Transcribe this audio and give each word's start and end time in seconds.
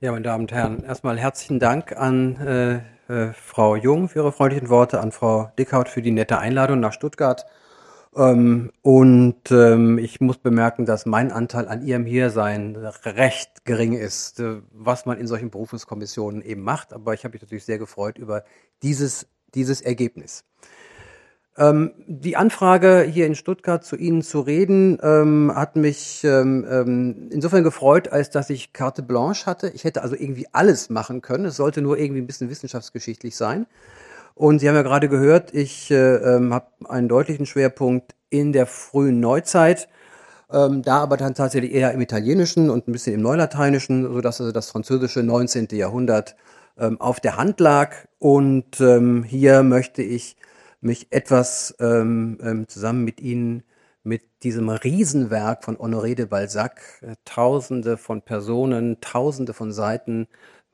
Ja, 0.00 0.12
meine 0.12 0.22
Damen 0.22 0.44
und 0.44 0.52
Herren, 0.52 0.84
erstmal 0.84 1.18
herzlichen 1.18 1.58
Dank 1.58 1.96
an 1.96 2.36
äh, 2.36 2.76
äh, 3.12 3.32
Frau 3.32 3.74
Jung 3.74 4.08
für 4.08 4.20
ihre 4.20 4.30
freundlichen 4.30 4.68
Worte, 4.68 5.00
an 5.00 5.10
Frau 5.10 5.50
Dickhaut 5.58 5.88
für 5.88 6.02
die 6.02 6.12
nette 6.12 6.38
Einladung 6.38 6.78
nach 6.78 6.92
Stuttgart. 6.92 7.46
Ähm, 8.14 8.70
und 8.82 9.50
ähm, 9.50 9.98
ich 9.98 10.20
muss 10.20 10.38
bemerken, 10.38 10.86
dass 10.86 11.04
mein 11.04 11.32
Anteil 11.32 11.66
an 11.66 11.84
ihrem 11.84 12.06
Hiersein 12.06 12.76
recht 12.76 13.64
gering 13.64 13.92
ist, 13.92 14.38
äh, 14.38 14.60
was 14.70 15.04
man 15.04 15.18
in 15.18 15.26
solchen 15.26 15.50
Berufungskommissionen 15.50 16.42
eben 16.42 16.62
macht. 16.62 16.92
Aber 16.92 17.12
ich 17.12 17.24
habe 17.24 17.32
mich 17.32 17.42
natürlich 17.42 17.64
sehr 17.64 17.78
gefreut 17.78 18.18
über 18.18 18.44
dieses, 18.84 19.26
dieses 19.52 19.80
Ergebnis. 19.80 20.44
Ähm, 21.58 21.92
die 22.06 22.36
Anfrage, 22.36 23.02
hier 23.02 23.26
in 23.26 23.34
Stuttgart 23.34 23.84
zu 23.84 23.96
Ihnen 23.96 24.22
zu 24.22 24.40
reden, 24.40 24.98
ähm, 25.02 25.52
hat 25.52 25.74
mich 25.74 26.22
ähm, 26.22 26.64
ähm, 26.70 27.28
insofern 27.32 27.64
gefreut, 27.64 28.08
als 28.08 28.30
dass 28.30 28.48
ich 28.48 28.72
Carte 28.72 29.02
Blanche 29.02 29.46
hatte. 29.46 29.68
Ich 29.74 29.82
hätte 29.82 30.02
also 30.02 30.14
irgendwie 30.14 30.46
alles 30.52 30.88
machen 30.88 31.20
können. 31.20 31.46
Es 31.46 31.56
sollte 31.56 31.82
nur 31.82 31.98
irgendwie 31.98 32.20
ein 32.20 32.28
bisschen 32.28 32.48
wissenschaftsgeschichtlich 32.48 33.36
sein. 33.36 33.66
Und 34.36 34.60
Sie 34.60 34.68
haben 34.68 34.76
ja 34.76 34.82
gerade 34.82 35.08
gehört, 35.08 35.52
ich 35.52 35.90
äh, 35.90 35.96
ähm, 35.96 36.54
habe 36.54 36.66
einen 36.88 37.08
deutlichen 37.08 37.44
Schwerpunkt 37.44 38.14
in 38.30 38.52
der 38.52 38.66
frühen 38.66 39.18
Neuzeit. 39.18 39.88
Ähm, 40.52 40.82
da 40.82 40.98
aber 40.98 41.16
dann 41.16 41.34
tatsächlich 41.34 41.74
eher 41.74 41.92
im 41.92 42.00
Italienischen 42.00 42.70
und 42.70 42.86
ein 42.86 42.92
bisschen 42.92 43.14
im 43.14 43.20
Neulateinischen, 43.20 44.04
sodass 44.04 44.40
also 44.40 44.52
das 44.52 44.70
französische 44.70 45.24
19. 45.24 45.68
Jahrhundert 45.72 46.36
ähm, 46.78 47.00
auf 47.00 47.18
der 47.18 47.36
Hand 47.36 47.58
lag. 47.58 47.96
Und 48.20 48.80
ähm, 48.80 49.24
hier 49.24 49.64
möchte 49.64 50.02
ich 50.02 50.36
mich 50.80 51.08
etwas 51.10 51.74
ähm, 51.80 52.38
ähm, 52.42 52.68
zusammen 52.68 53.04
mit 53.04 53.20
Ihnen 53.20 53.62
mit 54.04 54.22
diesem 54.42 54.68
Riesenwerk 54.68 55.64
von 55.64 55.76
Honoré 55.76 56.14
de 56.14 56.26
Balzac, 56.26 56.80
äh, 57.02 57.14
Tausende 57.24 57.96
von 57.96 58.22
Personen, 58.22 59.00
Tausende 59.00 59.52
von 59.52 59.72
Seiten, 59.72 60.28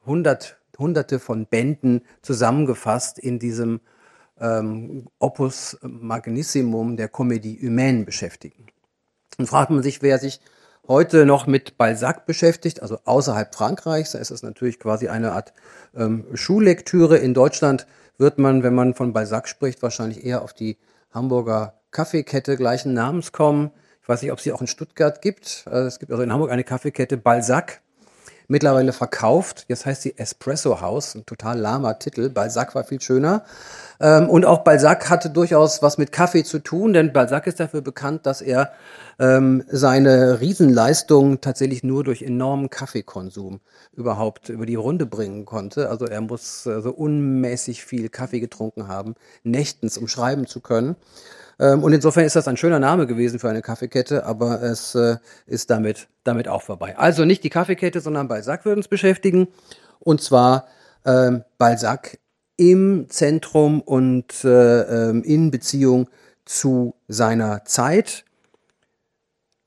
hundert, 0.07 0.59
Hunderte 0.79 1.19
von 1.19 1.47
Bänden 1.47 2.03
zusammengefasst 2.23 3.19
in 3.19 3.39
diesem 3.39 3.81
ähm, 4.41 5.07
Opus 5.19 5.79
Magnissimum 5.83 6.97
der 6.97 7.11
Comédie 7.13 7.61
Humaine 7.61 8.05
beschäftigen. 8.05 8.67
Und 9.39 9.47
fragt 9.47 9.71
man 9.71 9.83
sich, 9.83 10.03
wer 10.03 10.19
sich 10.19 10.41
heute 10.87 11.27
noch 11.27 11.47
mit 11.47 11.77
Balzac 11.79 12.27
beschäftigt, 12.27 12.83
also 12.83 12.99
außerhalb 13.05 13.55
Frankreichs, 13.55 14.13
da 14.13 14.19
ist 14.19 14.31
es 14.31 14.43
natürlich 14.43 14.79
quasi 14.79 15.09
eine 15.09 15.33
Art 15.33 15.53
ähm, 15.95 16.27
Schullektüre. 16.35 17.19
In 17.19 17.35
Deutschland 17.35 17.87
wird 18.19 18.39
man, 18.39 18.63
wenn 18.63 18.75
man 18.75 18.95
von 18.95 19.13
Balzac 19.13 19.49
spricht, 19.49 19.83
wahrscheinlich 19.83 20.25
eher 20.25 20.43
auf 20.43 20.53
die 20.53 20.79
Hamburger 21.13 21.75
Kaffeekette 21.91 22.57
gleichen 22.57 22.93
Namens 22.93 23.33
kommen. 23.33 23.71
Ich 24.03 24.09
weiß 24.09 24.23
nicht, 24.23 24.33
ob 24.33 24.41
sie 24.41 24.53
auch 24.53 24.61
in 24.61 24.67
Stuttgart 24.67 25.23
gibt. 25.23 25.65
Äh, 25.67 25.83
es 25.83 25.99
gibt 25.99 26.11
also 26.13 26.23
in 26.23 26.33
Hamburg 26.33 26.51
eine 26.51 26.65
Kaffeekette 26.65 27.17
Balzac 27.17 27.81
mittlerweile 28.49 28.93
verkauft. 28.93 29.65
Jetzt 29.69 29.87
heißt 29.87 30.03
sie 30.03 30.19
Espresso 30.19 30.81
House, 30.81 31.15
ein 31.15 31.27
total 31.27 31.59
lahmer 31.59 31.99
Titel. 31.99 32.29
Balzac 32.31 32.75
war 32.75 32.85
viel 32.85 33.01
schöner. 33.01 33.45
Ähm, 34.01 34.29
und 34.29 34.45
auch 34.45 34.65
Balzac 34.65 35.09
hatte 35.11 35.31
durchaus 35.31 35.83
was 35.83 35.99
mit 35.99 36.13
Kaffee 36.13 36.45
zu 36.45 36.59
tun, 36.59 36.93
denn 36.93 37.13
Balzac 37.13 37.47
ist 37.47 37.61
dafür 37.61 37.81
bekannt, 37.81 38.27
dass 38.27 38.41
er 38.41 38.73
ähm, 39.19 39.65
seine 39.69 40.41
Riesenleistung 40.41 41.41
tatsächlich 41.41 41.85
nur 41.85 42.05
durch 42.05 42.23
enormen 42.23 42.71
Kaffeekonsum 42.71 43.61
überhaupt 43.93 44.49
über 44.49 44.67
die 44.67 44.75
Runde 44.75 45.07
bringen 45.07 45.45
konnte. 45.45 45.89
Also 45.89 46.07
er 46.07 46.21
muss 46.21 46.67
äh, 46.67 46.81
so 46.81 46.91
unmäßig 46.91 47.85
viel 47.85 48.09
Kaffee 48.09 48.41
getrunken 48.41 48.89
haben, 48.89 49.15
nächtens, 49.43 49.99
um 49.99 50.09
schreiben 50.09 50.47
zu 50.47 50.61
können. 50.61 50.97
Ähm, 51.59 51.83
und 51.83 51.93
insofern 51.93 52.25
ist 52.25 52.37
das 52.37 52.49
ein 52.49 52.57
schöner 52.57 52.79
Name 52.79 53.07
gewesen 53.07 53.39
für 53.39 53.49
eine 53.49 53.63
Kaffeekette, 53.63 54.25
aber 54.27 54.63
es 54.63 54.95
äh, 54.95 55.17
ist 55.47 55.71
damit, 55.71 56.09
damit 56.25 56.49
auch 56.49 56.63
vorbei. 56.63 56.97
Also 56.97 57.25
nicht 57.25 57.45
die 57.45 57.51
Kaffeekette, 57.51 58.01
sondern 58.01 58.29
Balzac 58.29 58.65
wird 58.65 58.77
uns 58.77 58.89
beschäftigen. 58.89 59.49
Und 60.01 60.21
zwar 60.21 60.67
ähm, 61.05 61.45
Balzac 61.59 62.19
im 62.57 63.07
Zentrum 63.09 63.81
und 63.81 64.45
äh, 64.45 65.11
ähm, 65.11 65.23
in 65.23 65.51
Beziehung 65.51 66.09
zu 66.45 66.95
seiner 67.09 67.65
Zeit. 67.65 68.25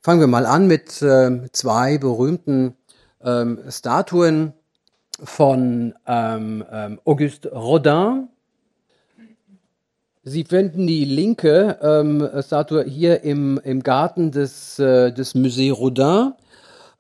Fangen 0.02 0.20
wir 0.20 0.28
mal 0.28 0.46
an 0.46 0.68
mit 0.68 1.02
äh, 1.02 1.52
zwei 1.52 1.98
berühmten 1.98 2.76
ähm, 3.22 3.60
Statuen 3.70 4.54
von 5.24 5.96
ähm, 6.06 6.64
ähm, 6.72 7.02
Auguste 7.04 7.52
Rodin. 7.52 8.30
Sie 10.30 10.44
finden 10.44 10.88
die 10.88 11.06
linke 11.06 11.78
ähm, 11.82 12.30
Statue 12.42 12.84
hier 12.84 13.24
im, 13.24 13.62
im 13.64 13.82
Garten 13.82 14.32
des, 14.32 14.78
äh, 14.78 15.14
des 15.14 15.36
Musée 15.36 15.72
Rodin, 15.72 16.34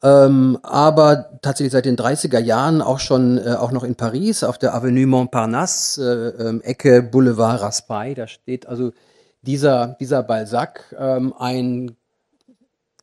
ähm, 0.01 0.57
aber 0.63 1.37
tatsächlich 1.41 1.73
seit 1.73 1.83
den 1.83 1.97
30er 1.97 2.39
Jahren 2.39 2.81
auch 2.81 2.99
schon 2.99 3.37
äh, 3.37 3.55
auch 3.55 3.73
noch 3.73 3.83
in 3.83 3.95
Paris 3.95 4.45
auf 4.45 4.57
der 4.57 4.73
Avenue 4.73 5.07
Montparnasse, 5.07 6.35
äh, 6.39 6.41
ähm, 6.41 6.61
Ecke 6.61 7.03
Boulevard 7.03 7.61
Raspail. 7.61 8.15
Da 8.15 8.27
steht 8.27 8.65
also 8.65 8.93
dieser, 9.41 9.97
dieser 9.99 10.23
Balzac, 10.23 10.95
ähm, 10.97 11.33
ein 11.37 11.97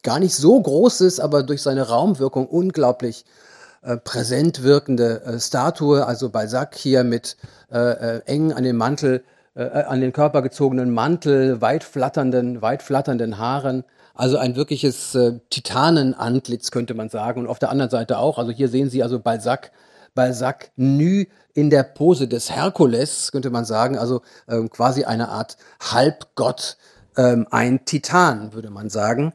gar 0.03 0.21
nicht 0.21 0.35
so 0.35 0.59
großes, 0.59 1.21
aber 1.21 1.43
durch 1.43 1.61
seine 1.61 1.89
Raumwirkung 1.89 2.47
unglaublich 2.47 3.27
äh, 3.83 3.99
präsent 3.99 4.63
wirkende 4.63 5.23
äh, 5.25 5.39
Statue, 5.39 6.07
also 6.07 6.31
Balzac 6.31 6.77
hier 6.77 7.05
mit 7.05 7.37
äh, 7.71 8.21
eng 8.21 8.55
an 8.55 8.65
den 8.65 8.77
Mantel 8.77 9.23
äh, 9.55 9.65
an 9.65 10.01
den 10.01 10.13
Körper 10.13 10.43
gezogenen 10.43 10.93
Mantel, 10.93 11.61
weit 11.61 11.85
flatternden, 11.85 12.63
weit 12.63 12.83
flatternden 12.83 13.39
Haaren. 13.39 13.85
Also 14.15 14.39
ein 14.39 14.57
wirkliches 14.57 15.15
äh, 15.15 15.41
Titanenantlitz 15.51 16.71
könnte 16.71 16.95
man 16.95 17.09
sagen. 17.09 17.41
Und 17.43 17.47
auf 17.49 17.59
der 17.59 17.71
anderen 17.71 17.91
Seite 17.91 18.19
auch. 18.19 18.39
Also 18.39 18.53
hier 18.53 18.69
sehen 18.69 18.91
Sie 18.91 19.03
also 19.03 19.19
Balzac, 19.19 19.73
Balzac 20.15 20.71
nü 20.77 21.27
in 21.53 21.71
der 21.71 21.83
Pose 21.83 22.29
des 22.29 22.51
Herkules, 22.51 23.33
könnte 23.33 23.51
man 23.51 23.65
sagen. 23.65 23.99
Also 23.99 24.23
ähm, 24.49 24.71
quasi 24.71 25.05
eine 25.05 25.29
Art 25.29 25.57
Halbgott, 25.81 26.77
ähm, 27.17 27.47
ein 27.51 27.85
Titan, 27.85 28.53
würde 28.53 28.71
man 28.71 28.89
sagen. 28.89 29.33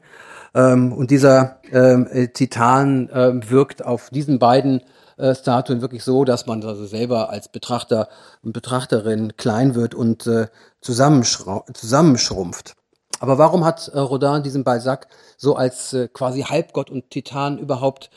Ähm, 0.54 0.92
und 0.92 1.10
dieser 1.10 1.60
ähm, 1.72 2.06
äh, 2.10 2.28
Titan 2.28 3.08
ähm, 3.12 3.48
wirkt 3.50 3.84
auf 3.84 4.10
diesen 4.10 4.38
beiden 4.38 4.82
äh, 5.20 5.34
Statuen 5.34 5.82
wirklich 5.82 6.02
so, 6.02 6.24
dass 6.24 6.46
man 6.46 6.64
also 6.64 6.86
selber 6.86 7.30
als 7.30 7.48
Betrachter 7.48 8.08
und 8.42 8.52
Betrachterin 8.52 9.36
klein 9.36 9.74
wird 9.74 9.94
und 9.94 10.26
äh, 10.26 10.48
zusammenschrumpft. 10.80 12.74
Aber 13.20 13.38
warum 13.38 13.64
hat 13.64 13.88
äh, 13.88 13.98
Rodin 13.98 14.42
diesen 14.42 14.64
Balzac 14.64 15.08
so 15.36 15.54
als 15.54 15.92
äh, 15.92 16.08
quasi 16.08 16.42
Halbgott 16.42 16.90
und 16.90 17.10
Titan 17.10 17.58
überhaupt 17.58 18.10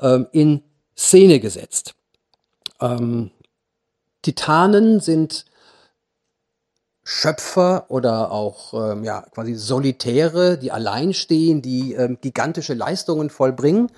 ähm, 0.00 0.26
in 0.32 0.62
Szene 0.96 1.40
gesetzt? 1.40 1.94
Ähm, 2.80 3.30
Titanen 4.22 5.00
sind 5.00 5.46
Schöpfer 7.02 7.86
oder 7.88 8.30
auch 8.30 8.74
ähm, 8.74 9.02
ja, 9.02 9.22
quasi 9.32 9.54
Solitäre, 9.54 10.58
die 10.58 10.70
allein 10.70 11.14
stehen, 11.14 11.62
die 11.62 11.94
ähm, 11.94 12.18
gigantische 12.20 12.74
Leistungen 12.74 13.30
vollbringen 13.30 13.90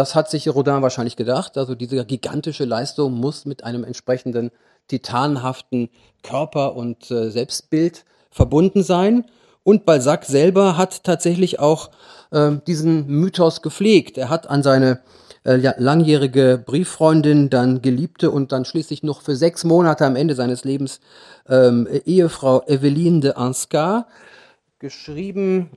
das 0.00 0.14
hat 0.14 0.30
sich 0.30 0.48
Rodin 0.48 0.80
wahrscheinlich 0.80 1.16
gedacht. 1.16 1.58
Also 1.58 1.74
diese 1.74 2.06
gigantische 2.06 2.64
Leistung 2.64 3.12
muss 3.12 3.44
mit 3.44 3.64
einem 3.64 3.84
entsprechenden 3.84 4.50
titanhaften 4.88 5.90
Körper 6.22 6.74
und 6.74 7.10
äh, 7.10 7.28
Selbstbild 7.28 8.06
verbunden 8.30 8.82
sein. 8.82 9.26
Und 9.62 9.84
Balzac 9.84 10.24
selber 10.24 10.78
hat 10.78 11.04
tatsächlich 11.04 11.60
auch 11.60 11.90
äh, 12.30 12.52
diesen 12.66 13.08
Mythos 13.08 13.60
gepflegt. 13.60 14.16
Er 14.16 14.30
hat 14.30 14.48
an 14.48 14.62
seine 14.62 15.00
äh, 15.44 15.56
langjährige 15.76 16.62
Brieffreundin, 16.64 17.50
dann 17.50 17.82
Geliebte 17.82 18.30
und 18.30 18.52
dann 18.52 18.64
schließlich 18.64 19.02
noch 19.02 19.20
für 19.20 19.36
sechs 19.36 19.64
Monate 19.64 20.06
am 20.06 20.16
Ende 20.16 20.34
seines 20.34 20.64
Lebens 20.64 21.00
ähm, 21.46 21.86
Ehefrau 22.06 22.62
Eveline 22.66 23.20
de 23.20 23.32
Anscar 23.32 24.06
geschrieben, 24.78 25.68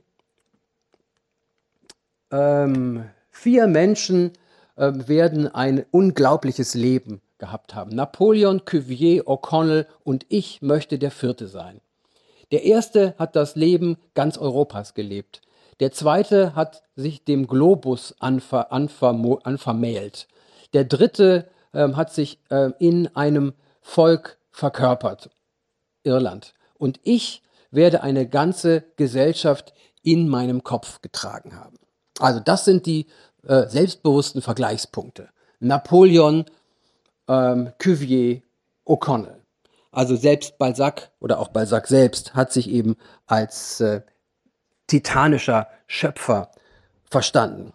ähm, 2.30 3.04
Vier 3.36 3.66
Menschen 3.66 4.30
äh, 4.76 4.92
werden 4.94 5.52
ein 5.52 5.84
unglaubliches 5.90 6.74
Leben 6.74 7.20
gehabt 7.38 7.74
haben. 7.74 7.90
Napoleon, 7.90 8.64
Cuvier, 8.64 9.24
O'Connell 9.24 9.86
und 10.04 10.24
ich 10.28 10.62
möchte 10.62 11.00
der 11.00 11.10
vierte 11.10 11.48
sein. 11.48 11.80
Der 12.52 12.62
erste 12.62 13.14
hat 13.18 13.34
das 13.34 13.56
Leben 13.56 13.98
ganz 14.14 14.38
Europas 14.38 14.94
gelebt. 14.94 15.42
Der 15.80 15.90
zweite 15.90 16.54
hat 16.54 16.84
sich 16.94 17.24
dem 17.24 17.48
Globus 17.48 18.14
anver, 18.20 18.72
anver, 18.72 19.40
anvermählt. 19.42 20.28
Der 20.72 20.84
dritte 20.84 21.48
äh, 21.72 21.92
hat 21.92 22.14
sich 22.14 22.38
äh, 22.50 22.70
in 22.78 23.14
einem 23.16 23.52
Volk 23.80 24.38
verkörpert, 24.52 25.28
Irland. 26.04 26.54
Und 26.78 27.00
ich 27.02 27.42
werde 27.72 28.04
eine 28.04 28.28
ganze 28.28 28.84
Gesellschaft 28.96 29.74
in 30.02 30.28
meinem 30.28 30.62
Kopf 30.62 31.02
getragen 31.02 31.56
haben. 31.58 31.76
Also 32.18 32.40
das 32.40 32.64
sind 32.64 32.86
die 32.86 33.06
äh, 33.46 33.66
selbstbewussten 33.68 34.42
Vergleichspunkte. 34.42 35.28
Napoleon, 35.60 36.44
ähm, 37.28 37.72
Cuvier, 37.78 38.42
O'Connell. 38.86 39.40
Also 39.90 40.16
selbst 40.16 40.58
Balzac 40.58 41.10
oder 41.20 41.38
auch 41.38 41.48
Balzac 41.48 41.86
selbst 41.86 42.34
hat 42.34 42.52
sich 42.52 42.68
eben 42.68 42.96
als 43.26 43.80
äh, 43.80 44.02
titanischer 44.86 45.68
Schöpfer 45.86 46.50
verstanden. 47.04 47.72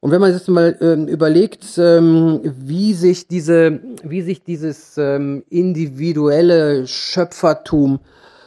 Und 0.00 0.10
wenn 0.10 0.20
man 0.22 0.32
jetzt 0.32 0.48
mal 0.48 0.76
ähm, 0.80 1.06
überlegt, 1.06 1.76
ähm, 1.76 2.40
wie 2.42 2.94
sich 2.94 3.28
diese, 3.28 3.80
wie 4.02 4.22
sich 4.22 4.42
dieses 4.42 4.96
ähm, 4.96 5.44
individuelle 5.50 6.86
Schöpfertum 6.86 8.00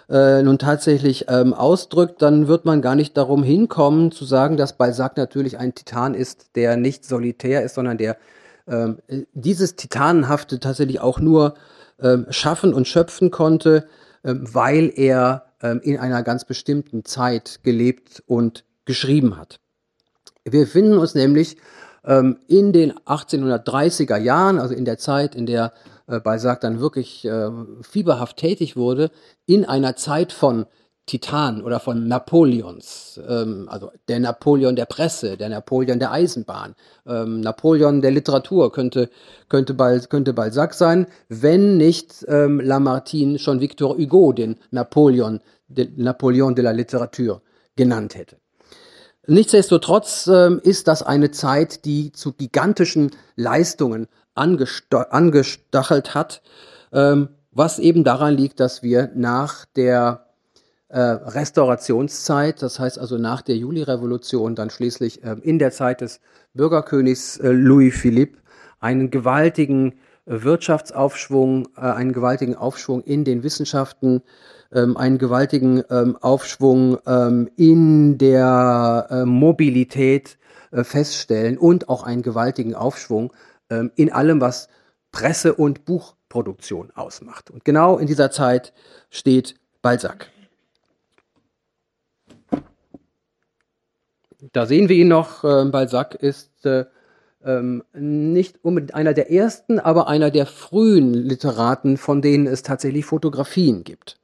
äh, 0.10 0.42
nun 0.44 0.60
tatsächlich 0.60 1.26
ähm, 1.30 1.54
ausdrückt, 1.54 2.22
dann 2.22 2.48
wird 2.48 2.66
man 2.66 2.82
gar 2.82 2.96
nicht 2.96 3.16
darum 3.18 3.44
hinkommen 3.44 4.12
zu 4.12 4.26
sagen, 4.26 4.58
dass 4.58 4.78
Balzac 4.78 5.18
natürlich 5.18 5.58
ein 5.58 5.76
Titan 5.76 6.14
ist, 6.14 6.56
der 6.56 6.78
nicht 6.78 7.06
solitär 7.06 7.64
ist, 7.64 7.76
sondern 7.76 7.98
der 7.98 8.18
ähm, 8.68 8.98
dieses 9.34 9.76
Titanenhafte 9.76 10.60
tatsächlich 10.60 11.02
auch 11.02 11.20
nur 11.20 11.56
ähm, 12.02 12.26
schaffen 12.30 12.74
und 12.74 12.88
schöpfen 12.88 13.32
konnte, 13.32 13.88
ähm, 14.24 14.48
weil 14.54 14.92
er 14.96 15.46
ähm, 15.62 15.82
in 15.84 15.98
einer 15.98 16.24
ganz 16.24 16.46
bestimmten 16.46 17.06
Zeit 17.06 17.60
gelebt 17.64 18.24
und 18.26 18.64
geschrieben 18.86 19.38
hat. 19.38 19.60
Wir 20.46 20.68
finden 20.68 20.98
uns 20.98 21.16
nämlich 21.16 21.58
ähm, 22.06 22.38
in 22.48 22.74
den 22.74 22.94
1830er 22.94 24.18
Jahren, 24.18 24.60
also 24.60 24.74
in 24.74 24.86
der 24.86 24.98
Zeit, 24.98 25.36
in 25.36 25.46
der 25.46 25.74
äh, 26.08 26.20
Balzac 26.20 26.62
dann 26.62 26.80
wirklich 26.80 27.26
äh, 27.26 27.50
fieberhaft 27.82 28.38
tätig 28.38 28.76
wurde, 28.76 29.12
in 29.46 29.66
einer 29.66 29.96
Zeit 29.96 30.32
von 30.32 30.66
Titan 31.06 31.62
oder 31.62 31.82
von 31.82 32.08
Napoleons, 32.08 33.20
ähm, 33.28 33.68
also 33.70 33.92
der 34.08 34.22
Napoleon 34.22 34.76
der 34.76 34.86
Presse, 34.86 35.36
der 35.36 35.50
Napoleon 35.50 36.00
der 36.00 36.14
Eisenbahn, 36.14 36.76
ähm, 37.06 37.42
Napoleon 37.42 38.02
der 38.02 38.12
Literatur 38.12 38.72
könnte, 38.72 39.10
könnte, 39.50 39.74
Bal 39.74 40.00
könnte 40.02 40.32
Balzac 40.34 40.74
sein, 40.74 41.08
wenn 41.28 41.76
nicht 41.76 42.26
ähm, 42.30 42.62
Lamartine 42.62 43.38
schon 43.38 43.60
Victor 43.60 43.98
Hugo 43.98 44.32
den 44.32 44.56
Napoleon, 44.72 45.42
den 45.68 45.94
Napoleon 45.98 46.56
de 46.56 46.64
la 46.64 46.72
Literature 46.72 47.42
genannt 47.76 48.16
hätte. 48.16 48.38
Nichtsdestotrotz 49.28 50.28
ähm, 50.28 50.62
ist 50.64 50.88
das 50.88 51.02
eine 51.02 51.32
Zeit, 51.32 51.84
die 51.84 52.14
zu 52.14 52.34
gigantischen 52.34 53.12
Leistungen 53.36 54.08
angestachelt 54.35 56.15
hat, 56.15 56.41
ähm, 56.91 57.30
was 57.51 57.80
eben 57.80 58.03
daran 58.03 58.35
liegt, 58.35 58.59
dass 58.59 58.81
wir 58.83 59.12
nach 59.15 59.65
der 59.75 60.25
äh, 60.89 61.00
Restaurationszeit, 61.00 62.62
das 62.62 62.80
heißt 62.80 63.00
also 63.00 63.18
nach 63.18 63.41
der 63.41 63.57
Julirevolution, 63.57 64.56
dann 64.56 64.69
schließlich 64.69 65.24
äh, 65.24 65.35
in 65.41 65.59
der 65.59 65.71
Zeit 65.71 66.01
des 66.01 66.19
Bürgerkönigs 66.53 67.38
äh, 67.38 67.51
Louis 67.51 67.95
Philippe, 67.95 68.39
einen 68.80 69.12
gewaltigen 69.12 69.95
Wirtschaftsaufschwung, 70.25 71.68
äh, 71.77 71.81
einen 71.81 72.13
gewaltigen 72.13 72.56
Aufschwung 72.56 73.01
in 73.03 73.24
den 73.24 73.44
Wissenschaften 73.44 74.21
ähm, 74.74 74.97
einen 74.97 75.18
gewaltigen 75.18 75.83
ähm, 75.89 76.18
Aufschwung 76.19 76.97
ähm, 77.06 77.50
in 77.56 78.18
der 78.18 79.07
äh, 79.09 79.25
Mobilität 79.25 80.38
äh, 80.71 80.83
feststellen 80.83 81.57
und 81.57 81.89
auch 81.89 82.03
einen 82.03 82.21
gewaltigen 82.21 82.75
Aufschwung 82.75 83.33
ähm, 83.74 83.92
in 83.96 84.12
allem, 84.12 84.40
was 84.42 84.70
Presse- 85.12 85.56
und 85.56 85.86
Buchproduktion 85.86 86.92
ausmacht. 86.96 87.50
Und 87.52 87.66
genau 87.66 87.98
in 87.98 88.08
dieser 88.08 88.31
Zeit 88.31 88.74
steht 89.10 89.56
Balzac. 89.81 90.30
Da 94.52 94.66
sehen 94.66 94.90
wir 94.90 94.96
ihn 94.96 95.08
noch. 95.08 95.44
Äh, 95.44 95.66
Balzac 95.66 96.16
ist 96.16 96.66
äh, 96.66 96.86
ähm, 97.44 97.84
nicht 97.94 98.64
unbedingt 98.64 98.94
einer 98.94 99.14
der 99.14 99.31
ersten, 99.31 99.80
aber 99.80 100.08
einer 100.08 100.31
der 100.31 100.46
frühen 100.46 101.14
Literaten, 101.14 101.98
von 101.98 102.22
denen 102.22 102.48
es 102.48 102.64
tatsächlich 102.64 103.06
Fotografien 103.06 103.84
gibt. 103.84 104.19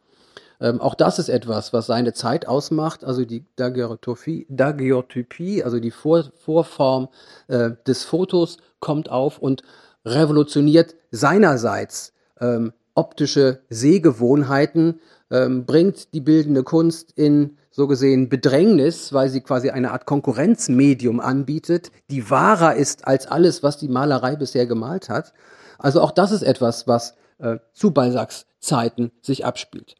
Ähm, 0.61 0.81
auch 0.81 0.95
das 0.95 1.19
ist 1.19 1.29
etwas, 1.29 1.73
was 1.73 1.85
seine 1.85 2.13
Zeit 2.13 2.47
ausmacht, 2.47 3.03
also 3.03 3.25
die 3.25 3.45
Daguerreotypie, 3.56 5.63
also 5.63 5.79
die 5.79 5.91
Vor 5.91 6.25
Vorform 6.35 7.09
äh, 7.47 7.71
des 7.88 8.03
Fotos 8.03 8.57
kommt 8.79 9.09
auf 9.09 9.39
und 9.39 9.63
revolutioniert 10.06 10.95
seinerseits 11.11 12.13
ähm, 12.39 12.73
optische 12.94 13.61
Sehgewohnheiten, 13.69 15.00
ähm, 15.31 15.65
bringt 15.65 16.13
die 16.13 16.21
bildende 16.21 16.63
Kunst 16.63 17.13
in 17.15 17.57
so 17.71 17.88
gesehen 17.88 18.27
Bedrängnis, 18.27 19.13
weil 19.13 19.29
sie 19.29 19.41
quasi 19.41 19.69
eine 19.69 19.91
Art 19.91 20.06
Konkurrenzmedium 20.06 21.19
anbietet, 21.19 21.91
die 22.09 22.29
wahrer 22.29 22.75
ist 22.75 23.07
als 23.07 23.27
alles, 23.27 23.63
was 23.63 23.77
die 23.77 23.88
Malerei 23.88 24.35
bisher 24.35 24.65
gemalt 24.65 25.07
hat. 25.07 25.33
Also 25.77 26.01
auch 26.01 26.11
das 26.11 26.31
ist 26.31 26.41
etwas, 26.41 26.88
was 26.88 27.13
äh, 27.38 27.57
zu 27.71 27.91
Balzacs 27.91 28.47
Zeiten 28.59 29.11
sich 29.21 29.45
abspielt. 29.45 29.95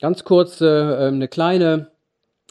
Ganz 0.00 0.24
kurz 0.24 0.60
äh, 0.62 0.66
ähm, 0.66 1.14
eine 1.14 1.28
kleine, 1.28 1.88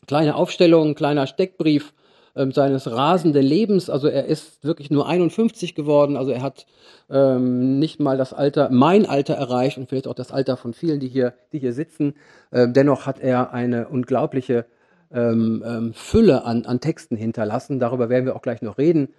kleine 0.07 0.35
Aufstellung, 0.35 0.89
ein 0.89 0.95
kleiner 0.95 1.25
Steckbrief 1.25 1.93
äh, 2.35 2.45
seines 2.51 2.89
rasenden 2.91 3.43
Lebens. 3.43 3.89
Also 3.89 4.07
er 4.07 4.25
ist 4.25 4.63
wirklich 4.63 4.91
nur 4.91 5.07
51 5.07 5.73
geworden. 5.73 6.15
Also 6.15 6.31
er 6.31 6.43
hat 6.43 6.67
ähm, 7.09 7.79
nicht 7.79 7.99
mal 7.99 8.17
das 8.17 8.33
Alter, 8.33 8.69
mein 8.71 9.07
Alter 9.07 9.33
erreicht 9.33 9.79
und 9.79 9.89
vielleicht 9.89 10.07
auch 10.07 10.13
das 10.13 10.31
Alter 10.31 10.57
von 10.57 10.73
vielen, 10.73 10.99
die 10.99 11.07
hier, 11.07 11.33
die 11.51 11.59
hier 11.59 11.73
sitzen. 11.73 12.13
Äh, 12.51 12.67
dennoch 12.69 13.07
hat 13.07 13.19
er 13.19 13.51
eine 13.51 13.87
unglaubliche 13.87 14.65
ähm, 15.11 15.63
ähm, 15.65 15.93
Fülle 15.95 16.45
an, 16.45 16.67
an 16.67 16.79
Texten 16.81 17.15
hinterlassen. 17.15 17.79
Darüber 17.79 18.09
werden 18.09 18.25
wir 18.25 18.35
auch 18.35 18.43
gleich 18.43 18.61
noch 18.61 18.77
reden. 18.77 19.09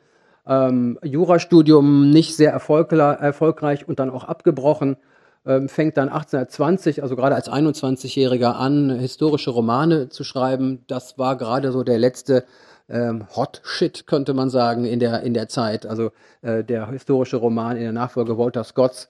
Ähm, 0.47 1.01
Jurastudium 1.03 2.11
nicht 2.11 2.37
sehr 2.37 2.53
erfolgreich 2.53 3.89
und 3.89 3.99
dann 3.99 4.11
auch 4.11 4.23
abgebrochen 4.23 4.91
ähm, 4.91 4.97
fängt 5.43 5.97
dann 5.97 6.11
1820, 6.11 7.03
also 7.03 7.17
gerade 7.17 7.35
als 7.35 7.51
21-Jähriger 7.51 8.57
an, 8.57 8.91
historische 8.91 9.51
Romane 9.51 10.11
zu 10.11 10.23
schreiben. 10.23 10.85
Das 10.87 11.17
war 11.19 11.37
gerade 11.37 11.73
so 11.73 11.83
der 11.83 11.99
letzte 11.99 12.45
ähm, 12.91 13.25
Hot 13.37 13.63
Shit, 13.65 14.07
könnte 14.07 14.35
man 14.35 14.51
sagen, 14.51 14.85
in 14.85 14.99
der, 14.99 15.23
in 15.23 15.33
der 15.33 15.49
Zeit. 15.49 15.87
Also 15.87 16.11
äh, 16.43 16.63
der 16.65 16.89
historische 16.91 17.37
Roman 17.39 17.77
in 17.77 17.83
der 17.85 17.93
Nachfolge 17.93 18.37
Walter 18.37 18.65
Scotts 18.65 19.09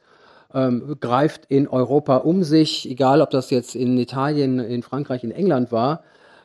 ähm, 0.55 0.97
greift 1.01 1.47
in 1.47 1.67
Europa 1.69 2.19
um 2.19 2.43
sich, 2.43 2.89
egal 2.89 3.23
ob 3.23 3.31
das 3.31 3.51
jetzt 3.51 3.75
in 3.75 3.97
Italien, 3.99 4.59
in 4.59 4.83
Frankreich, 4.83 5.25
in 5.25 5.31
England 5.31 5.73
war, 5.73 6.03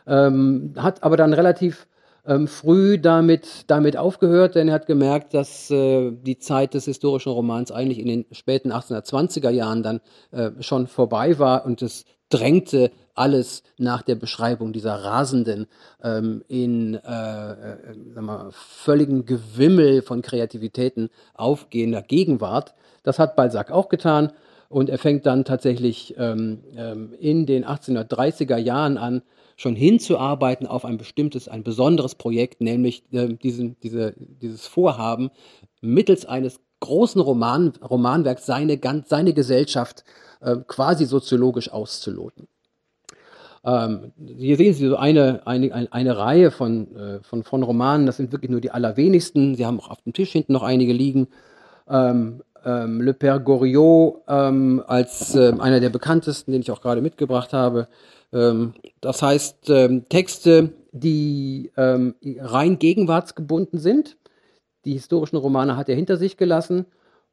ähm, 0.07 0.73
hat 0.77 1.03
aber 1.03 1.17
dann 1.17 1.33
relativ 1.33 1.87
ähm, 2.27 2.47
früh 2.47 2.97
damit, 2.99 3.65
damit 3.67 3.97
aufgehört, 3.97 4.55
denn 4.55 4.67
er 4.67 4.75
hat 4.75 4.87
gemerkt, 4.87 5.33
dass 5.33 5.69
äh, 5.71 6.11
die 6.11 6.37
Zeit 6.37 6.73
des 6.73 6.85
historischen 6.85 7.31
Romans 7.31 7.71
eigentlich 7.71 7.99
in 7.99 8.07
den 8.07 8.25
späten 8.31 8.71
1820er 8.71 9.49
Jahren 9.49 9.83
dann 9.83 10.01
äh, 10.31 10.51
schon 10.61 10.87
vorbei 10.87 11.39
war 11.39 11.65
und 11.65 11.81
es 11.81 12.05
drängte 12.29 12.91
alles 13.13 13.63
nach 13.77 14.01
der 14.01 14.15
Beschreibung 14.15 14.73
dieser 14.73 14.95
rasenden, 14.95 15.67
ähm, 16.03 16.43
in 16.47 16.95
äh, 16.95 17.71
äh, 17.71 18.21
mal, 18.21 18.49
völligen 18.51 19.25
Gewimmel 19.25 20.01
von 20.01 20.21
Kreativitäten 20.21 21.09
aufgehender 21.33 22.01
Gegenwart. 22.01 22.73
Das 23.03 23.19
hat 23.19 23.35
Balzac 23.35 23.71
auch 23.71 23.89
getan 23.89 24.31
und 24.69 24.89
er 24.89 24.97
fängt 24.97 25.25
dann 25.25 25.45
tatsächlich 25.45 26.15
ähm, 26.17 26.63
ähm, 26.75 27.13
in 27.19 27.45
den 27.45 27.63
1830er 27.63 28.57
Jahren 28.57 28.97
an, 28.97 29.21
schon 29.55 29.75
hinzuarbeiten 29.75 30.67
auf 30.67 30.85
ein 30.85 30.97
bestimmtes, 30.97 31.47
ein 31.47 31.63
besonderes 31.63 32.15
Projekt, 32.15 32.61
nämlich 32.61 33.03
äh, 33.11 33.29
diesen, 33.29 33.77
diese, 33.81 34.13
dieses 34.17 34.67
Vorhaben, 34.67 35.29
mittels 35.81 36.25
eines 36.25 36.59
großen 36.81 37.21
Roman, 37.21 37.73
Romanwerks 37.81 38.45
seine, 38.45 38.79
seine 39.05 39.33
Gesellschaft 39.33 40.03
äh, 40.41 40.57
quasi 40.67 41.05
soziologisch 41.05 41.71
auszuloten. 41.71 42.47
Ähm, 43.63 44.11
hier 44.37 44.57
sehen 44.57 44.73
Sie 44.73 44.87
so 44.87 44.95
eine, 44.95 45.41
eine, 45.47 45.87
eine, 45.91 46.17
Reihe 46.17 46.51
von, 46.51 46.95
äh, 46.95 47.19
von, 47.23 47.43
von 47.43 47.63
Romanen, 47.63 48.05
das 48.05 48.17
sind 48.17 48.31
wirklich 48.31 48.51
nur 48.51 48.61
die 48.61 48.69
allerwenigsten. 48.71 49.55
Sie 49.55 49.65
haben 49.65 49.79
auch 49.79 49.89
auf 49.89 50.01
dem 50.01 50.13
Tisch 50.13 50.31
hinten 50.31 50.53
noch 50.53 50.61
einige 50.61 50.93
liegen. 50.93 51.27
Ähm, 51.89 52.43
ähm, 52.63 53.01
Le 53.01 53.13
Père 53.13 53.39
Goriot 53.39 54.21
ähm, 54.27 54.83
als 54.85 55.35
äh, 55.35 55.53
einer 55.59 55.79
der 55.79 55.89
bekanntesten, 55.89 56.51
den 56.51 56.61
ich 56.61 56.71
auch 56.71 56.81
gerade 56.81 57.01
mitgebracht 57.01 57.53
habe, 57.53 57.87
das 58.31 59.21
heißt, 59.21 59.69
ähm, 59.69 60.09
Texte, 60.09 60.73
die 60.91 61.71
ähm, 61.77 62.15
rein 62.39 62.79
gegenwartsgebunden 62.79 63.79
sind. 63.79 64.17
Die 64.85 64.93
historischen 64.93 65.37
Romane 65.37 65.77
hat 65.77 65.89
er 65.89 65.95
hinter 65.95 66.17
sich 66.17 66.37
gelassen 66.37 66.85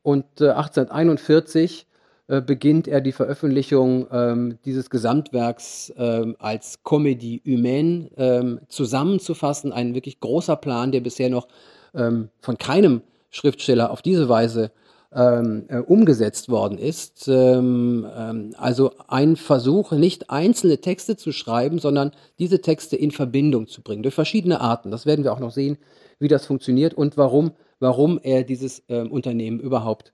und 0.02 0.24
1841 0.40 1.86
äh, 2.28 2.36
äh, 2.36 2.40
beginnt 2.40 2.88
er 2.88 3.00
die 3.00 3.12
Veröffentlichung 3.12 4.56
dieses 4.64 4.90
Gesamtwerks 4.90 5.92
als 6.38 6.84
Comédie 6.84 7.42
humaine 7.44 8.60
zusammenzufassen. 8.68 9.72
Ein 9.72 9.94
wirklich 9.94 10.20
großer 10.20 10.56
Plan, 10.56 10.92
der 10.92 11.00
bisher 11.00 11.28
noch 11.30 11.48
von 11.92 12.58
keinem 12.58 13.02
Schriftsteller 13.30 13.90
auf 13.90 14.02
diese 14.02 14.28
Weise 14.28 14.70
ähm, 15.14 15.64
äh, 15.68 15.78
umgesetzt 15.78 16.48
worden 16.48 16.78
ist. 16.78 17.28
Ähm, 17.28 18.06
ähm, 18.16 18.54
also 18.56 18.92
ein 19.08 19.36
Versuch, 19.36 19.92
nicht 19.92 20.30
einzelne 20.30 20.78
Texte 20.78 21.16
zu 21.16 21.32
schreiben, 21.32 21.78
sondern 21.78 22.12
diese 22.38 22.60
Texte 22.60 22.96
in 22.96 23.10
Verbindung 23.10 23.68
zu 23.68 23.82
bringen, 23.82 24.02
durch 24.02 24.14
verschiedene 24.14 24.60
Arten. 24.60 24.90
Das 24.90 25.06
werden 25.06 25.24
wir 25.24 25.32
auch 25.32 25.40
noch 25.40 25.50
sehen, 25.50 25.78
wie 26.18 26.28
das 26.28 26.46
funktioniert 26.46 26.94
und 26.94 27.16
warum, 27.16 27.52
warum 27.80 28.20
er 28.22 28.44
dieses 28.44 28.82
ähm, 28.88 29.10
Unternehmen 29.10 29.60
überhaupt 29.60 30.12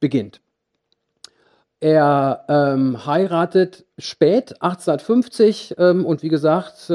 beginnt. 0.00 0.40
Er 1.80 2.44
ähm, 2.48 3.04
heiratet 3.04 3.84
spät, 3.98 4.62
1850, 4.62 5.74
ähm, 5.78 6.06
und 6.06 6.22
wie 6.22 6.28
gesagt, 6.28 6.90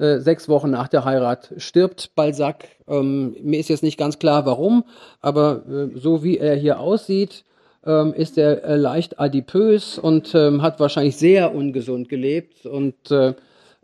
Äh, 0.00 0.20
sechs 0.20 0.48
Wochen 0.48 0.70
nach 0.70 0.88
der 0.88 1.04
Heirat 1.04 1.52
stirbt 1.58 2.14
Balzac. 2.14 2.64
Ähm, 2.88 3.36
mir 3.42 3.60
ist 3.60 3.68
jetzt 3.68 3.82
nicht 3.82 3.98
ganz 3.98 4.18
klar, 4.18 4.46
warum, 4.46 4.84
aber 5.20 5.62
äh, 5.68 5.98
so 5.98 6.24
wie 6.24 6.38
er 6.38 6.56
hier 6.56 6.80
aussieht, 6.80 7.44
ähm, 7.84 8.14
ist 8.14 8.38
er 8.38 8.64
äh, 8.64 8.76
leicht 8.76 9.20
adipös 9.20 9.98
und 9.98 10.34
ähm, 10.34 10.62
hat 10.62 10.80
wahrscheinlich 10.80 11.18
sehr 11.18 11.54
ungesund 11.54 12.08
gelebt 12.08 12.64
und 12.64 13.10
äh, 13.10 13.34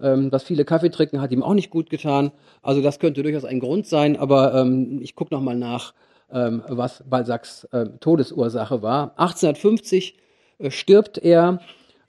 ähm, 0.01 0.31
das 0.31 0.43
viele 0.45 0.65
Kaffee 0.65 0.89
trinken 0.89 1.21
hat 1.21 1.33
ihm 1.33 1.43
auch 1.43 1.53
nicht 1.53 1.69
gut 1.69 1.91
getan. 1.91 2.33
Also 2.63 2.81
das 2.81 2.99
könnte 2.99 3.23
durchaus 3.23 3.45
ein 3.45 3.61
Grund 3.61 3.87
sein, 3.87 4.17
aber 4.17 4.55
ähm, 4.55 5.01
ich 5.03 5.17
gucke 5.17 5.35
nochmal 5.35 5.57
nach, 5.57 5.93
ähm, 6.33 6.63
was 6.67 7.05
Balzacs 7.07 7.65
äh, 7.73 7.87
Todesursache 8.01 8.81
war. 8.81 9.11
1850 9.19 10.17
äh, 10.61 10.71
stirbt 10.71 11.19
er. 11.19 11.61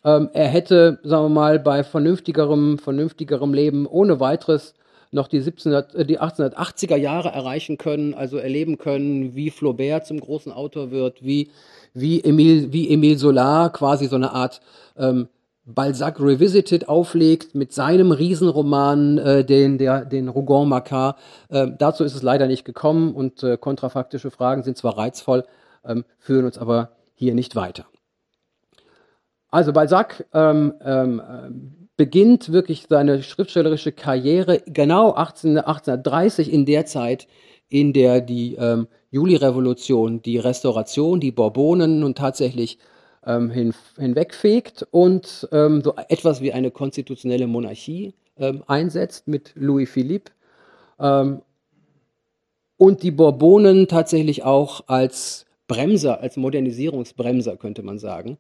Ähm, 0.08 0.30
er 0.32 0.48
hätte, 0.48 1.00
sagen 1.04 1.26
wir 1.26 1.30
mal, 1.30 1.60
bei 1.60 1.84
vernünftigerem, 1.84 2.78
vernünftigerem 2.80 3.54
Leben 3.54 3.86
ohne 3.86 4.22
weiteres 4.22 4.74
noch 5.12 5.28
die, 5.28 5.40
1700, 5.40 5.96
äh, 5.96 6.06
die 6.06 6.22
1880er 6.22 6.96
Jahre 6.96 7.30
erreichen 7.30 7.78
können, 7.78 8.14
also 8.14 8.38
erleben 8.38 8.78
können, 8.78 9.36
wie 9.36 9.50
Flaubert 9.50 10.08
zum 10.08 10.22
großen 10.22 10.54
Autor 10.54 10.92
wird, 10.92 11.26
wie, 11.26 11.50
wie, 11.94 12.24
Emile, 12.24 12.72
wie 12.72 12.90
Emile 12.90 13.18
Solar 13.18 13.74
quasi 13.74 14.08
so 14.08 14.16
eine 14.16 14.32
Art 14.32 14.62
ähm, 14.98 15.28
Balzac 15.66 16.22
Revisited 16.22 16.88
auflegt 16.88 17.54
mit 17.54 17.74
seinem 17.74 18.14
Riesenroman, 18.14 19.18
äh, 19.18 19.44
den, 19.44 19.78
der, 19.78 20.06
den 20.06 20.30
Rougon 20.30 20.70
Macquart. 20.70 21.18
Äh, 21.50 21.68
dazu 21.78 22.06
ist 22.06 22.16
es 22.16 22.24
leider 22.24 22.48
nicht 22.48 22.64
gekommen 22.64 23.14
und 23.14 23.44
äh, 23.44 23.58
kontrafaktische 23.58 24.32
Fragen 24.32 24.64
sind 24.64 24.78
zwar 24.78 24.98
reizvoll, 24.98 25.44
ähm, 25.86 26.06
führen 26.18 26.46
uns 26.46 26.58
aber 26.58 26.92
hier 27.14 27.34
nicht 27.34 27.58
weiter. 27.58 27.86
Also 29.50 29.74
Balzac 29.74 30.25
ähm, 30.34 30.74
ähm, 30.84 31.88
beginnt 31.96 32.51
wirklich 32.51 32.86
seine 32.89 33.24
schriftstellerische 33.24 33.92
Karriere 33.92 34.62
genau 34.66 35.13
18, 35.13 35.58
1830 35.58 36.51
in 36.51 36.66
der 36.66 36.86
Zeit, 36.86 37.27
in 37.70 37.94
der 37.94 38.22
die 38.22 38.56
ähm, 38.56 38.88
Juli-Revolution, 39.12 40.22
die 40.22 40.38
Restauration, 40.38 41.20
die 41.20 41.32
Bourbonen 41.32 42.00
nun 42.00 42.13
tatsächlich 42.13 42.77
ähm, 43.25 43.50
hin, 43.50 43.74
hinwegfegt 43.98 44.88
und 44.92 45.48
ähm, 45.51 45.82
so 45.82 45.96
etwas 46.08 46.42
wie 46.42 46.54
eine 46.54 46.72
konstitutionelle 46.72 47.48
Monarchie 47.48 48.13
ähm, 48.38 48.63
einsetzt 48.68 49.27
mit 49.27 49.51
Louis 49.56 49.89
Philippe 49.89 50.32
ähm, 51.00 51.42
und 52.77 53.01
die 53.01 53.12
Bourbonen 53.12 53.88
tatsächlich 53.88 54.44
auch 54.44 54.88
als 54.88 55.46
Bremser, 55.68 56.22
als 56.22 56.38
Modernisierungsbremser 56.38 57.58
könnte 57.58 57.82
man 57.82 58.00
sagen, 58.00 58.38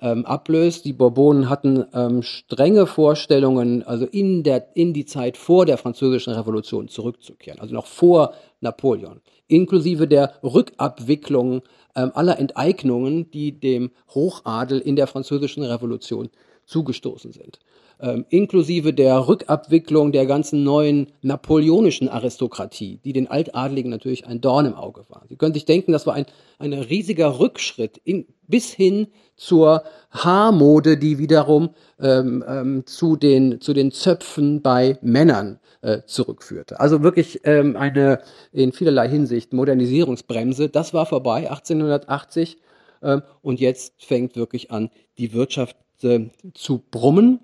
ähm, 0.00 0.24
ablöst. 0.26 0.84
Die 0.84 0.92
Bourbonen 0.92 1.48
hatten 1.48 1.84
ähm, 1.94 2.22
strenge 2.22 2.86
Vorstellungen, 2.86 3.82
also 3.82 4.06
in, 4.06 4.42
der, 4.42 4.76
in 4.76 4.92
die 4.92 5.06
Zeit 5.06 5.36
vor 5.36 5.66
der 5.66 5.78
Französischen 5.78 6.32
Revolution 6.32 6.88
zurückzukehren, 6.88 7.60
also 7.60 7.74
noch 7.74 7.86
vor 7.86 8.34
Napoleon, 8.60 9.20
inklusive 9.48 10.06
der 10.06 10.34
Rückabwicklung 10.42 11.62
ähm, 11.94 12.12
aller 12.14 12.38
Enteignungen, 12.38 13.30
die 13.30 13.58
dem 13.58 13.90
Hochadel 14.14 14.80
in 14.80 14.96
der 14.96 15.06
Französischen 15.06 15.62
Revolution 15.62 16.28
zugestoßen 16.66 17.32
sind. 17.32 17.58
Ähm, 17.98 18.26
inklusive 18.28 18.92
der 18.92 19.26
Rückabwicklung 19.26 20.12
der 20.12 20.26
ganzen 20.26 20.64
neuen 20.64 21.12
napoleonischen 21.22 22.10
Aristokratie, 22.10 23.00
die 23.02 23.14
den 23.14 23.26
Altadligen 23.26 23.90
natürlich 23.90 24.26
ein 24.26 24.42
Dorn 24.42 24.66
im 24.66 24.74
Auge 24.74 25.06
war. 25.08 25.24
Sie 25.28 25.36
können 25.36 25.54
sich 25.54 25.64
denken, 25.64 25.92
das 25.92 26.06
war 26.06 26.12
ein, 26.12 26.26
ein 26.58 26.74
riesiger 26.74 27.38
Rückschritt 27.38 27.98
in, 28.04 28.26
bis 28.46 28.70
hin 28.70 29.06
zur 29.36 29.82
Haarmode, 30.10 30.98
die 30.98 31.18
wiederum 31.18 31.70
ähm, 31.98 32.44
ähm, 32.46 32.86
zu, 32.86 33.16
den, 33.16 33.60
zu 33.62 33.72
den 33.72 33.92
Zöpfen 33.92 34.60
bei 34.60 34.98
Männern 35.00 35.58
äh, 35.80 36.02
zurückführte. 36.04 36.80
Also 36.80 37.02
wirklich 37.02 37.40
ähm, 37.44 37.76
eine 37.76 38.20
in 38.52 38.72
vielerlei 38.72 39.08
Hinsicht 39.08 39.52
Modernisierungsbremse. 39.52 40.68
Das 40.68 40.92
war 40.92 41.06
vorbei 41.06 41.50
1880 41.50 42.58
ähm, 43.02 43.22
und 43.42 43.60
jetzt 43.60 43.94
fängt 44.04 44.36
wirklich 44.36 44.70
an, 44.70 44.90
die 45.18 45.32
Wirtschaft 45.32 45.76
äh, 46.02 46.28
zu 46.54 46.82
brummen. 46.90 47.40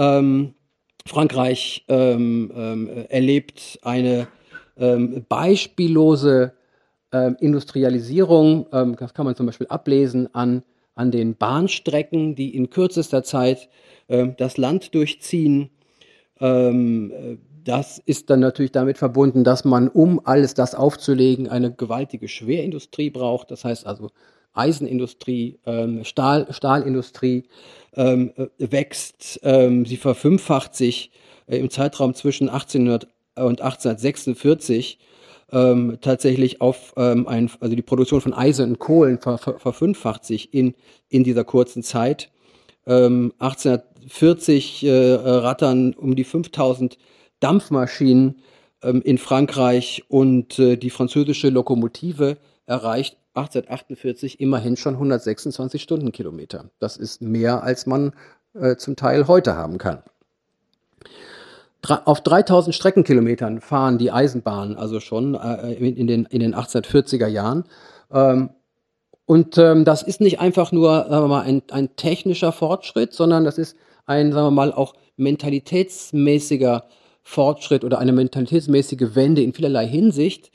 Ähm, 0.00 0.54
Frankreich 1.06 1.84
ähm, 1.88 2.50
ähm, 2.54 2.88
erlebt 3.10 3.78
eine 3.82 4.28
ähm, 4.78 5.26
beispiellose 5.28 6.54
ähm, 7.12 7.36
Industrialisierung. 7.38 8.66
Ähm, 8.72 8.96
das 8.98 9.12
kann 9.12 9.26
man 9.26 9.36
zum 9.36 9.44
Beispiel 9.44 9.66
ablesen 9.66 10.34
an, 10.34 10.62
an 10.94 11.10
den 11.10 11.36
Bahnstrecken, 11.36 12.34
die 12.34 12.56
in 12.56 12.70
kürzester 12.70 13.22
Zeit 13.22 13.68
das 14.38 14.56
Land 14.56 14.92
durchziehen. 14.96 15.70
Das 16.36 17.98
ist 18.04 18.28
dann 18.28 18.40
natürlich 18.40 18.72
damit 18.72 18.98
verbunden, 18.98 19.44
dass 19.44 19.64
man, 19.64 19.88
um 19.88 20.20
alles 20.24 20.54
das 20.54 20.74
aufzulegen, 20.74 21.48
eine 21.48 21.72
gewaltige 21.72 22.26
Schwerindustrie 22.26 23.10
braucht. 23.10 23.52
Das 23.52 23.64
heißt 23.64 23.86
also 23.86 24.10
Eisenindustrie, 24.52 25.58
ähm, 25.66 26.04
Stahl, 26.04 26.46
Stahlindustrie 26.50 27.44
ähm, 27.94 28.32
äh, 28.36 28.48
wächst. 28.58 29.40
Ähm, 29.42 29.86
sie 29.86 29.96
verfünffacht 29.96 30.74
sich 30.74 31.10
äh, 31.46 31.58
im 31.58 31.70
Zeitraum 31.70 32.14
zwischen 32.14 32.48
1800 32.48 33.06
und 33.36 33.60
1846 33.60 34.98
ähm, 35.52 35.98
tatsächlich 36.00 36.60
auf 36.60 36.92
ähm, 36.96 37.26
ein, 37.26 37.50
also 37.60 37.74
die 37.74 37.82
Produktion 37.82 38.20
von 38.20 38.34
Eisen 38.34 38.70
und 38.70 38.78
Kohlen 38.78 39.18
ver, 39.18 39.38
ver, 39.38 39.58
verfünffacht 39.58 40.24
sich 40.24 40.54
in, 40.54 40.74
in 41.08 41.24
dieser 41.24 41.44
kurzen 41.44 41.82
Zeit. 41.82 42.30
Ähm, 42.86 43.32
1840 43.38 44.84
äh, 44.84 45.12
rattern 45.14 45.94
um 45.94 46.16
die 46.16 46.24
5000 46.24 46.98
Dampfmaschinen 47.40 48.40
ähm, 48.82 49.02
in 49.02 49.18
Frankreich 49.18 50.04
und 50.08 50.58
äh, 50.58 50.76
die 50.76 50.90
französische 50.90 51.48
Lokomotive 51.48 52.36
erreicht 52.66 53.16
1848 53.34 54.40
immerhin 54.40 54.76
schon 54.76 54.94
126 54.94 55.82
Stundenkilometer. 55.82 56.70
Das 56.78 56.96
ist 56.96 57.22
mehr, 57.22 57.62
als 57.62 57.86
man 57.86 58.12
äh, 58.54 58.76
zum 58.76 58.96
Teil 58.96 59.28
heute 59.28 59.54
haben 59.54 59.78
kann. 59.78 60.02
Auf 61.86 62.20
3000 62.20 62.74
Streckenkilometern 62.74 63.60
fahren 63.60 63.96
die 63.96 64.10
Eisenbahnen 64.10 64.76
also 64.76 65.00
schon 65.00 65.34
äh, 65.34 65.72
in, 65.72 66.06
den, 66.06 66.26
in 66.26 66.40
den 66.40 66.54
1840er 66.54 67.26
Jahren. 67.26 67.64
Ähm, 68.12 68.50
und 69.24 69.56
ähm, 69.58 69.84
das 69.84 70.02
ist 70.02 70.20
nicht 70.20 70.40
einfach 70.40 70.72
nur 70.72 71.06
sagen 71.08 71.24
wir 71.24 71.28
mal, 71.28 71.42
ein, 71.42 71.62
ein 71.70 71.96
technischer 71.96 72.52
Fortschritt, 72.52 73.14
sondern 73.14 73.44
das 73.44 73.56
ist 73.56 73.76
ein, 74.04 74.32
sagen 74.32 74.46
wir 74.48 74.50
mal, 74.50 74.72
auch 74.72 74.94
mentalitätsmäßiger 75.16 76.84
Fortschritt 77.22 77.84
oder 77.84 77.98
eine 77.98 78.12
mentalitätsmäßige 78.12 79.14
Wende 79.14 79.42
in 79.42 79.54
vielerlei 79.54 79.86
Hinsicht. 79.86 80.50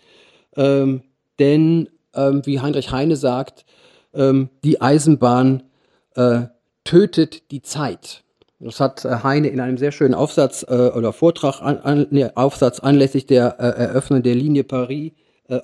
Ähm, 0.58 1.04
denn 1.40 1.90
ähm, 2.16 2.42
wie 2.46 2.60
Heinrich 2.60 2.92
Heine 2.92 3.16
sagt, 3.16 3.66
ähm, 4.14 4.50
die 4.64 4.82
Eisenbahn 4.82 5.64
äh, 6.16 6.44
tötet 6.84 7.52
die 7.52 7.62
Zeit. 7.62 8.24
Das 8.60 8.80
hat 8.80 9.06
äh, 9.06 9.18
Heine 9.24 9.50
in 9.50 9.60
einem 9.60 9.78
sehr 9.78 9.92
schönen 9.92 10.14
Aufsatz 10.14 10.66
äh, 10.68 10.92
oder 10.96 11.14
Vortrag, 11.14 11.62
an, 11.62 11.78
an, 11.80 12.08
nee, 12.12 12.28
Aufsatz 12.36 12.80
anlässlich 12.80 13.26
der 13.26 13.60
äh, 13.60 13.82
Eröffnung 13.82 14.24
der 14.24 14.36
Linie 14.36 14.64
Paris, 14.64 15.12
äh, 15.50 15.60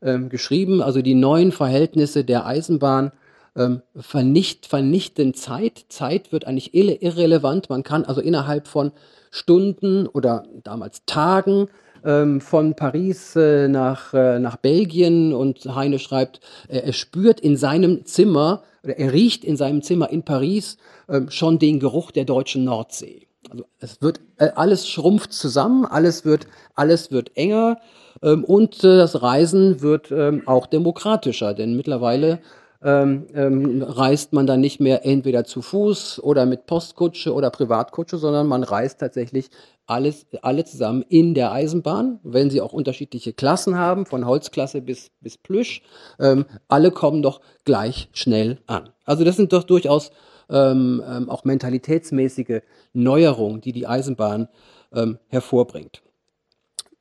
ähm, 0.00 0.28
geschrieben. 0.28 0.82
Also 0.82 1.02
die 1.02 1.14
neuen 1.14 1.52
Verhältnisse 1.52 2.24
der 2.24 2.46
Eisenbahn 2.46 3.12
ähm, 3.56 3.82
vernicht, 3.96 4.66
vernichten 4.66 5.34
Zeit. 5.34 5.86
Zeit 5.88 6.32
wird 6.32 6.46
eigentlich 6.46 6.74
irrelevant. 6.74 7.68
Man 7.70 7.82
kann 7.82 8.04
also 8.04 8.20
innerhalb 8.20 8.68
von 8.68 8.92
Stunden 9.30 10.06
oder 10.06 10.44
damals 10.62 11.04
Tagen 11.06 11.68
ähm, 12.04 12.40
von 12.40 12.74
Paris 12.74 13.36
äh, 13.36 13.68
nach, 13.68 14.14
äh, 14.14 14.38
nach 14.38 14.56
Belgien 14.56 15.32
und 15.32 15.64
Heine 15.74 15.98
schreibt, 15.98 16.40
äh, 16.68 16.78
er 16.78 16.92
spürt 16.92 17.40
in 17.40 17.56
seinem 17.56 18.04
Zimmer 18.04 18.62
oder 18.82 18.98
er 18.98 19.12
riecht 19.12 19.44
in 19.44 19.56
seinem 19.56 19.82
Zimmer 19.82 20.10
in 20.10 20.22
Paris 20.22 20.78
ähm, 21.08 21.30
schon 21.30 21.58
den 21.58 21.80
Geruch 21.80 22.10
der 22.10 22.24
deutschen 22.24 22.64
Nordsee. 22.64 23.28
Also 23.50 23.64
es 23.80 24.02
wird 24.02 24.20
äh, 24.36 24.50
alles 24.54 24.88
schrumpft 24.88 25.32
zusammen, 25.32 25.86
alles 25.86 26.24
wird 26.24 26.46
alles 26.74 27.10
wird 27.10 27.36
enger 27.36 27.78
ähm, 28.22 28.44
und 28.44 28.84
äh, 28.84 28.96
das 28.96 29.22
Reisen 29.22 29.80
wird 29.80 30.10
ähm, 30.10 30.42
auch 30.46 30.66
demokratischer, 30.66 31.54
denn 31.54 31.76
mittlerweile 31.76 32.40
ähm, 32.82 33.26
ähm, 33.34 33.82
reist 33.82 34.32
man 34.32 34.46
dann 34.46 34.60
nicht 34.60 34.80
mehr 34.80 35.04
entweder 35.04 35.44
zu 35.44 35.62
Fuß 35.62 36.22
oder 36.22 36.46
mit 36.46 36.66
Postkutsche 36.66 37.34
oder 37.34 37.50
Privatkutsche, 37.50 38.18
sondern 38.18 38.46
man 38.46 38.62
reist 38.62 39.00
tatsächlich 39.00 39.50
alles, 39.86 40.26
alle 40.42 40.64
zusammen 40.64 41.04
in 41.08 41.34
der 41.34 41.50
Eisenbahn, 41.50 42.20
wenn 42.22 42.50
sie 42.50 42.60
auch 42.60 42.72
unterschiedliche 42.72 43.32
Klassen 43.32 43.76
haben, 43.76 44.06
von 44.06 44.26
Holzklasse 44.26 44.80
bis, 44.80 45.10
bis 45.20 45.38
Plüsch. 45.38 45.82
Ähm, 46.20 46.44
alle 46.68 46.90
kommen 46.90 47.22
doch 47.22 47.40
gleich 47.64 48.08
schnell 48.12 48.58
an. 48.66 48.90
Also 49.04 49.24
das 49.24 49.36
sind 49.36 49.52
doch 49.52 49.64
durchaus 49.64 50.12
ähm, 50.50 51.02
ähm, 51.06 51.30
auch 51.30 51.44
mentalitätsmäßige 51.44 52.60
Neuerungen, 52.92 53.60
die 53.60 53.72
die 53.72 53.86
Eisenbahn 53.86 54.48
ähm, 54.94 55.18
hervorbringt. 55.28 56.02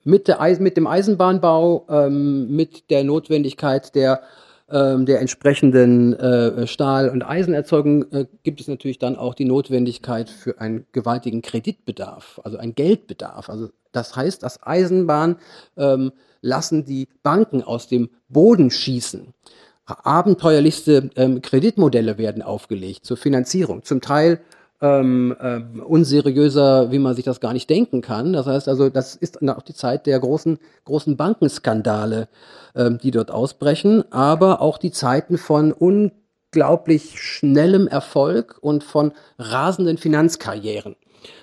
Mit, 0.04 0.28
der 0.28 0.42
Eis 0.42 0.60
mit 0.60 0.78
dem 0.78 0.88
Eisenbahnbau, 0.88 1.86
ähm, 1.90 2.56
mit 2.56 2.90
der 2.90 3.04
Notwendigkeit 3.04 3.94
der 3.94 4.22
ähm, 4.70 5.06
der 5.06 5.22
entsprechenden 5.22 6.14
äh, 6.14 6.68
Stahl- 6.68 7.10
und 7.10 7.24
Eisenerzeugung 7.24 8.12
äh, 8.12 8.26
gibt 8.44 8.60
es 8.60 8.68
natürlich 8.68 9.00
dann 9.00 9.16
auch 9.16 9.34
die 9.34 9.46
Notwendigkeit 9.46 10.30
für 10.30 10.60
einen 10.60 10.86
gewaltigen 10.92 11.42
Kreditbedarf, 11.42 12.42
also 12.44 12.58
einen 12.58 12.76
Geldbedarf. 12.76 13.50
Also 13.50 13.70
das 13.92 14.16
heißt, 14.16 14.44
das 14.44 14.62
Eisenbahn 14.64 15.38
ähm, 15.78 16.12
lassen 16.42 16.86
die 16.86 17.08
Banken 17.24 17.64
aus 17.64 17.88
dem 17.88 18.10
Boden 18.30 18.70
schießen. 18.70 19.34
Abenteuerlichste 19.86 21.12
ähm, 21.16 21.42
Kreditmodelle 21.42 22.18
werden 22.18 22.42
aufgelegt 22.42 23.06
zur 23.06 23.16
Finanzierung, 23.16 23.84
zum 23.84 24.02
Teil 24.02 24.42
ähm, 24.82 25.36
äh, 25.40 25.60
unseriöser, 25.82 26.92
wie 26.92 27.00
man 27.00 27.16
sich 27.16 27.26
das 27.26 27.40
gar 27.40 27.54
nicht 27.54 27.70
denken 27.70 28.02
kann. 28.02 28.34
Das 28.34 28.46
heißt 28.46 28.68
also, 28.68 28.90
das 28.90 29.16
ist 29.16 29.42
auch 29.50 29.64
die 29.64 29.74
Zeit 29.74 30.06
der 30.06 30.20
großen, 30.20 30.60
großen 30.86 31.18
Bankenskandale, 31.18 32.28
ähm, 32.76 33.00
die 33.02 33.12
dort 33.12 33.32
ausbrechen, 33.32 34.04
aber 34.12 34.62
auch 34.62 34.78
die 34.78 34.92
Zeiten 34.92 35.38
von 35.38 35.72
unglaublich 35.72 37.20
schnellem 37.20 37.88
Erfolg 37.88 38.58
und 38.62 38.84
von 38.84 39.14
rasenden 39.40 39.98
Finanzkarrieren. 39.98 40.96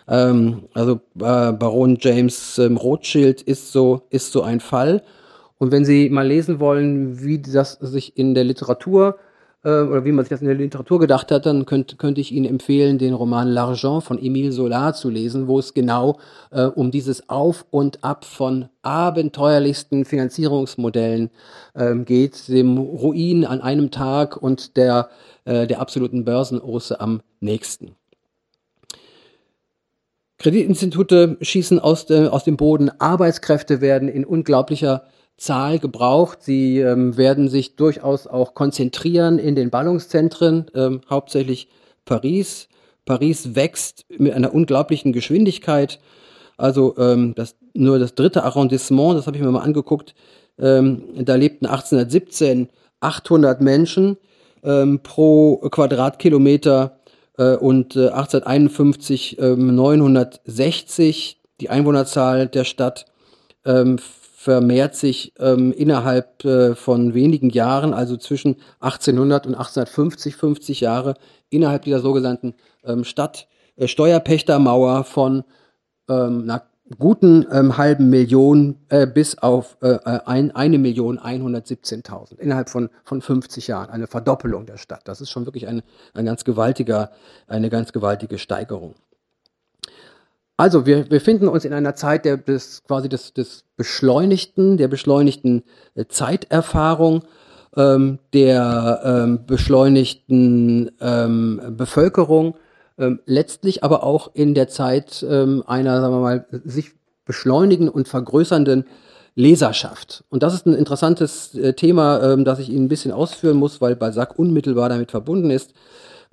Ähm, 0.06 0.68
also 0.72 1.00
äh, 1.16 1.52
Baron 1.52 1.98
James 2.00 2.58
ähm, 2.58 2.76
Rothschild 2.76 3.42
ist 3.42 3.72
so, 3.72 4.02
ist 4.10 4.30
so 4.30 4.42
ein 4.42 4.60
Fall. 4.60 5.02
Und 5.58 5.72
wenn 5.72 5.84
Sie 5.84 6.08
mal 6.08 6.26
lesen 6.26 6.60
wollen, 6.60 7.22
wie 7.22 7.40
das 7.40 7.72
sich 7.80 8.16
in 8.16 8.34
der 8.34 8.44
Literatur 8.44 9.16
äh, 9.16 9.33
oder 9.68 10.04
wie 10.04 10.12
man 10.12 10.24
sich 10.24 10.30
das 10.30 10.42
in 10.42 10.46
der 10.46 10.56
Literatur 10.56 11.00
gedacht 11.00 11.30
hat, 11.30 11.46
dann 11.46 11.64
könnte, 11.64 11.96
könnte 11.96 12.20
ich 12.20 12.32
Ihnen 12.32 12.44
empfehlen, 12.44 12.98
den 12.98 13.14
Roman 13.14 13.48
L'Argent 13.48 14.02
von 14.02 14.18
Émile 14.18 14.50
Zola 14.50 14.92
zu 14.92 15.08
lesen, 15.08 15.48
wo 15.48 15.58
es 15.58 15.72
genau 15.72 16.18
äh, 16.50 16.64
um 16.64 16.90
dieses 16.90 17.28
Auf 17.30 17.64
und 17.70 18.04
Ab 18.04 18.24
von 18.24 18.68
abenteuerlichsten 18.82 20.04
Finanzierungsmodellen 20.04 21.30
äh, 21.74 21.94
geht, 21.96 22.48
dem 22.48 22.76
Ruin 22.76 23.46
an 23.46 23.62
einem 23.62 23.90
Tag 23.90 24.36
und 24.36 24.76
der, 24.76 25.08
äh, 25.46 25.66
der 25.66 25.80
absoluten 25.80 26.24
Börsenose 26.24 27.00
am 27.00 27.22
nächsten. 27.40 27.96
Kreditinstitute 30.38 31.38
schießen 31.40 31.78
aus, 31.78 32.04
de, 32.04 32.28
aus 32.28 32.44
dem 32.44 32.58
Boden, 32.58 32.90
Arbeitskräfte 32.98 33.80
werden 33.80 34.08
in 34.08 34.26
unglaublicher 34.26 35.04
Zahl 35.36 35.78
gebraucht. 35.78 36.42
Sie 36.42 36.78
ähm, 36.78 37.16
werden 37.16 37.48
sich 37.48 37.76
durchaus 37.76 38.26
auch 38.26 38.54
konzentrieren 38.54 39.38
in 39.38 39.54
den 39.54 39.70
Ballungszentren, 39.70 40.66
ähm, 40.74 41.00
hauptsächlich 41.10 41.68
Paris. 42.04 42.68
Paris 43.04 43.54
wächst 43.54 44.06
mit 44.16 44.32
einer 44.32 44.54
unglaublichen 44.54 45.12
Geschwindigkeit. 45.12 46.00
Also 46.56 46.96
ähm, 46.98 47.34
das, 47.34 47.56
nur 47.74 47.98
das 47.98 48.14
dritte 48.14 48.44
Arrondissement, 48.44 49.18
das 49.18 49.26
habe 49.26 49.36
ich 49.36 49.42
mir 49.42 49.50
mal 49.50 49.60
angeguckt, 49.60 50.14
ähm, 50.58 51.02
da 51.24 51.34
lebten 51.34 51.66
1817 51.66 52.68
800 53.00 53.60
Menschen 53.60 54.16
ähm, 54.62 55.00
pro 55.02 55.56
Quadratkilometer 55.56 56.98
äh, 57.38 57.56
und 57.56 57.96
äh, 57.96 58.08
1851 58.08 59.38
ähm, 59.38 59.74
960. 59.74 61.40
Die 61.60 61.70
Einwohnerzahl 61.70 62.48
der 62.48 62.64
Stadt 62.64 63.06
ähm, 63.64 63.98
vermehrt 64.44 64.94
sich 64.94 65.32
ähm, 65.38 65.72
innerhalb 65.72 66.44
äh, 66.44 66.74
von 66.74 67.14
wenigen 67.14 67.48
Jahren, 67.48 67.94
also 67.94 68.18
zwischen 68.18 68.56
1800 68.80 69.46
und 69.46 69.54
1850, 69.54 70.36
50 70.36 70.80
Jahre, 70.80 71.14
innerhalb 71.48 71.84
dieser 71.84 72.00
sogenannten 72.00 72.52
ähm, 72.84 73.04
Stadt 73.04 73.48
äh, 73.76 73.88
Steuerpächtermauer 73.88 75.04
von 75.04 75.44
ähm, 76.10 76.42
einer 76.42 76.62
guten 76.98 77.46
ähm, 77.50 77.78
halben 77.78 78.10
Million 78.10 78.76
äh, 78.90 79.06
bis 79.06 79.38
auf 79.38 79.78
äh, 79.80 79.92
äh 79.92 80.20
ein, 80.26 80.54
eine 80.54 80.76
Million 80.76 81.18
117.000 81.18 82.38
innerhalb 82.38 82.68
von, 82.68 82.90
von 83.02 83.22
50 83.22 83.68
Jahren. 83.68 83.88
Eine 83.88 84.06
Verdoppelung 84.06 84.66
der 84.66 84.76
Stadt. 84.76 85.08
Das 85.08 85.22
ist 85.22 85.30
schon 85.30 85.46
wirklich 85.46 85.66
ein, 85.68 85.80
ein 86.12 86.26
ganz 86.26 86.44
gewaltiger, 86.44 87.12
eine 87.46 87.70
ganz 87.70 87.94
gewaltige 87.94 88.36
Steigerung. 88.36 88.94
Also 90.56 90.86
wir 90.86 91.04
befinden 91.04 91.48
uns 91.48 91.64
in 91.64 91.72
einer 91.72 91.94
Zeit 91.94 92.24
der 92.24 92.36
des, 92.36 92.84
quasi 92.84 93.08
des, 93.08 93.32
des 93.32 93.64
beschleunigten, 93.76 94.76
der 94.76 94.88
beschleunigten 94.88 95.64
äh, 95.96 96.04
Zeiterfahrung, 96.08 97.24
ähm, 97.76 98.20
der 98.32 99.00
ähm, 99.04 99.46
beschleunigten 99.46 100.92
ähm, 101.00 101.60
Bevölkerung, 101.76 102.54
ähm, 102.98 103.18
letztlich 103.26 103.82
aber 103.82 104.04
auch 104.04 104.30
in 104.34 104.54
der 104.54 104.68
Zeit 104.68 105.26
ähm, 105.28 105.64
einer, 105.66 106.00
sagen 106.00 106.14
wir 106.14 106.20
mal, 106.20 106.46
sich 106.64 106.92
beschleunigen 107.24 107.88
und 107.88 108.06
vergrößernden 108.06 108.84
Leserschaft. 109.34 110.22
Und 110.28 110.44
das 110.44 110.54
ist 110.54 110.66
ein 110.66 110.74
interessantes 110.74 111.56
äh, 111.56 111.72
Thema, 111.72 112.22
ähm, 112.22 112.44
das 112.44 112.60
ich 112.60 112.68
Ihnen 112.68 112.84
ein 112.84 112.88
bisschen 112.88 113.10
ausführen 113.10 113.56
muss, 113.56 113.80
weil 113.80 113.96
Balzac 113.96 114.38
unmittelbar 114.38 114.88
damit 114.88 115.10
verbunden 115.10 115.50
ist. 115.50 115.74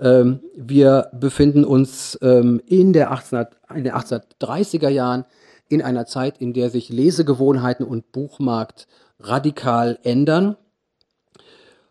Ähm, 0.02 0.40
wir 0.56 1.10
befinden 1.14 1.64
uns 1.64 2.18
ähm, 2.22 2.62
in, 2.66 2.92
der 2.92 3.12
1800, 3.12 3.56
in 3.76 3.84
den 3.84 3.94
1830er 3.94 4.90
Jahren 4.90 5.26
in 5.70 5.82
einer 5.82 6.06
Zeit, 6.06 6.40
in 6.40 6.54
der 6.54 6.70
sich 6.70 6.90
Lesegewohnheiten 6.90 7.86
und 7.86 8.12
Buchmarkt 8.12 8.88
radikal 9.20 10.00
ändern. 10.04 10.58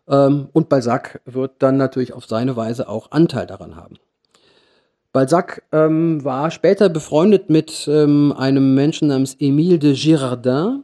Ähm, 0.07 0.49
und 0.51 0.69
Balzac 0.69 1.21
wird 1.25 1.53
dann 1.59 1.77
natürlich 1.77 2.13
auf 2.13 2.25
seine 2.25 2.55
Weise 2.55 2.89
auch 2.89 3.11
Anteil 3.11 3.47
daran 3.47 3.75
haben. 3.77 3.95
Balzac 5.13 5.63
ähm, 5.71 6.23
war 6.23 6.51
später 6.51 6.89
befreundet 6.89 7.49
mit 7.49 7.87
ähm, 7.87 8.33
einem 8.37 8.75
Menschen 8.75 9.07
namens 9.07 9.35
Émile 9.39 9.77
de 9.77 9.93
Girardin, 9.93 10.83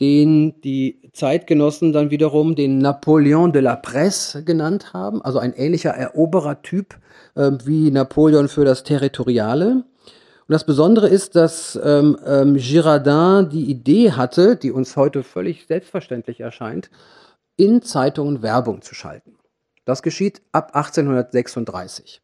den 0.00 0.60
die 0.62 1.00
Zeitgenossen 1.12 1.92
dann 1.92 2.10
wiederum 2.10 2.54
den 2.54 2.78
Napoleon 2.78 3.52
de 3.52 3.60
la 3.60 3.76
Presse 3.76 4.44
genannt 4.44 4.92
haben, 4.94 5.22
also 5.22 5.38
ein 5.38 5.52
ähnlicher 5.52 5.90
Eroberertyp 5.90 6.96
äh, 7.34 7.50
wie 7.64 7.90
Napoleon 7.90 8.48
für 8.48 8.64
das 8.64 8.82
Territoriale. 8.82 9.84
Und 10.50 10.52
das 10.52 10.64
Besondere 10.64 11.08
ist, 11.08 11.36
dass 11.36 11.78
ähm, 11.84 12.18
ähm, 12.26 12.56
Girardin 12.56 13.50
die 13.50 13.70
Idee 13.70 14.12
hatte, 14.12 14.56
die 14.56 14.72
uns 14.72 14.96
heute 14.96 15.22
völlig 15.22 15.66
selbstverständlich 15.66 16.40
erscheint, 16.40 16.90
in 17.56 17.82
Zeitungen 17.82 18.42
Werbung 18.42 18.82
zu 18.82 18.94
schalten. 18.94 19.36
Das 19.84 20.02
geschieht 20.02 20.40
ab 20.52 20.74
1836. 20.74 22.22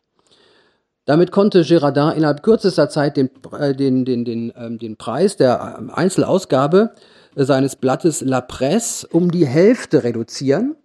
Damit 1.04 1.30
konnte 1.30 1.62
Girardin 1.62 2.16
innerhalb 2.16 2.42
kürzester 2.42 2.88
Zeit 2.88 3.16
den, 3.16 3.30
äh, 3.52 3.74
den, 3.74 4.04
den, 4.04 4.24
den, 4.24 4.52
ähm, 4.56 4.78
den 4.78 4.96
Preis 4.96 5.36
der 5.36 5.76
ähm, 5.78 5.90
Einzelausgabe 5.90 6.94
seines 7.44 7.76
Blattes 7.76 8.22
La 8.22 8.40
Presse 8.40 9.06
um 9.06 9.30
die 9.30 9.46
Hälfte 9.46 10.02
reduzieren. 10.02 10.76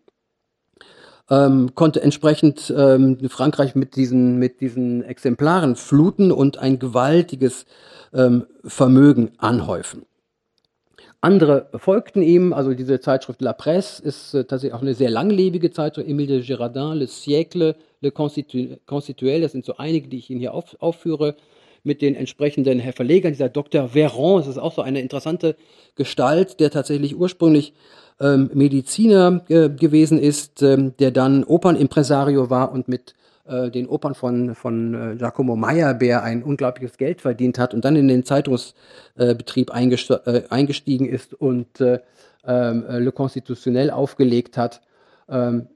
Ähm, 1.29 1.73
konnte 1.75 2.01
entsprechend 2.01 2.73
ähm, 2.75 3.17
Frankreich 3.29 3.73
mit 3.73 3.95
diesen, 3.95 4.37
mit 4.37 4.59
diesen 4.59 5.01
Exemplaren 5.01 5.77
fluten 5.77 6.31
und 6.31 6.57
ein 6.57 6.77
gewaltiges 6.77 7.65
ähm, 8.13 8.45
Vermögen 8.65 9.31
anhäufen. 9.37 10.05
Andere 11.21 11.69
folgten 11.75 12.23
ihm, 12.23 12.51
also 12.51 12.73
diese 12.73 12.99
Zeitschrift 12.99 13.41
La 13.41 13.53
Presse 13.53 14.03
ist 14.03 14.33
äh, 14.33 14.43
tatsächlich 14.43 14.73
auch 14.73 14.81
eine 14.81 14.95
sehr 14.95 15.11
langlebige 15.11 15.71
Zeitschrift, 15.71 16.09
Émile 16.09 16.27
de 16.27 16.41
Girardin, 16.41 16.97
Le 16.97 17.07
Siècle, 17.07 17.75
Le 18.01 18.11
Constituel, 18.11 19.41
das 19.41 19.51
sind 19.51 19.63
so 19.63 19.77
einige, 19.77 20.09
die 20.09 20.17
ich 20.17 20.31
Ihnen 20.31 20.39
hier 20.39 20.53
auf, 20.53 20.75
aufführe 20.79 21.35
mit 21.83 22.01
den 22.01 22.15
entsprechenden 22.15 22.81
Verlegern, 22.93 23.33
dieser 23.33 23.49
Dr. 23.49 23.93
Veron, 23.93 24.39
das 24.39 24.47
ist 24.47 24.57
auch 24.57 24.73
so 24.73 24.81
eine 24.81 25.01
interessante 25.01 25.55
Gestalt, 25.95 26.59
der 26.59 26.71
tatsächlich 26.71 27.15
ursprünglich 27.15 27.73
ähm, 28.19 28.51
Mediziner 28.53 29.41
äh, 29.49 29.69
gewesen 29.69 30.19
ist, 30.19 30.61
ähm, 30.61 30.93
der 30.99 31.11
dann 31.11 31.43
Opernimpresario 31.43 32.49
war 32.49 32.71
und 32.71 32.87
mit 32.87 33.15
äh, 33.45 33.71
den 33.71 33.87
Opern 33.87 34.13
von, 34.13 34.55
von 34.55 34.93
äh, 34.93 35.15
Giacomo 35.15 35.55
Meyerbeer 35.55 36.23
ein 36.23 36.43
unglaubliches 36.43 36.97
Geld 36.97 37.21
verdient 37.21 37.57
hat 37.57 37.73
und 37.73 37.83
dann 37.83 37.95
in 37.95 38.07
den 38.07 38.23
Zeitungsbetrieb 38.23 39.71
äh, 39.71 40.43
eingestiegen 40.49 41.07
ist 41.07 41.33
und 41.33 41.81
äh, 41.81 41.99
ähm, 42.45 42.85
Le 42.87 43.11
Constitutionnel 43.11 43.89
aufgelegt 43.89 44.57
hat. 44.57 44.81
Ähm, 45.27 45.67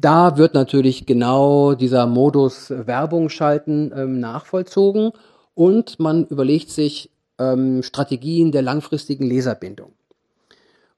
da 0.00 0.36
wird 0.36 0.54
natürlich 0.54 1.06
genau 1.06 1.74
dieser 1.74 2.06
Modus 2.06 2.70
Werbung 2.70 3.30
schalten 3.30 3.92
ähm, 3.94 4.20
nachvollzogen 4.20 5.12
und 5.58 5.98
man 5.98 6.24
überlegt 6.26 6.70
sich 6.70 7.10
ähm, 7.36 7.82
Strategien 7.82 8.52
der 8.52 8.62
langfristigen 8.62 9.26
Leserbindung. 9.26 9.92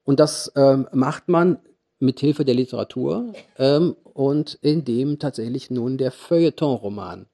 Und 0.05 0.21
das 0.21 0.53
ähm, 0.55 0.87
macht 0.93 1.31
man 1.31 1.61
mit 1.99 2.21
Hilfe 2.21 2.45
der 2.45 2.57
Literatur 2.57 3.33
ähm, 3.57 3.97
und 4.13 4.59
indem 4.61 5.19
tatsächlich 5.19 5.71
nun 5.71 5.97
der 5.97 6.13
Feuilleton-Roman 6.13 7.25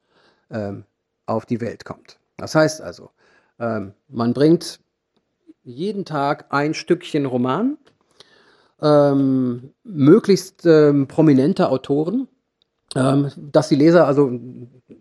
ähm, 0.53 0.85
auf 1.27 1.47
die 1.47 1.61
Welt 1.61 1.85
kommt. 1.85 2.21
Das 2.37 2.55
heißt 2.55 2.81
also, 2.81 3.11
ähm, 3.59 3.95
man 4.07 4.33
bringt 4.33 4.79
jeden 5.65 6.05
Tag 6.05 6.47
ein 6.51 6.75
Stückchen 6.75 7.27
Roman, 7.27 7.77
ähm, 8.81 9.73
möglichst 9.83 10.63
prominente 10.63 11.71
Autoren, 11.71 12.29
dass 12.95 13.69
die 13.69 13.75
Leser 13.75 14.07
also 14.07 14.31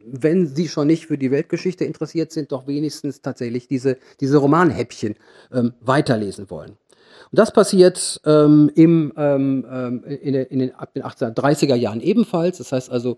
wenn 0.05 0.47
sie 0.47 0.67
schon 0.67 0.87
nicht 0.87 1.07
für 1.07 1.17
die 1.17 1.31
Weltgeschichte 1.31 1.85
interessiert 1.85 2.31
sind, 2.31 2.51
doch 2.51 2.67
wenigstens 2.67 3.21
tatsächlich 3.21 3.67
diese, 3.67 3.97
diese 4.19 4.37
Romanhäppchen 4.37 5.15
ähm, 5.51 5.73
weiterlesen 5.81 6.49
wollen. 6.49 6.71
Und 7.31 7.39
das 7.39 7.51
passiert 7.51 8.21
ähm, 8.25 8.71
im, 8.75 9.13
ähm, 9.17 9.65
ähm 9.69 10.03
in, 10.03 10.35
in, 10.35 10.59
den, 10.59 10.75
ab 10.75 10.93
den 10.93 11.03
1830er 11.03 11.75
Jahren 11.75 12.01
ebenfalls. 12.01 12.59
Das 12.59 12.71
heißt 12.71 12.91
also, 12.91 13.17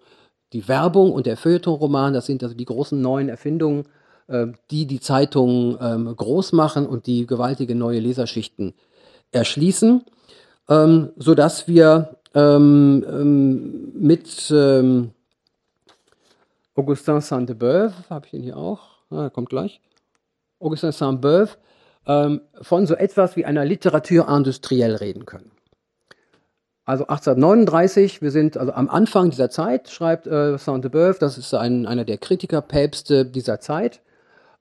die 0.53 0.67
Werbung 0.67 1.11
und 1.11 1.25
der 1.25 1.37
Feuilleton-Roman, 1.37 2.13
das 2.13 2.25
sind 2.25 2.41
also 2.41 2.55
die 2.55 2.65
großen 2.65 2.99
neuen 2.99 3.27
Erfindungen, 3.27 3.85
äh, 4.27 4.47
die 4.71 4.85
die 4.85 4.99
Zeitungen 4.99 5.77
ähm, 5.81 6.15
groß 6.15 6.53
machen 6.53 6.87
und 6.87 7.05
die 7.05 7.27
gewaltige 7.27 7.75
neue 7.75 7.99
Leserschichten 7.99 8.73
erschließen, 9.31 10.03
ähm, 10.69 11.09
sodass 11.17 11.67
wir 11.67 12.16
ähm, 12.37 13.03
ähm, 13.09 13.91
mit 13.95 14.51
ähm, 14.51 15.11
Augustin 16.75 17.19
Saint-Beuve, 17.19 17.93
habe 18.11 18.27
ich 18.27 18.33
ihn 18.33 18.43
hier 18.43 18.57
auch, 18.57 18.81
ah, 19.09 19.29
kommt 19.29 19.49
gleich, 19.49 19.81
Augustin 20.59 20.91
Saint-Beuve, 20.91 21.49
ähm, 22.05 22.41
von 22.61 22.85
so 22.85 22.93
etwas 22.93 23.35
wie 23.37 23.45
einer 23.45 23.65
Literatur 23.65 24.29
industriell 24.29 24.95
reden 24.95 25.25
können. 25.25 25.51
Also 26.85 27.05
1839, 27.07 28.21
wir 28.21 28.29
sind 28.29 28.55
also 28.55 28.71
am 28.71 28.87
Anfang 28.87 29.31
dieser 29.31 29.49
Zeit, 29.49 29.89
schreibt 29.89 30.27
äh, 30.27 30.59
Saint-Beuve, 30.59 31.17
das 31.19 31.39
ist 31.39 31.51
ein, 31.55 31.87
einer 31.87 32.05
der 32.05 32.19
Kritikerpäpste 32.19 33.25
dieser 33.25 33.59
Zeit, 33.59 34.01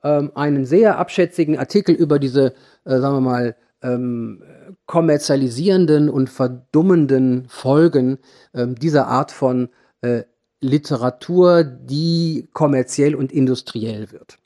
ähm, 0.02 0.32
einen 0.34 0.64
sehr 0.64 0.98
abschätzigen 0.98 1.58
Artikel 1.58 1.94
über 1.94 2.18
diese, 2.18 2.54
äh, 2.86 2.98
sagen 2.98 3.16
wir 3.16 3.20
mal, 3.20 3.56
ähm, 3.82 4.42
kommerzialisierenden 4.86 6.08
und 6.08 6.30
verdummenden 6.30 7.46
Folgen 7.48 8.18
ähm, 8.54 8.74
dieser 8.74 9.06
Art 9.08 9.32
von 9.32 9.68
äh, 10.00 10.22
Literatur, 10.60 11.64
die 11.64 12.48
kommerziell 12.52 13.14
und 13.14 13.32
industriell 13.32 14.10
wird. 14.12 14.38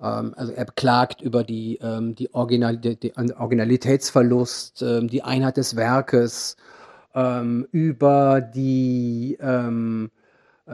Ähm, 0.00 0.34
also 0.36 0.52
er 0.52 0.64
beklagt 0.64 1.20
über 1.22 1.44
die, 1.44 1.78
ähm, 1.82 2.14
die, 2.14 2.32
Original, 2.34 2.76
die 2.76 3.12
Originalitätsverlust, 3.16 4.82
ähm, 4.82 5.08
die 5.08 5.22
Einheit 5.22 5.56
des 5.56 5.76
Werkes, 5.76 6.56
ähm, 7.14 7.66
über 7.72 8.40
die 8.40 9.36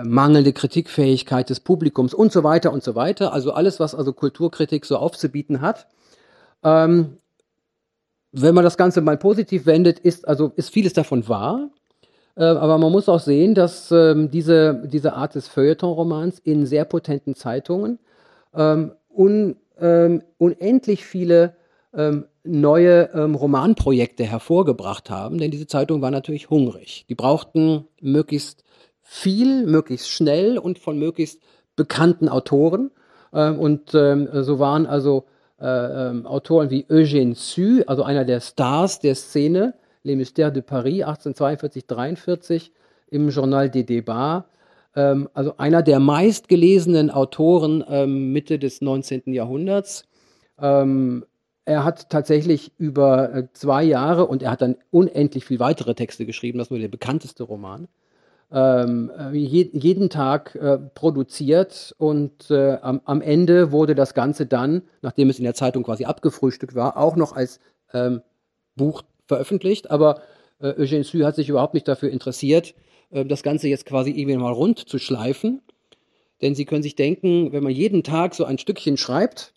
mangelnde 0.05 0.53
Kritikfähigkeit 0.53 1.49
des 1.49 1.61
Publikums 1.61 2.12
und 2.12 2.31
so 2.31 2.44
weiter 2.44 2.70
und 2.70 2.83
so 2.83 2.94
weiter. 2.94 3.33
Also 3.33 3.53
alles, 3.53 3.81
was 3.81 3.94
also 3.94 4.12
Kulturkritik 4.12 4.85
so 4.85 4.99
aufzubieten 4.99 5.62
hat. 5.62 5.87
Ähm, 6.62 7.16
wenn 8.33 8.55
man 8.55 8.65
das 8.65 8.77
Ganze 8.77 9.01
mal 9.01 9.17
positiv 9.17 9.67
wendet, 9.67 9.99
ist 9.99 10.27
also 10.29 10.53
ist 10.57 10.71
vieles 10.71 10.93
davon 10.93 11.29
wahr. 11.29 11.71
Äh, 12.37 12.45
aber 12.45 12.79
man 12.79 12.93
muss 12.93 13.09
auch 13.09 13.21
sehen, 13.21 13.55
dass 13.55 13.91
ähm, 13.91 14.31
diese, 14.31 14.83
diese 14.87 15.15
Art 15.15 15.35
des 15.35 15.49
Feuilleton-Romans 15.49 16.39
in 16.41 16.67
sehr 16.67 16.85
potenten 16.85 17.35
Zeitungen 17.35 17.99
ähm, 18.55 18.93
un, 19.09 19.57
ähm, 19.81 20.23
unendlich 20.39 21.05
viele 21.05 21.57
ähm, 21.95 22.27
neue 22.45 23.11
ähm, 23.15 23.35
Romanprojekte 23.35 24.25
hervorgebracht 24.25 25.11
haben, 25.11 25.39
denn 25.39 25.51
diese 25.51 25.67
Zeitung 25.67 26.03
war 26.03 26.11
natürlich 26.11 26.51
hungrig. 26.51 27.07
Die 27.09 27.15
brauchten 27.15 27.87
möglichst 28.01 28.65
viel, 29.03 29.67
möglichst 29.67 30.11
schnell 30.11 30.59
und 30.59 30.79
von 30.79 30.99
möglichst 30.99 31.41
bekannten 31.75 32.29
Autoren. 32.29 32.91
Ähm, 33.33 33.59
und 33.59 33.91
so 33.91 34.59
waren 34.59 34.87
also 34.87 35.25
Autoren 35.59 36.71
wie 36.71 36.85
Eugène 36.90 37.35
Sue, 37.35 37.83
also 37.87 38.03
einer 38.03 38.25
der 38.25 38.40
Stars 38.40 39.01
der 39.01 39.14
Szene, 39.14 39.75
Les 40.03 40.16
Mystères 40.16 40.51
de 40.51 40.62
Paris 40.62 41.03
1842-43 41.03 42.71
im 43.11 43.29
Journal 43.31 43.71
des 43.71 43.85
Débats, 43.85 44.45
ähm, 44.95 45.29
also 45.35 45.57
einer 45.59 45.83
der 45.83 46.01
meistgelesenen 46.01 47.11
Autoren 47.11 47.85
ähm, 47.88 48.33
Mitte 48.33 48.59
des 48.59 48.81
19. 48.81 49.33
Jahrhunderts. 49.33 50.05
Ähm, 50.61 51.25
er 51.64 51.85
hat 51.85 52.09
tatsächlich 52.11 52.73
über 52.79 53.35
äh, 53.35 53.49
zwei 53.53 53.83
Jahre 53.83 54.27
und 54.27 54.42
er 54.42 54.53
hat 54.53 54.62
dann 54.62 54.77
unendlich 54.90 55.45
viel 55.45 55.59
weitere 55.59 55.95
Texte 55.95 56.25
geschrieben, 56.25 56.59
das 56.59 56.69
ist 56.69 56.71
nur 56.71 56.81
der 56.81 56.88
bekannteste 56.88 57.42
Roman, 57.42 57.88
ähm, 58.53 59.11
äh, 59.19 59.37
je, 59.37 59.71
jeden 59.73 60.09
Tag 60.09 60.55
äh, 60.55 60.79
produziert 60.79 61.95
und 61.99 62.51
äh, 62.51 62.77
am, 62.81 63.01
am, 63.05 63.21
Ende 63.21 63.73
wurde 63.73 63.95
das 63.95 64.15
Ganze 64.15 64.47
dann, 64.47 64.83
nachdem 65.03 65.31
es 65.31 65.39
in 65.39 65.45
der 65.45 65.55
Zeitung 65.55 65.83
quasi 65.83 66.05
abgefrühstückt 66.05 66.75
war, 66.75 66.97
auch 66.97 67.17
noch 67.17 67.35
als 67.35 67.59
ähm, 67.93 68.23
Buch 68.77 69.03
veröffentlicht. 69.27 69.91
Aber 69.91 70.21
äh, 70.61 70.69
Eugène 70.69 71.05
Sue 71.05 71.27
hat 71.27 71.35
sich 71.35 71.49
überhaupt 71.49 71.75
nicht 71.75 71.89
dafür 71.89 72.11
interessiert, 72.11 72.75
äh, 73.11 73.25
das 73.25 73.43
Ganze 73.43 73.69
jetzt 73.69 73.87
quasi 73.87 74.11
irgendwie 74.11 74.37
mal 74.37 74.53
rund 74.53 74.79
zu 74.79 74.99
schleifen. 74.99 75.63
Denn 76.41 76.55
Sie 76.55 76.67
können 76.67 76.83
sich 76.83 76.95
denken, 76.95 77.53
wenn 77.53 77.65
man 77.65 77.73
jeden 77.73 78.03
Tag 78.03 78.35
so 78.35 78.45
ein 78.45 78.59
Stückchen 78.59 78.97
schreibt, 78.97 79.55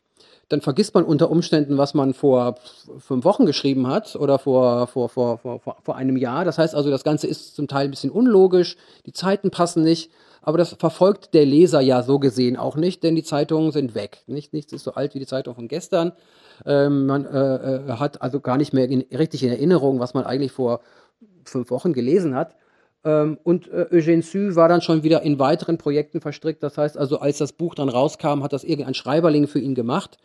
dann 0.49 0.61
vergisst 0.61 0.95
man 0.95 1.05
unter 1.05 1.29
Umständen, 1.29 1.77
was 1.77 1.93
man 1.93 2.13
vor 2.13 2.55
fünf 2.97 3.23
Wochen 3.23 3.45
geschrieben 3.45 3.87
hat 3.87 4.15
oder 4.15 4.39
vor, 4.39 4.87
vor, 4.87 5.07
vor, 5.07 5.37
vor, 5.37 5.59
vor 5.59 5.95
einem 5.95 6.17
Jahr. 6.17 6.43
Das 6.43 6.57
heißt 6.57 6.75
also, 6.75 6.89
das 6.89 7.03
Ganze 7.03 7.27
ist 7.27 7.55
zum 7.55 7.67
Teil 7.67 7.85
ein 7.85 7.91
bisschen 7.91 8.09
unlogisch, 8.09 8.75
die 9.05 9.13
Zeiten 9.13 9.51
passen 9.51 9.83
nicht, 9.83 10.11
aber 10.41 10.57
das 10.57 10.73
verfolgt 10.73 11.33
der 11.35 11.45
Leser 11.45 11.81
ja 11.81 12.01
so 12.01 12.17
gesehen 12.17 12.57
auch 12.57 12.75
nicht, 12.75 13.03
denn 13.03 13.15
die 13.15 13.23
Zeitungen 13.23 13.71
sind 13.71 13.93
weg. 13.93 14.23
Nicht, 14.25 14.53
nichts 14.53 14.73
ist 14.73 14.83
so 14.83 14.93
alt 14.93 15.13
wie 15.13 15.19
die 15.19 15.27
Zeitung 15.27 15.53
von 15.53 15.67
gestern. 15.67 16.13
Ähm, 16.65 17.05
man 17.05 17.25
äh, 17.25 17.55
äh 17.55 17.91
hat 17.93 18.21
also 18.21 18.39
gar 18.39 18.57
nicht 18.57 18.73
mehr 18.73 18.89
in, 18.89 19.05
richtig 19.15 19.43
in 19.43 19.49
Erinnerung, 19.49 19.99
was 19.99 20.13
man 20.13 20.25
eigentlich 20.25 20.51
vor 20.51 20.81
fünf 21.43 21.69
Wochen 21.69 21.93
gelesen 21.93 22.35
hat. 22.35 22.55
Ähm, 23.03 23.37
und 23.43 23.67
äh, 23.69 23.87
Eugène 23.91 24.23
Sue 24.23 24.55
war 24.55 24.67
dann 24.67 24.81
schon 24.81 25.03
wieder 25.03 25.21
in 25.21 25.39
weiteren 25.39 25.77
Projekten 25.77 26.21
verstrickt. 26.21 26.63
Das 26.63 26.77
heißt 26.77 26.97
also, 26.97 27.19
als 27.19 27.37
das 27.37 27.53
Buch 27.53 27.75
dann 27.75 27.89
rauskam, 27.89 28.43
hat 28.43 28.53
das 28.53 28.63
irgendein 28.63 28.93
Schreiberling 28.93 29.47
für 29.47 29.59
ihn 29.59 29.75
gemacht. 29.75 30.17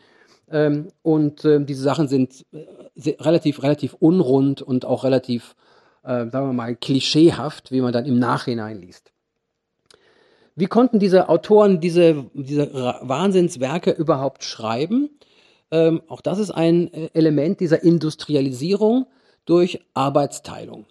Ähm, 0.49 0.89
und 1.01 1.45
ähm, 1.45 1.65
diese 1.65 1.83
Sachen 1.83 2.07
sind 2.07 2.45
äh, 2.51 3.11
relativ, 3.19 3.63
relativ 3.63 3.95
unrund 3.99 4.61
und 4.61 4.85
auch 4.85 5.03
relativ, 5.03 5.55
äh, 6.03 6.29
sagen 6.29 6.47
wir 6.47 6.53
mal, 6.53 6.75
klischeehaft, 6.75 7.71
wie 7.71 7.81
man 7.81 7.93
dann 7.93 8.05
im 8.05 8.19
Nachhinein 8.19 8.81
liest. 8.81 9.11
Wie 10.55 10.67
konnten 10.67 10.99
diese 10.99 11.27
Autoren 11.27 11.81
diese, 11.81 12.25
diese 12.33 12.73
Wahnsinnswerke 12.73 13.91
überhaupt 13.91 14.43
schreiben? 14.43 15.09
Ähm, 15.71 16.01
auch 16.07 16.21
das 16.21 16.39
ist 16.39 16.51
ein 16.51 16.93
äh, 16.93 17.09
Element 17.13 17.59
dieser 17.59 17.83
Industrialisierung 17.83 19.07
durch 19.45 19.81
Arbeitsteilung. 19.93 20.85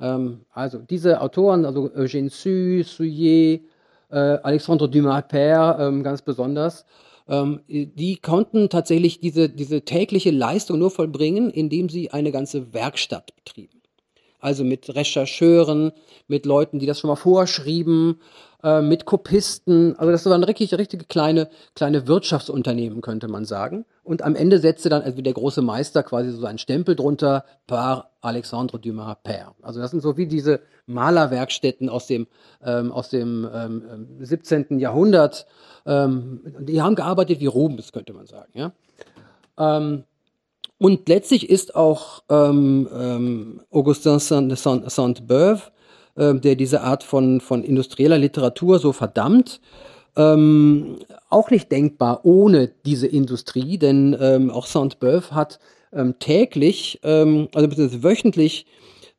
Ähm, 0.00 0.40
also 0.52 0.78
diese 0.78 1.20
Autoren, 1.20 1.64
also 1.64 1.90
Eugène 1.94 2.30
Sue, 2.30 2.84
Souillet, 2.84 3.62
äh, 4.10 4.16
Alexandre 4.16 4.88
Dumas-Père 4.88 5.78
ähm, 5.80 6.02
ganz 6.02 6.22
besonders, 6.22 6.86
ähm, 7.28 7.60
die 7.68 8.16
konnten 8.16 8.70
tatsächlich 8.70 9.20
diese, 9.20 9.48
diese 9.50 9.82
tägliche 9.82 10.30
Leistung 10.30 10.78
nur 10.78 10.90
vollbringen, 10.90 11.50
indem 11.50 11.88
sie 11.88 12.10
eine 12.10 12.32
ganze 12.32 12.72
Werkstatt 12.72 13.34
betrieben. 13.36 13.77
Also 14.40 14.64
mit 14.64 14.94
Rechercheuren, 14.94 15.92
mit 16.26 16.46
Leuten, 16.46 16.78
die 16.78 16.86
das 16.86 17.00
schon 17.00 17.08
mal 17.08 17.16
vorschrieben, 17.16 18.20
äh, 18.62 18.82
mit 18.82 19.04
Kopisten. 19.04 19.96
Also 19.98 20.10
das 20.10 20.26
waren 20.26 20.44
richtig, 20.44 20.74
richtige 20.74 21.04
kleine, 21.04 21.48
kleine 21.74 22.06
Wirtschaftsunternehmen, 22.06 23.00
könnte 23.00 23.28
man 23.28 23.44
sagen. 23.44 23.84
Und 24.02 24.22
am 24.22 24.34
Ende 24.34 24.58
setzte 24.58 24.88
dann 24.88 25.02
also 25.02 25.20
der 25.22 25.32
große 25.32 25.62
Meister 25.62 26.02
quasi 26.02 26.30
so 26.30 26.46
einen 26.46 26.58
Stempel 26.58 26.96
drunter, 26.96 27.44
par 27.66 28.10
Alexandre 28.20 28.78
Dumas 28.78 29.16
Père. 29.24 29.52
Also 29.62 29.80
das 29.80 29.90
sind 29.90 30.00
so 30.00 30.16
wie 30.16 30.26
diese 30.26 30.60
Malerwerkstätten 30.86 31.88
aus 31.88 32.06
dem, 32.06 32.26
ähm, 32.64 32.90
aus 32.90 33.10
dem 33.10 33.48
ähm, 33.52 34.06
17. 34.20 34.66
Ähm, 34.70 34.78
Jahrhundert. 34.78 35.46
Ähm, 35.86 36.40
die 36.60 36.82
haben 36.82 36.94
gearbeitet 36.94 37.40
wie 37.40 37.46
Rubens, 37.46 37.92
könnte 37.92 38.12
man 38.12 38.26
sagen. 38.26 38.52
Ja? 38.54 38.72
Und 40.78 41.08
letztlich 41.08 41.50
ist 41.50 41.74
auch 41.74 42.22
ähm, 42.30 42.88
ähm, 42.96 43.60
Augustin 43.70 44.20
Saint-Beuve, 44.20 45.62
äh, 46.14 46.34
der 46.34 46.54
diese 46.54 46.82
Art 46.82 47.02
von, 47.02 47.40
von 47.40 47.64
industrieller 47.64 48.18
Literatur 48.18 48.78
so 48.78 48.92
verdammt, 48.92 49.60
ähm, 50.16 50.96
auch 51.30 51.50
nicht 51.50 51.70
denkbar 51.72 52.20
ohne 52.24 52.70
diese 52.86 53.08
Industrie, 53.08 53.78
denn 53.78 54.16
ähm, 54.20 54.50
auch 54.50 54.66
Saint-Beuve 54.66 55.32
hat 55.32 55.58
ähm, 55.92 56.14
täglich, 56.18 57.00
ähm, 57.02 57.48
also 57.54 57.68
beziehungsweise 57.68 58.02
wöchentlich, 58.02 58.66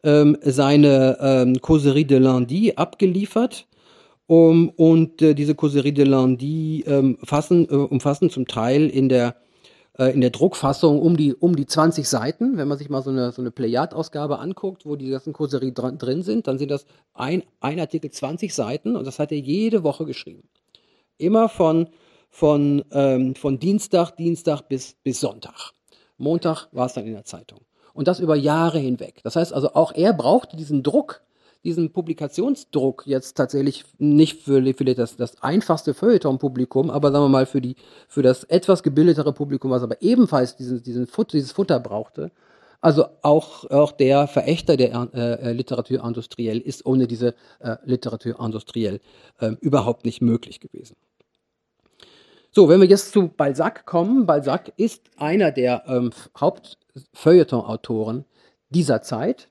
ähm, 0.04 0.38
seine 0.42 1.18
ähm, 1.20 1.62
Causerie 1.62 2.06
de 2.06 2.20
Lundi 2.20 2.74
abgeliefert. 2.76 3.66
Um, 4.28 4.70
und 4.70 5.24
äh, 5.24 5.34
diese 5.34 5.56
Causerie 5.56 5.92
de 5.92 6.06
Lundi 6.06 6.84
ähm, 6.86 7.18
fassen, 7.24 7.68
äh, 7.68 7.74
umfassen 7.74 8.30
zum 8.30 8.48
Teil 8.48 8.88
in 8.88 9.10
der 9.10 9.36
äh, 10.00 10.14
in 10.14 10.22
der 10.22 10.30
Druckfassung 10.30 11.00
um 11.00 11.18
die, 11.18 11.36
um 11.36 11.56
die 11.56 11.66
20 11.66 12.08
Seiten. 12.08 12.58
Wenn 12.58 12.68
man 12.68 12.78
sich 12.78 12.90
mal 12.90 13.04
so 13.04 13.10
eine, 13.10 13.32
so 13.32 13.42
eine 13.42 13.52
Plejad-Ausgabe 13.52 14.40
anguckt, 14.40 14.86
wo 14.86 14.96
die 14.96 15.10
ganzen 15.10 15.34
Kurserie 15.34 15.74
drin, 15.74 15.98
drin 15.98 16.24
sind, 16.24 16.48
dann 16.48 16.58
sind 16.58 16.72
das 16.72 16.86
ein, 17.14 17.44
ein 17.60 17.80
Artikel 17.80 18.10
20 18.10 18.54
Seiten 18.54 18.96
und 18.96 19.06
das 19.06 19.20
hat 19.20 19.32
er 19.32 19.40
jede 19.40 19.84
Woche 19.84 20.06
geschrieben. 20.06 20.48
Immer 21.18 21.50
von, 21.50 21.90
von, 22.30 22.84
ähm, 22.92 23.36
von 23.36 23.60
Dienstag, 23.60 24.16
Dienstag 24.16 24.62
bis, 24.70 24.96
bis 25.04 25.20
Sonntag. 25.20 25.74
Montag 26.18 26.68
war 26.72 26.86
es 26.86 26.94
dann 26.94 27.06
in 27.06 27.14
der 27.14 27.26
Zeitung. 27.26 27.60
Und 27.94 28.08
das 28.08 28.20
über 28.20 28.36
Jahre 28.36 28.80
hinweg. 28.80 29.20
Das 29.24 29.36
heißt 29.36 29.52
also, 29.52 29.74
auch 29.74 29.94
er 29.94 30.14
brauchte 30.14 30.56
diesen 30.56 30.84
Druck, 30.84 31.22
diesen 31.64 31.92
Publikationsdruck 31.92 33.06
jetzt 33.06 33.36
tatsächlich 33.36 33.84
nicht 33.98 34.44
für, 34.44 34.74
für 34.74 34.86
das, 34.86 35.18
das 35.18 35.42
einfachste 35.44 35.94
Feuilleton-Publikum, 35.94 36.90
aber 36.90 37.12
sagen 37.12 37.26
wir 37.26 37.30
mal 37.30 37.46
für, 37.46 37.62
die, 37.62 37.76
für 38.08 38.22
das 38.22 38.46
etwas 38.46 38.84
gebildetere 38.84 39.34
Publikum, 39.34 39.72
was 39.72 39.84
aber 39.84 40.02
ebenfalls 40.02 40.56
diesen, 40.56 40.82
diesen 40.82 41.08
Fut, 41.08 41.34
dieses 41.34 41.52
Futter 41.52 41.80
brauchte, 41.80 42.32
Also 42.82 43.06
auch, 43.24 43.70
auch 43.70 43.92
der 43.92 44.28
Verächter 44.28 44.78
der 44.78 45.10
äh, 45.14 45.52
Literatur 45.52 46.04
industriell 46.04 46.60
ist 46.60 46.86
ohne 46.86 47.08
diese 47.08 47.36
äh, 47.60 47.76
Literatur 47.84 48.40
industriell 48.40 49.02
äh, 49.40 49.52
überhaupt 49.60 50.06
nicht 50.06 50.22
möglich 50.22 50.62
gewesen. 50.62 50.96
So, 52.52 52.70
wenn 52.70 52.80
wir 52.82 52.88
jetzt 52.88 53.12
zu 53.12 53.28
Balzac 53.28 53.86
kommen, 53.86 54.26
Balzac 54.26 54.72
ist 54.78 55.10
einer 55.18 55.52
der 55.52 55.84
ähm, 55.88 56.12
Hauptfeuilleton-Autoren 56.40 58.26
dieser 58.70 59.02
Zeit. 59.02 59.50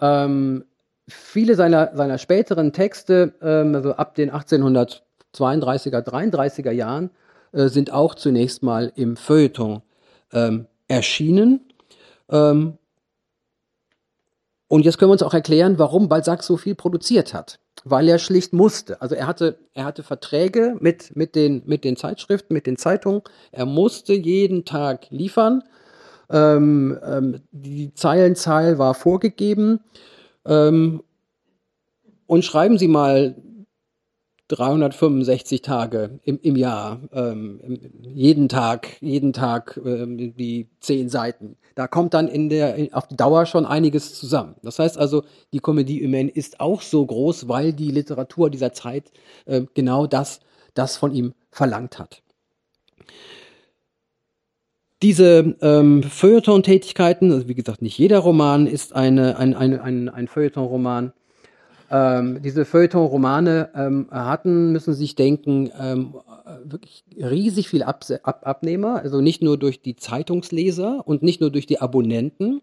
Ähm, 0.00 0.64
viele 1.08 1.54
seiner, 1.54 1.94
seiner 1.96 2.18
späteren 2.18 2.72
Texte, 2.72 3.34
ähm, 3.40 3.74
also 3.74 3.94
ab 3.94 4.14
den 4.14 4.30
1832er, 4.30 6.02
33er 6.02 6.72
Jahren, 6.72 7.10
äh, 7.52 7.68
sind 7.68 7.92
auch 7.92 8.14
zunächst 8.14 8.62
mal 8.62 8.92
im 8.96 9.16
Feuilleton 9.16 9.82
ähm, 10.32 10.66
erschienen. 10.88 11.60
Ähm, 12.30 12.78
und 14.68 14.84
jetzt 14.84 14.98
können 14.98 15.10
wir 15.10 15.14
uns 15.14 15.22
auch 15.22 15.34
erklären, 15.34 15.78
warum 15.78 16.08
Balzac 16.08 16.42
so 16.42 16.56
viel 16.56 16.74
produziert 16.74 17.34
hat. 17.34 17.60
Weil 17.84 18.08
er 18.08 18.18
schlicht 18.18 18.52
musste. 18.52 19.00
Also 19.00 19.14
er 19.14 19.28
hatte, 19.28 19.58
er 19.74 19.84
hatte 19.84 20.02
Verträge 20.02 20.76
mit, 20.80 21.14
mit, 21.14 21.36
den, 21.36 21.62
mit 21.66 21.84
den 21.84 21.96
Zeitschriften, 21.96 22.52
mit 22.52 22.66
den 22.66 22.76
Zeitungen. 22.76 23.22
Er 23.52 23.64
musste 23.64 24.12
jeden 24.12 24.64
Tag 24.64 25.06
liefern. 25.10 25.62
Ähm, 26.28 26.98
ähm, 27.04 27.42
die 27.52 27.94
Zeilenzahl 27.94 28.78
war 28.78 28.94
vorgegeben. 28.94 29.80
Ähm, 30.46 31.02
und 32.26 32.44
schreiben 32.44 32.78
Sie 32.78 32.88
mal 32.88 33.36
365 34.48 35.62
Tage 35.62 36.20
im, 36.24 36.38
im 36.40 36.56
Jahr, 36.56 37.00
ähm, 37.12 37.60
jeden 38.02 38.48
Tag, 38.48 39.00
jeden 39.00 39.32
Tag 39.32 39.80
ähm, 39.84 40.16
die 40.16 40.68
zehn 40.80 41.08
Seiten. 41.08 41.56
Da 41.74 41.88
kommt 41.88 42.14
dann 42.14 42.28
in 42.28 42.48
der, 42.48 42.88
auf 42.92 43.08
die 43.08 43.16
Dauer 43.16 43.46
schon 43.46 43.66
einiges 43.66 44.14
zusammen. 44.14 44.54
Das 44.62 44.78
heißt 44.78 44.98
also, 44.98 45.24
die 45.52 45.60
Comédie 45.60 46.04
Humaine 46.04 46.30
ist 46.30 46.60
auch 46.60 46.80
so 46.80 47.04
groß, 47.04 47.48
weil 47.48 47.72
die 47.72 47.90
Literatur 47.90 48.48
dieser 48.50 48.72
Zeit 48.72 49.10
äh, 49.46 49.62
genau 49.74 50.06
das, 50.06 50.40
das 50.74 50.96
von 50.96 51.12
ihm 51.12 51.34
verlangt 51.50 51.98
hat. 51.98 52.22
Diese 55.06 55.54
ähm, 55.60 56.02
Feuilleton-Tätigkeiten, 56.02 57.30
also 57.30 57.46
wie 57.46 57.54
gesagt, 57.54 57.80
nicht 57.80 57.96
jeder 57.96 58.18
Roman 58.18 58.66
ist 58.66 58.92
eine, 58.92 59.38
ein, 59.38 59.54
ein, 59.54 59.78
ein, 59.78 60.08
ein 60.08 60.26
Feuilleton-Roman, 60.26 61.12
ähm, 61.92 62.42
diese 62.42 62.64
Feuilleton-Romane 62.64 63.68
ähm, 63.76 64.08
hatten, 64.10 64.72
müssen 64.72 64.94
Sie 64.94 64.98
sich 65.02 65.14
denken, 65.14 65.70
ähm, 65.80 66.14
wirklich 66.64 67.04
riesig 67.16 67.68
viel 67.68 67.84
Ab 67.84 68.04
Ab 68.24 68.40
Abnehmer, 68.48 69.00
also 69.00 69.20
nicht 69.20 69.42
nur 69.42 69.56
durch 69.56 69.80
die 69.80 69.94
Zeitungsleser 69.94 71.06
und 71.06 71.22
nicht 71.22 71.40
nur 71.40 71.52
durch 71.52 71.66
die 71.66 71.80
Abonnenten, 71.80 72.60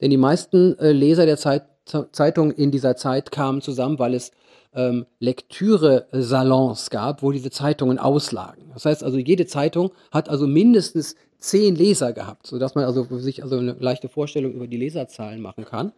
denn 0.00 0.10
die 0.12 0.16
meisten 0.16 0.78
äh, 0.78 0.92
Leser 0.92 1.26
der 1.26 1.38
Zeit 1.38 1.64
Zeitung 2.12 2.52
in 2.52 2.70
dieser 2.70 2.94
Zeit 2.94 3.32
kamen 3.32 3.62
zusammen, 3.62 3.98
weil 3.98 4.14
es 4.14 4.30
ähm, 4.74 5.06
Lektüre-Salons 5.18 6.90
gab, 6.90 7.24
wo 7.24 7.32
diese 7.32 7.50
Zeitungen 7.50 7.98
auslagen. 7.98 8.70
Das 8.74 8.84
heißt 8.84 9.02
also, 9.02 9.18
jede 9.18 9.46
Zeitung 9.46 9.90
hat 10.12 10.28
also 10.28 10.46
mindestens 10.46 11.16
zehn 11.40 11.74
Leser 11.74 12.12
gehabt, 12.12 12.46
sodass 12.46 12.74
man 12.74 12.84
also 12.84 13.06
sich 13.18 13.42
also 13.42 13.58
eine 13.58 13.76
leichte 13.78 14.08
Vorstellung 14.08 14.52
über 14.52 14.66
die 14.66 14.76
Leserzahlen 14.76 15.40
machen 15.40 15.64
kann. 15.64 15.92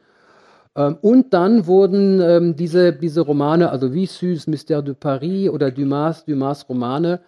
Ähm, 0.76 0.96
und 1.00 1.35
dann 1.35 1.66
wurden 1.66 2.20
ähm, 2.20 2.57
diese, 2.57 2.92
diese 2.92 3.20
Romane, 3.22 3.70
also 3.70 3.92
wie 3.92 4.07
Süß, 4.07 4.48
Mystère 4.48 4.83
de 4.83 4.94
Paris 4.94 5.50
oder 5.50 5.70
Dumas, 5.70 6.24
Dumas 6.24 6.68
Romane, 6.68 7.20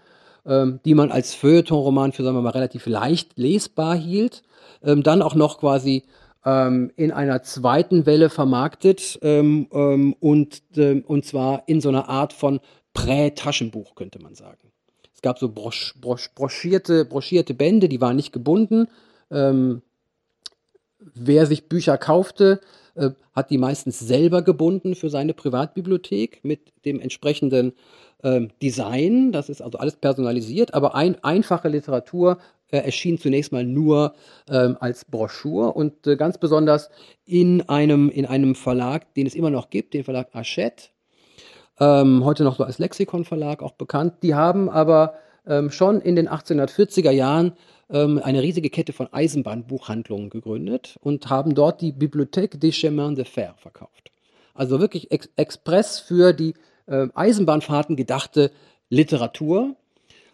ähm, 0.47 0.81
die 0.85 0.95
man 0.95 1.11
als 1.11 1.35
Feuilleton-Roman 1.35 2.13
für, 2.13 2.23
sagen 2.23 2.37
wir 2.37 2.43
mal, 2.43 2.51
relativ 2.51 2.87
leicht 2.87 3.39
lesbar 3.39 3.97
hielt, 3.97 4.43
ähm, 4.83 5.03
dann 5.03 5.23
auch 5.23 5.35
noch 5.35 5.59
quasi 5.59 6.05
ähm, 6.45 6.91
in 6.97 7.13
einer 7.13 7.43
zweiten 7.43 8.07
Welle 8.07 8.29
vermarktet 8.31 9.19
ähm, 9.23 9.67
und, 10.21 10.63
und 11.07 11.25
zwar 11.25 11.63
in 11.67 11.81
so 11.81 11.89
einer 11.89 12.09
Art 12.09 12.33
von 12.33 12.61
Prä-Taschenbuch, 12.93 13.95
könnte 13.95 14.21
man 14.21 14.35
sagen. 14.35 14.74
Gab 15.25 15.39
so 15.39 15.49
brosch, 15.49 15.95
brosch, 16.01 16.31
broschierte, 16.35 17.07
broschierte 17.07 17.55
Bände, 17.55 17.89
die 17.89 18.01
waren 18.01 18.17
nicht 18.17 18.33
gebunden. 18.33 18.89
wer 21.15 21.47
sich 21.47 21.69
Bücher 21.69 21.99
kaufte, 21.99 22.61
äh, 22.95 23.11
hat 23.33 23.51
die 23.51 23.59
meistens 23.59 23.99
selber 23.99 24.43
gebunden 24.43 24.95
für 24.95 25.11
seine 25.11 25.35
Privatbibliothek 25.35 26.41
mit 26.45 26.61
dem 26.85 27.01
entsprechenden 27.01 27.73
äh, 28.23 28.43
Design. 28.63 29.33
Das 29.33 29.49
ist 29.49 29.61
also 29.61 29.79
alles 29.79 29.97
personalisiert, 29.97 30.75
aber 30.75 30.95
ein, 30.95 31.23
einfache 31.25 31.69
Literatur 31.69 32.39
äh, 32.71 32.79
erschien 32.79 33.19
zunächst 33.19 33.53
mal 33.53 33.65
nur 33.65 34.15
ähm, 34.49 34.77
als 34.79 35.05
Broschüre 35.05 35.73
und 35.73 36.07
äh, 36.07 36.17
ganz 36.17 36.39
besonders 36.39 36.91
in 37.27 37.69
einem, 37.69 38.11
in 38.11 38.27
einem 38.27 38.55
Verlag, 38.55 39.13
den 39.15 39.27
es 39.27 39.35
immer 39.35 39.51
noch 39.51 39.71
gibt, 39.71 39.95
den 39.95 40.05
Verlag 40.05 40.33
Hachette, 40.33 40.91
ähm, 41.81 42.25
heute 42.25 42.45
noch 42.45 42.57
so 42.57 42.65
als 42.65 42.79
Lexikon-Verlag 42.79 43.63
auch 43.63 43.73
bekannt. 43.73 44.15
Die 44.23 44.35
haben 44.35 44.69
aber 44.69 45.15
ähm, 45.47 45.71
schon 45.71 46.01
in 46.01 46.17
den 46.17 46.29
1840er 46.29 47.11
Jahren 47.11 47.53
ähm, 47.91 48.21
eine 48.23 48.43
riesige 48.43 48.71
Kette 48.71 48.93
von 48.93 49.13
Eisenbahnbuchhandlungen 49.13 50.31
gegründet 50.31 50.97
und 51.03 51.29
haben 51.29 51.55
dort 51.55 51.81
die 51.81 51.93
Bibliothèque 51.93 52.59
des 52.59 52.77
Chemins 52.77 53.17
de 53.17 53.25
Fer 53.25 53.55
verkauft. 53.59 54.11
Also 54.55 54.81
wirklich 54.81 55.11
ex 55.11 55.29
express 55.37 55.99
für 55.99 56.33
die 56.33 56.55
äh, 56.87 57.09
Eisenbahnfahrten 57.15 57.97
gedachte 57.97 58.53
Literatur. 58.89 59.75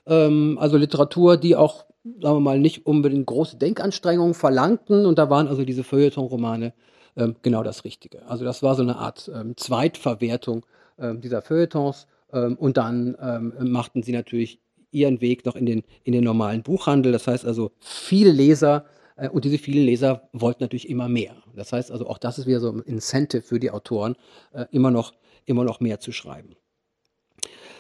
Ähm, 0.07 0.59
also 0.61 0.77
Literatur, 0.77 1.37
die 1.37 1.57
auch, 1.57 1.87
sagen 2.05 2.37
wir 2.37 2.41
mal, 2.41 2.59
nicht 2.59 2.87
unbedingt 2.87 3.27
große 3.27 3.57
Denkanstrengungen 3.57 4.35
verlangten. 4.35 5.07
Und 5.07 5.19
da 5.19 5.31
waren 5.31 5.49
also 5.49 5.65
diese 5.65 5.85
Feuilleton-Romane 5.85 6.75
ähm, 7.17 7.37
genau 7.43 7.63
das 7.63 7.85
Richtige. 7.85 8.27
Also 8.29 8.45
das 8.45 8.63
war 8.63 8.75
so 8.75 8.83
eine 8.83 8.97
Art 8.97 9.31
ähm, 9.35 9.57
Zweitverwertung 9.57 10.67
dieser 11.01 11.43
Feuilletons. 11.43 12.07
Ähm, 12.33 12.57
und 12.57 12.77
dann 12.77 13.17
machten 13.61 14.03
sie 14.03 14.13
natürlich 14.13 14.61
ihren 14.93 15.21
Weg 15.21 15.47
noch 15.47 15.57
in 15.57 15.67
den, 15.67 15.83
in 16.05 16.13
den 16.13 16.25
normalen 16.25 16.63
Buchhandel. 16.63 17.13
Das 17.13 17.27
heißt 17.27 17.45
also, 17.45 17.73
viele 17.79 18.33
Leser 18.33 18.87
äh, 19.21 19.29
und 19.29 19.45
diese 19.45 19.59
vielen 19.59 19.85
Leser 19.85 20.29
wollten 20.33 20.63
natürlich 20.63 20.89
immer 20.89 21.09
mehr. 21.09 21.35
Das 21.55 21.73
heißt 21.73 21.91
also, 21.91 22.09
auch 22.09 22.19
das 22.19 22.39
ist 22.39 22.47
wieder 22.47 22.61
so 22.61 22.71
ein 22.71 22.81
Incentive 22.81 23.43
für 23.43 23.61
die 23.61 23.71
Autoren, 23.71 24.17
äh, 24.53 24.67
immer, 24.71 24.91
noch, 24.91 25.13
immer 25.47 25.65
noch 25.65 25.81
mehr 25.81 26.01
zu 26.01 26.13
schreiben. 26.13 26.57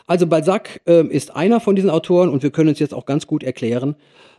Also 0.07 0.27
Balzac 0.27 0.81
äh, 0.87 1.07
ist 1.07 1.37
einer 1.37 1.61
von 1.61 1.77
diesen 1.77 1.91
Autoren 1.91 2.31
und 2.31 2.43
wir 2.43 2.51
können 2.51 2.71
uns 2.71 2.81
jetzt 2.81 2.95
auch 2.95 3.07
ganz 3.07 3.27
gut 3.27 3.45
erklären, 3.45 3.95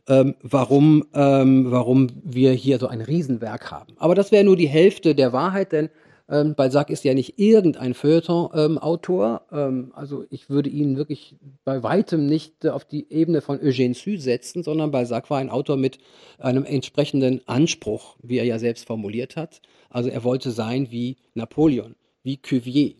ähm, 0.07 0.35
warum, 0.41 1.05
ähm, 1.13 1.71
warum 1.71 2.07
wir 2.23 2.51
hier 2.51 2.77
so 2.77 2.87
ein 2.87 3.01
Riesenwerk 3.01 3.71
haben. 3.71 3.93
Aber 3.97 4.15
das 4.15 4.31
wäre 4.31 4.43
nur 4.43 4.57
die 4.57 4.67
Hälfte 4.67 5.15
der 5.15 5.31
Wahrheit, 5.31 5.71
denn 5.71 5.89
ähm, 6.29 6.55
Balzac 6.55 6.89
ist 6.89 7.03
ja 7.03 7.13
nicht 7.13 7.39
irgendein 7.39 7.93
Feuilleton-Autor. 7.93 9.41
Ähm, 9.51 9.91
also 9.95 10.25
ich 10.29 10.49
würde 10.49 10.69
ihn 10.69 10.97
wirklich 10.97 11.35
bei 11.63 11.83
weitem 11.83 12.25
nicht 12.25 12.65
äh, 12.65 12.69
auf 12.69 12.85
die 12.85 13.11
Ebene 13.11 13.41
von 13.41 13.59
Eugène 13.59 13.93
Sue 13.93 14.19
setzen, 14.19 14.63
sondern 14.63 14.91
Balzac 14.91 15.29
war 15.29 15.39
ein 15.39 15.49
Autor 15.49 15.77
mit 15.77 15.97
einem 16.37 16.65
entsprechenden 16.65 17.41
Anspruch, 17.47 18.15
wie 18.21 18.37
er 18.37 18.45
ja 18.45 18.59
selbst 18.59 18.85
formuliert 18.87 19.35
hat. 19.35 19.61
Also 19.89 20.09
er 20.09 20.23
wollte 20.23 20.51
sein 20.51 20.91
wie 20.91 21.17
Napoleon, 21.33 21.95
wie 22.23 22.37
Cuvier. 22.37 22.95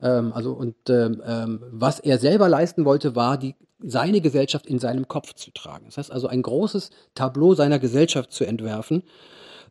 Ähm, 0.00 0.32
also 0.32 0.52
und 0.52 0.76
ähm, 0.88 1.22
ähm, 1.26 1.60
was 1.70 2.00
er 2.00 2.18
selber 2.18 2.48
leisten 2.48 2.84
wollte, 2.84 3.14
war 3.14 3.38
die 3.38 3.54
seine 3.86 4.20
Gesellschaft 4.20 4.66
in 4.66 4.78
seinem 4.78 5.08
Kopf 5.08 5.34
zu 5.34 5.50
tragen. 5.50 5.86
Das 5.86 5.98
heißt 5.98 6.12
also 6.12 6.26
ein 6.26 6.42
großes 6.42 6.90
Tableau 7.14 7.54
seiner 7.54 7.78
Gesellschaft 7.78 8.32
zu 8.32 8.44
entwerfen. 8.44 9.02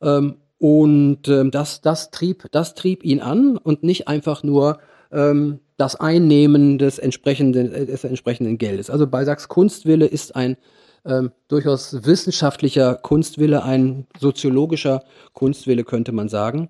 Ähm, 0.02 0.38
und 0.64 1.28
ähm, 1.28 1.52
das, 1.52 1.82
das, 1.82 2.10
trieb, 2.10 2.46
das 2.52 2.74
trieb 2.74 3.04
ihn 3.04 3.20
an 3.20 3.58
und 3.58 3.84
nicht 3.84 4.08
einfach 4.08 4.44
nur 4.44 4.80
ähm, 5.12 5.60
das 5.76 5.98
Einnehmen 5.98 6.78
des 6.78 7.00
entsprechenden, 7.00 7.74
äh, 7.74 7.86
des 7.86 8.06
entsprechenden 8.06 8.58
Geldes. 8.58 8.90
Also 8.90 9.06
Balzacs 9.06 9.50
Kunstwille 9.50 10.06
ist 10.06 10.38
ein 10.38 10.56
ähm, 11.06 11.34
durchaus 11.50 12.06
wissenschaftlicher 12.06 12.96
Kunstwille, 12.96 13.62
ein 13.62 14.08
soziologischer 14.18 15.04
Kunstwille, 15.34 15.84
könnte 15.84 16.14
man 16.14 16.30
sagen. 16.30 16.70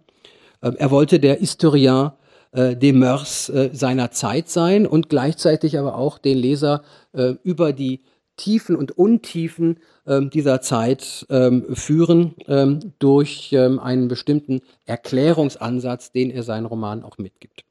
Ähm, 0.64 0.74
er 0.80 0.90
wollte 0.90 1.20
der 1.20 1.36
Historien 1.36 2.14
äh, 2.52 2.76
des 2.76 2.94
Mœurs 2.94 3.54
äh, 3.54 3.70
seiner 3.74 4.10
Zeit 4.10 4.50
sein 4.50 4.88
und 4.88 5.10
gleichzeitig 5.10 5.78
aber 5.78 6.00
auch 6.00 6.18
den 6.18 6.40
Leser 6.40 6.82
äh, 7.12 7.36
über 7.44 7.74
die 7.74 8.00
Tiefen 8.36 8.76
und 8.76 8.98
Untiefen 8.98 9.80
ähm, 10.08 10.30
dieser 10.30 10.62
Zeit 10.62 11.26
ähm, 11.30 11.76
führen 11.76 12.36
ähm, 12.48 12.93
durch 13.00 13.54
ähm, 13.54 13.80
einen 13.80 14.08
bestimmten 14.08 14.62
Erklärungsansatz, 14.86 16.12
den 16.12 16.32
er 16.32 16.43
seinen 16.43 16.65
Roman 16.65 17.04
auch 17.04 17.17
mitgibt. 17.17 17.63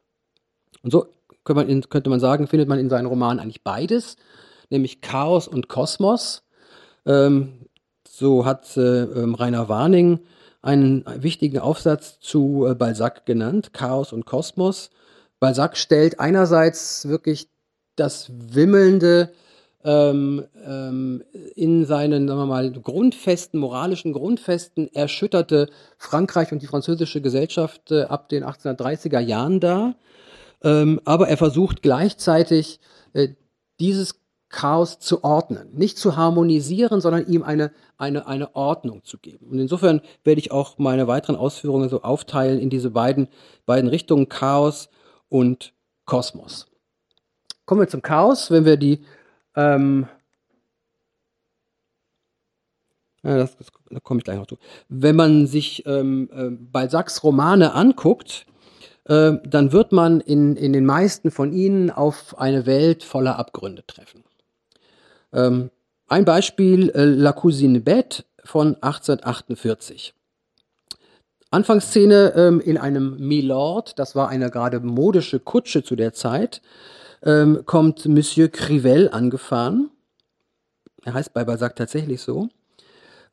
Und 0.82 0.92
so 0.92 1.06
könnte 1.44 1.64
man, 1.64 1.82
könnte 1.88 2.10
man 2.10 2.20
sagen, 2.20 2.46
findet 2.46 2.68
man 2.68 2.78
in 2.78 2.90
seinen 2.90 3.06
Romanen 3.06 3.40
eigentlich 3.40 3.62
beides, 3.62 4.16
nämlich 4.70 5.00
Chaos 5.00 5.48
und 5.48 5.68
Kosmos. 5.68 6.44
Ähm, 7.06 7.66
so 8.08 8.44
hat 8.44 8.76
äh, 8.76 9.02
ähm, 9.02 9.34
Rainer 9.34 9.68
Warning 9.68 10.20
einen 10.60 11.04
wichtigen 11.16 11.58
Aufsatz 11.58 12.20
zu 12.20 12.66
äh, 12.66 12.74
Balzac 12.74 13.26
genannt, 13.26 13.72
Chaos 13.72 14.12
und 14.12 14.26
Kosmos. 14.26 14.90
Balzac 15.40 15.76
stellt 15.76 16.20
einerseits 16.20 17.08
wirklich 17.08 17.48
das 17.96 18.30
wimmelnde 18.30 19.32
ähm, 19.84 20.44
ähm, 20.64 21.22
in 21.54 21.84
seinen, 21.84 22.28
sagen 22.28 22.40
wir 22.40 22.46
mal, 22.46 22.70
Grundfesten, 22.70 23.58
moralischen 23.58 24.12
Grundfesten 24.12 24.92
erschütterte 24.94 25.68
Frankreich 25.98 26.52
und 26.52 26.62
die 26.62 26.66
französische 26.66 27.20
Gesellschaft 27.20 27.90
äh, 27.90 28.02
ab 28.02 28.28
den 28.28 28.44
1830er 28.44 29.20
Jahren 29.20 29.60
dar. 29.60 29.96
Ähm, 30.62 31.00
aber 31.04 31.28
er 31.28 31.36
versucht 31.36 31.82
gleichzeitig 31.82 32.80
äh, 33.12 33.28
dieses 33.80 34.20
Chaos 34.48 34.98
zu 34.98 35.24
ordnen, 35.24 35.70
nicht 35.72 35.98
zu 35.98 36.16
harmonisieren, 36.16 37.00
sondern 37.00 37.26
ihm 37.26 37.42
eine, 37.42 37.72
eine, 37.96 38.26
eine 38.26 38.54
Ordnung 38.54 39.02
zu 39.02 39.18
geben. 39.18 39.46
Und 39.50 39.58
insofern 39.58 40.02
werde 40.24 40.40
ich 40.40 40.52
auch 40.52 40.78
meine 40.78 41.08
weiteren 41.08 41.36
Ausführungen 41.36 41.88
so 41.88 42.02
aufteilen 42.02 42.60
in 42.60 42.70
diese 42.70 42.90
beiden, 42.90 43.28
beiden 43.64 43.88
Richtungen 43.88 44.28
Chaos 44.28 44.90
und 45.28 45.72
Kosmos. 46.04 46.66
Kommen 47.64 47.80
wir 47.80 47.88
zum 47.88 48.02
Chaos, 48.02 48.50
wenn 48.50 48.66
wir 48.66 48.76
die 48.76 49.00
ähm, 49.56 50.06
ja, 53.24 53.36
das, 53.36 53.56
das, 53.56 53.68
da 53.90 54.00
komme 54.00 54.18
ich 54.18 54.24
gleich 54.24 54.38
noch 54.38 54.46
zu. 54.46 54.58
Wenn 54.88 55.16
man 55.16 55.46
sich 55.46 55.86
ähm, 55.86 56.28
äh, 56.32 56.50
Balzacs 56.50 57.22
Romane 57.22 57.72
anguckt, 57.74 58.46
äh, 59.04 59.32
dann 59.44 59.72
wird 59.72 59.92
man 59.92 60.20
in, 60.20 60.56
in 60.56 60.72
den 60.72 60.84
meisten 60.84 61.30
von 61.30 61.52
ihnen 61.52 61.90
auf 61.90 62.38
eine 62.38 62.66
Welt 62.66 63.04
voller 63.04 63.38
Abgründe 63.38 63.84
treffen. 63.86 64.24
Ähm, 65.32 65.70
ein 66.08 66.24
Beispiel, 66.24 66.90
äh, 66.90 67.04
La 67.04 67.32
Cousine 67.32 67.80
Bête 67.80 68.24
von 68.44 68.74
1848. 68.82 70.14
Anfangsszene 71.50 72.32
ähm, 72.34 72.60
in 72.60 72.78
einem 72.78 73.16
Milord, 73.18 73.98
das 73.98 74.16
war 74.16 74.28
eine 74.28 74.50
gerade 74.50 74.80
modische 74.80 75.38
Kutsche 75.38 75.82
zu 75.82 75.96
der 75.96 76.12
Zeit, 76.12 76.62
ähm, 77.24 77.62
kommt 77.66 78.06
Monsieur 78.06 78.48
Crivel 78.48 79.08
angefahren. 79.10 79.90
Er 81.04 81.14
heißt 81.14 81.32
bei 81.32 81.44
Balzac 81.44 81.76
tatsächlich 81.76 82.20
so. 82.20 82.48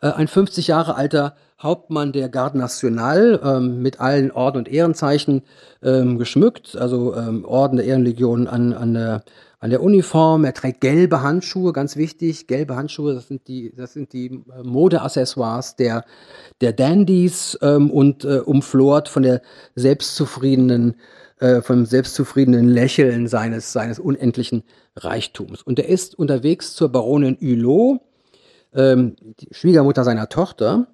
Äh, 0.01 0.11
ein 0.11 0.27
50 0.27 0.67
Jahre 0.67 0.95
alter 0.95 1.35
Hauptmann 1.61 2.13
der 2.13 2.29
Garde 2.29 2.57
Nationale 2.57 3.41
ähm, 3.43 3.81
mit 3.81 3.99
allen 3.99 4.31
Orden 4.31 4.59
und 4.59 4.69
Ehrenzeichen 4.69 5.43
ähm, 5.83 6.17
geschmückt, 6.17 6.77
also 6.77 7.15
ähm, 7.15 7.43
Orden 7.43 7.77
der 7.77 7.85
Ehrenlegion 7.85 8.47
an, 8.47 8.73
an, 8.73 8.93
der, 8.93 9.23
an 9.59 9.69
der 9.69 9.83
Uniform. 9.83 10.45
Er 10.45 10.53
trägt 10.53 10.79
gelbe 10.79 11.21
Handschuhe, 11.21 11.73
ganz 11.73 11.97
wichtig. 11.97 12.47
Gelbe 12.47 12.77
Handschuhe, 12.77 13.13
das 13.13 13.27
sind 13.27 13.49
die, 13.49 13.73
das 13.75 13.91
sind 13.91 14.13
die 14.13 14.27
äh, 14.27 14.63
Modeaccessoires 14.63 15.75
der, 15.75 16.05
der 16.61 16.71
Dandys 16.71 17.59
ähm, 17.61 17.91
und 17.91 18.23
äh, 18.23 18.39
umflort 18.39 19.09
von 19.09 19.23
der 19.23 19.41
selbstzufriedenen 19.75 20.95
äh, 21.39 21.61
vom 21.61 21.85
selbstzufriedenen 21.85 22.67
Lächeln 22.67 23.27
seines, 23.27 23.71
seines 23.71 23.99
unendlichen 23.99 24.63
Reichtums. 24.95 25.61
Und 25.61 25.79
er 25.79 25.87
ist 25.87 26.17
unterwegs 26.17 26.75
zur 26.75 26.89
Baronin 26.89 27.37
Hulot, 27.41 28.01
ähm, 28.73 29.15
Schwiegermutter 29.51 30.03
seiner 30.03 30.29
Tochter. 30.29 30.87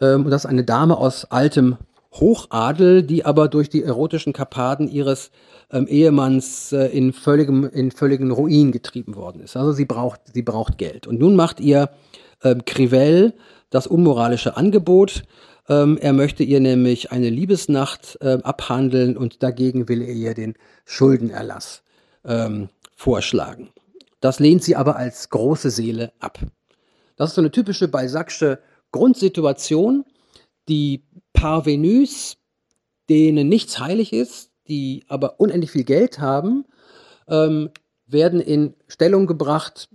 Ähm, 0.00 0.24
und 0.24 0.30
das 0.30 0.44
ist 0.44 0.50
eine 0.50 0.64
Dame 0.64 0.96
aus 0.96 1.24
altem 1.26 1.76
Hochadel, 2.12 3.02
die 3.02 3.24
aber 3.24 3.48
durch 3.48 3.70
die 3.70 3.82
erotischen 3.82 4.32
Karpaden 4.32 4.88
ihres 4.88 5.30
ähm, 5.70 5.86
Ehemanns 5.86 6.72
äh, 6.72 6.86
in, 6.86 7.12
völligem, 7.12 7.68
in 7.68 7.90
völligen 7.90 8.30
Ruin 8.30 8.70
getrieben 8.70 9.16
worden 9.16 9.40
ist. 9.42 9.56
Also 9.56 9.72
sie 9.72 9.86
braucht, 9.86 10.20
sie 10.32 10.42
braucht 10.42 10.78
Geld. 10.78 11.06
Und 11.06 11.18
nun 11.18 11.36
macht 11.36 11.58
ihr 11.60 11.90
ähm, 12.42 12.64
Crivel 12.64 13.34
das 13.70 13.86
unmoralische 13.86 14.56
Angebot. 14.56 15.24
Ähm, 15.68 15.96
er 15.98 16.12
möchte 16.12 16.42
ihr 16.42 16.60
nämlich 16.60 17.12
eine 17.12 17.30
Liebesnacht 17.30 18.18
äh, 18.20 18.38
abhandeln 18.42 19.16
und 19.16 19.42
dagegen 19.42 19.88
will 19.88 20.02
er 20.02 20.12
ihr 20.14 20.34
den 20.34 20.54
Schuldenerlass 20.84 21.82
ähm, 22.24 22.68
vorschlagen. 22.96 23.70
Das 24.20 24.40
lehnt 24.40 24.62
sie 24.62 24.76
aber 24.76 24.96
als 24.96 25.30
große 25.30 25.70
Seele 25.70 26.12
ab. 26.18 26.38
Das 27.16 27.30
ist 27.30 27.34
so 27.36 27.40
eine 27.40 27.50
typische 27.50 27.88
Balzacsche 27.88 28.60
Grundsituation. 28.90 30.04
Die 30.68 31.04
Parvenus, 31.32 32.36
denen 33.08 33.48
nichts 33.48 33.78
heilig 33.78 34.12
ist, 34.12 34.50
die 34.68 35.04
aber 35.08 35.40
unendlich 35.40 35.72
viel 35.72 35.84
Geld 35.84 36.20
haben, 36.20 36.64
ähm, 37.28 37.70
werden 38.06 38.40
in 38.40 38.74
Stellung 38.88 39.26
gebracht 39.26 39.88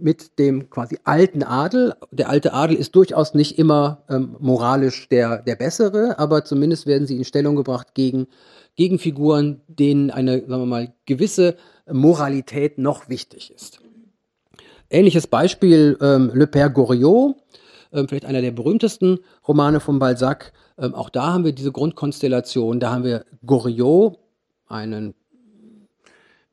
mit 0.00 0.38
dem 0.38 0.70
quasi 0.70 0.98
alten 1.04 1.42
Adel. 1.42 1.94
Der 2.10 2.28
alte 2.28 2.52
Adel 2.52 2.76
ist 2.76 2.94
durchaus 2.94 3.34
nicht 3.34 3.58
immer 3.58 4.04
ähm, 4.08 4.36
moralisch 4.38 5.08
der, 5.08 5.42
der 5.42 5.56
bessere, 5.56 6.18
aber 6.18 6.44
zumindest 6.44 6.86
werden 6.86 7.06
sie 7.06 7.16
in 7.16 7.24
Stellung 7.24 7.56
gebracht 7.56 7.94
gegen, 7.94 8.26
gegen 8.76 8.98
Figuren, 8.98 9.60
denen 9.68 10.10
eine, 10.10 10.40
sagen 10.40 10.62
wir 10.62 10.66
mal, 10.66 10.92
gewisse 11.06 11.56
Moralität 11.90 12.78
noch 12.78 13.08
wichtig 13.08 13.52
ist. 13.54 13.80
Ähnliches 14.90 15.26
Beispiel 15.26 15.96
ähm, 16.00 16.30
Le 16.34 16.46
Père 16.46 16.70
Goriot, 16.70 17.36
ähm, 17.92 18.08
vielleicht 18.08 18.26
einer 18.26 18.42
der 18.42 18.52
berühmtesten 18.52 19.18
Romane 19.46 19.80
von 19.80 19.98
Balzac. 19.98 20.52
Ähm, 20.78 20.94
auch 20.94 21.10
da 21.10 21.32
haben 21.32 21.44
wir 21.44 21.52
diese 21.52 21.72
Grundkonstellation. 21.72 22.80
Da 22.80 22.92
haben 22.92 23.04
wir 23.04 23.24
Goriot, 23.44 24.18
einen 24.66 25.14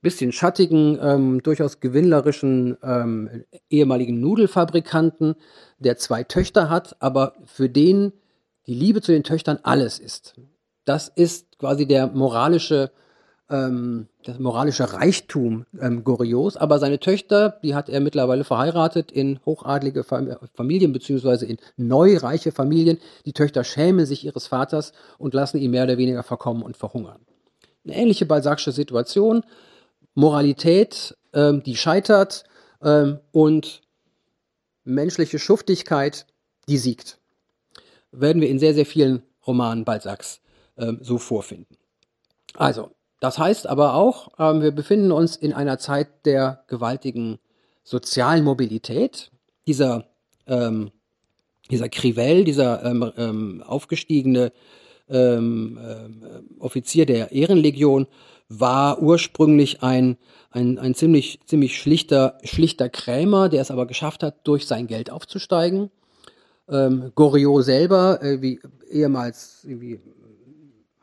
bisschen 0.01 0.31
schattigen, 0.31 0.97
ähm, 1.01 1.43
durchaus 1.43 1.79
gewinnlerischen 1.79 2.77
ähm, 2.83 3.43
ehemaligen 3.69 4.19
Nudelfabrikanten, 4.19 5.35
der 5.79 5.97
zwei 5.97 6.23
Töchter 6.23 6.69
hat, 6.69 6.95
aber 6.99 7.35
für 7.45 7.69
den 7.69 8.13
die 8.67 8.73
Liebe 8.73 9.01
zu 9.01 9.11
den 9.11 9.23
Töchtern 9.23 9.59
alles 9.63 9.99
ist. 9.99 10.35
Das 10.85 11.07
ist 11.07 11.57
quasi 11.57 11.85
der 11.87 12.07
moralische 12.07 12.91
ähm, 13.51 14.07
das 14.23 14.39
moralische 14.39 14.93
Reichtum 14.93 15.65
ähm, 15.79 16.03
Goriots, 16.03 16.55
aber 16.57 16.79
seine 16.79 16.99
Töchter, 16.99 17.59
die 17.63 17.75
hat 17.75 17.89
er 17.89 17.99
mittlerweile 17.99 18.43
verheiratet 18.43 19.11
in 19.11 19.39
hochadlige 19.45 20.03
Familien 20.03 20.93
beziehungsweise 20.93 21.45
in 21.45 21.57
neureiche 21.75 22.51
Familien. 22.51 22.97
Die 23.25 23.33
Töchter 23.33 23.63
schämen 23.63 24.05
sich 24.05 24.25
ihres 24.25 24.47
Vaters 24.47 24.93
und 25.17 25.33
lassen 25.33 25.57
ihn 25.57 25.71
mehr 25.71 25.83
oder 25.83 25.97
weniger 25.97 26.23
verkommen 26.23 26.63
und 26.63 26.77
verhungern. 26.77 27.19
Eine 27.83 27.95
ähnliche 27.95 28.25
balzacsche 28.25 28.71
Situation. 28.71 29.43
Moralität, 30.13 31.17
ähm, 31.33 31.63
die 31.63 31.75
scheitert 31.75 32.43
ähm, 32.81 33.19
und 33.31 33.81
menschliche 34.83 35.39
Schuftigkeit, 35.39 36.25
die 36.67 36.77
siegt. 36.77 37.19
Werden 38.11 38.41
wir 38.41 38.49
in 38.49 38.59
sehr, 38.59 38.73
sehr 38.73 38.85
vielen 38.85 39.23
Romanen 39.45 39.85
Balzacs 39.85 40.41
ähm, 40.77 40.99
so 41.01 41.17
vorfinden. 41.17 41.77
Also, 42.55 42.91
das 43.19 43.37
heißt 43.37 43.67
aber 43.67 43.93
auch, 43.93 44.29
ähm, 44.39 44.61
wir 44.61 44.71
befinden 44.71 45.11
uns 45.11 45.35
in 45.35 45.53
einer 45.53 45.77
Zeit 45.77 46.25
der 46.25 46.63
gewaltigen 46.67 47.39
sozialen 47.83 48.43
Mobilität. 48.43 49.31
Dieser, 49.67 50.07
ähm, 50.47 50.91
dieser 51.69 51.87
Krivell, 51.89 52.43
dieser 52.43 52.83
ähm, 52.83 53.63
aufgestiegene 53.65 54.51
Offizier 56.59 57.05
der 57.05 57.33
Ehrenlegion, 57.33 58.07
war 58.59 59.01
ursprünglich 59.01 59.81
ein, 59.81 60.17
ein, 60.51 60.77
ein 60.77 60.93
ziemlich, 60.93 61.39
ziemlich 61.45 61.79
schlichter, 61.79 62.37
schlichter 62.43 62.89
Krämer, 62.89 63.49
der 63.49 63.61
es 63.61 63.71
aber 63.71 63.85
geschafft 63.85 64.23
hat, 64.23 64.45
durch 64.45 64.67
sein 64.67 64.87
Geld 64.87 65.09
aufzusteigen. 65.09 65.89
Ähm, 66.69 67.11
Goriot 67.15 67.63
selber, 67.63 68.21
äh, 68.21 68.41
wie 68.41 68.59
ehemals 68.89 69.63
irgendwie 69.63 69.99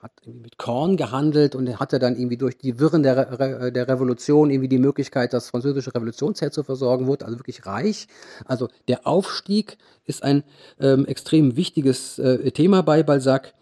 hat 0.01 0.13
irgendwie 0.23 0.43
mit 0.43 0.59
Korn 0.59 0.97
gehandelt 0.97 1.57
und 1.57 1.81
hatte 1.81 1.99
dann 1.99 2.15
irgendwie 2.15 2.37
durch 2.37 2.57
die 2.57 2.79
Wirren 2.79 3.03
der, 3.03 3.17
Re 3.41 3.73
der 3.73 3.89
Revolution 3.89 4.51
irgendwie 4.51 4.69
die 4.69 4.79
Möglichkeit, 4.79 5.33
das 5.33 5.51
französische 5.51 5.93
Revolutionsheer 5.93 6.53
zu 6.53 6.63
versorgen, 6.63 7.09
wurde 7.09 7.25
also 7.25 7.39
wirklich 7.39 7.67
reich. 7.67 8.07
Also 8.45 8.69
der 8.87 9.07
Aufstieg 9.07 9.77
ist 10.05 10.23
ein 10.23 10.45
ähm, 10.79 11.05
extrem 11.07 11.57
wichtiges 11.57 12.19
äh, 12.21 12.51
Thema 12.53 12.83
bei 12.83 13.03
Balzac. 13.03 13.55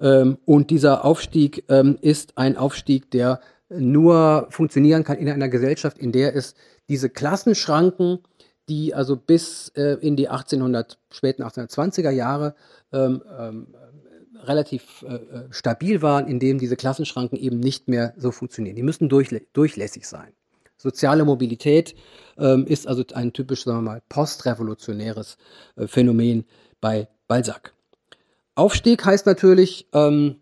Ähm, 0.00 0.38
und 0.44 0.70
dieser 0.70 1.04
Aufstieg 1.04 1.64
ähm, 1.68 1.98
ist 2.00 2.38
ein 2.38 2.56
Aufstieg, 2.56 3.10
der 3.10 3.40
nur 3.68 4.48
funktionieren 4.50 5.04
kann 5.04 5.18
in 5.18 5.28
einer 5.28 5.48
Gesellschaft, 5.48 5.98
in 5.98 6.12
der 6.12 6.34
es 6.34 6.54
diese 6.88 7.08
Klassenschranken, 7.08 8.18
die 8.68 8.94
also 8.94 9.16
bis 9.16 9.68
äh, 9.76 9.96
in 10.00 10.16
die 10.16 10.28
1800, 10.28 10.98
späten 11.12 11.42
1820er 11.42 12.10
Jahre 12.10 12.54
ähm, 12.92 13.22
relativ 14.42 15.04
äh, 15.06 15.14
äh, 15.14 15.18
stabil 15.50 16.02
waren, 16.02 16.26
indem 16.26 16.58
diese 16.58 16.76
Klassenschranken 16.76 17.38
eben 17.38 17.60
nicht 17.60 17.88
mehr 17.88 18.14
so 18.16 18.30
funktionieren. 18.30 18.76
Die 18.76 18.82
müssen 18.82 19.08
durchlä 19.08 19.42
durchlässig 19.52 20.06
sein. 20.06 20.32
Soziale 20.76 21.26
Mobilität 21.26 21.94
ist 22.64 22.88
also 22.88 23.04
ein 23.12 23.34
typisch, 23.34 23.64
sagen 23.64 23.80
wir 23.80 23.82
mal, 23.82 24.02
postrevolutionäres 24.08 25.36
Phänomen 25.76 26.46
bei 26.80 27.06
Balzac. 27.28 27.74
Aufstieg 28.60 29.06
heißt 29.06 29.24
natürlich, 29.24 29.88
ähm, 29.94 30.36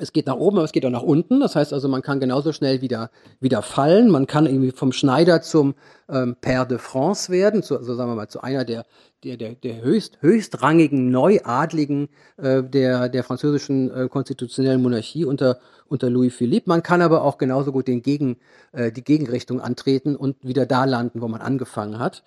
es 0.00 0.12
geht 0.12 0.28
nach 0.28 0.36
oben, 0.36 0.58
aber 0.58 0.64
es 0.64 0.70
geht 0.70 0.86
auch 0.86 0.90
nach 0.90 1.02
unten. 1.02 1.40
Das 1.40 1.56
heißt 1.56 1.72
also, 1.72 1.88
man 1.88 2.02
kann 2.02 2.20
genauso 2.20 2.52
schnell 2.52 2.82
wieder, 2.82 3.10
wieder 3.40 3.62
fallen. 3.62 4.10
Man 4.10 4.28
kann 4.28 4.46
irgendwie 4.46 4.70
vom 4.70 4.92
Schneider 4.92 5.42
zum 5.42 5.74
ähm, 6.08 6.36
Père 6.40 6.66
de 6.66 6.78
France 6.78 7.32
werden, 7.32 7.64
zu, 7.64 7.76
also 7.76 7.96
sagen 7.96 8.12
wir 8.12 8.14
mal 8.14 8.28
zu 8.28 8.42
einer 8.42 8.64
der, 8.64 8.86
der, 9.24 9.36
der, 9.36 9.54
der 9.56 9.82
höchst, 9.82 10.18
höchstrangigen 10.20 11.10
Neuadligen 11.10 12.10
äh, 12.36 12.62
der, 12.62 13.08
der 13.08 13.24
französischen 13.24 13.90
äh, 13.90 14.08
konstitutionellen 14.08 14.80
Monarchie 14.80 15.24
unter, 15.24 15.58
unter 15.88 16.10
Louis 16.10 16.32
Philippe. 16.32 16.70
Man 16.70 16.84
kann 16.84 17.02
aber 17.02 17.22
auch 17.22 17.38
genauso 17.38 17.72
gut 17.72 17.88
den 17.88 18.02
Gegen, 18.02 18.36
äh, 18.70 18.92
die 18.92 19.02
Gegenrichtung 19.02 19.60
antreten 19.60 20.14
und 20.14 20.36
wieder 20.44 20.64
da 20.64 20.84
landen, 20.84 21.20
wo 21.20 21.26
man 21.26 21.40
angefangen 21.40 21.98
hat. 21.98 22.22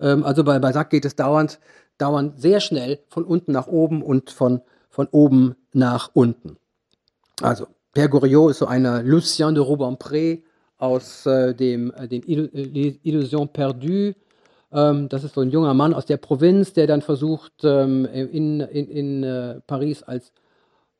Ähm, 0.00 0.24
also 0.24 0.42
bei 0.42 0.58
Balzac 0.58 0.90
geht 0.90 1.04
es 1.04 1.14
dauernd, 1.14 1.60
dauernd 1.98 2.40
sehr 2.40 2.60
schnell 2.60 3.00
von 3.08 3.24
unten 3.24 3.52
nach 3.52 3.66
oben 3.66 4.02
und 4.02 4.30
von, 4.30 4.60
von 4.90 5.08
oben 5.10 5.56
nach 5.72 6.10
unten. 6.14 6.56
Also, 7.42 7.66
Père 7.94 8.08
Goriot 8.08 8.50
ist 8.50 8.58
so 8.58 8.66
einer 8.66 9.02
Lucien 9.02 9.54
de 9.54 9.64
Rubempré 9.64 10.42
aus 10.78 11.26
äh, 11.26 11.54
dem, 11.54 11.92
äh, 11.94 12.08
dem 12.08 12.22
äh, 12.26 12.98
Illusion 13.02 13.48
perdue. 13.48 14.14
Ähm, 14.72 15.08
das 15.08 15.24
ist 15.24 15.34
so 15.34 15.40
ein 15.40 15.50
junger 15.50 15.74
Mann 15.74 15.94
aus 15.94 16.06
der 16.06 16.18
Provinz, 16.18 16.72
der 16.72 16.86
dann 16.86 17.02
versucht, 17.02 17.52
ähm, 17.64 18.04
in, 18.04 18.60
in, 18.60 18.88
in 18.88 19.22
äh, 19.22 19.60
Paris 19.66 20.02
als, 20.02 20.28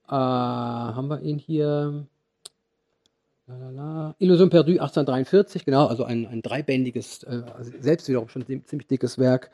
äh, 0.09 0.12
haben 0.12 1.09
wir 1.09 1.20
ihn 1.20 1.38
hier, 1.38 2.07
Illusion 4.18 4.51
perdue 4.51 4.80
1843, 4.80 5.64
genau, 5.64 5.86
also 5.86 6.03
ein, 6.03 6.26
ein 6.26 6.42
dreibändiges, 6.42 7.22
äh, 7.22 7.42
also 7.57 7.70
selbst 7.80 8.09
wiederum 8.09 8.28
schon 8.28 8.44
ziemlich 8.44 8.88
dickes 8.88 9.18
Werk. 9.18 9.51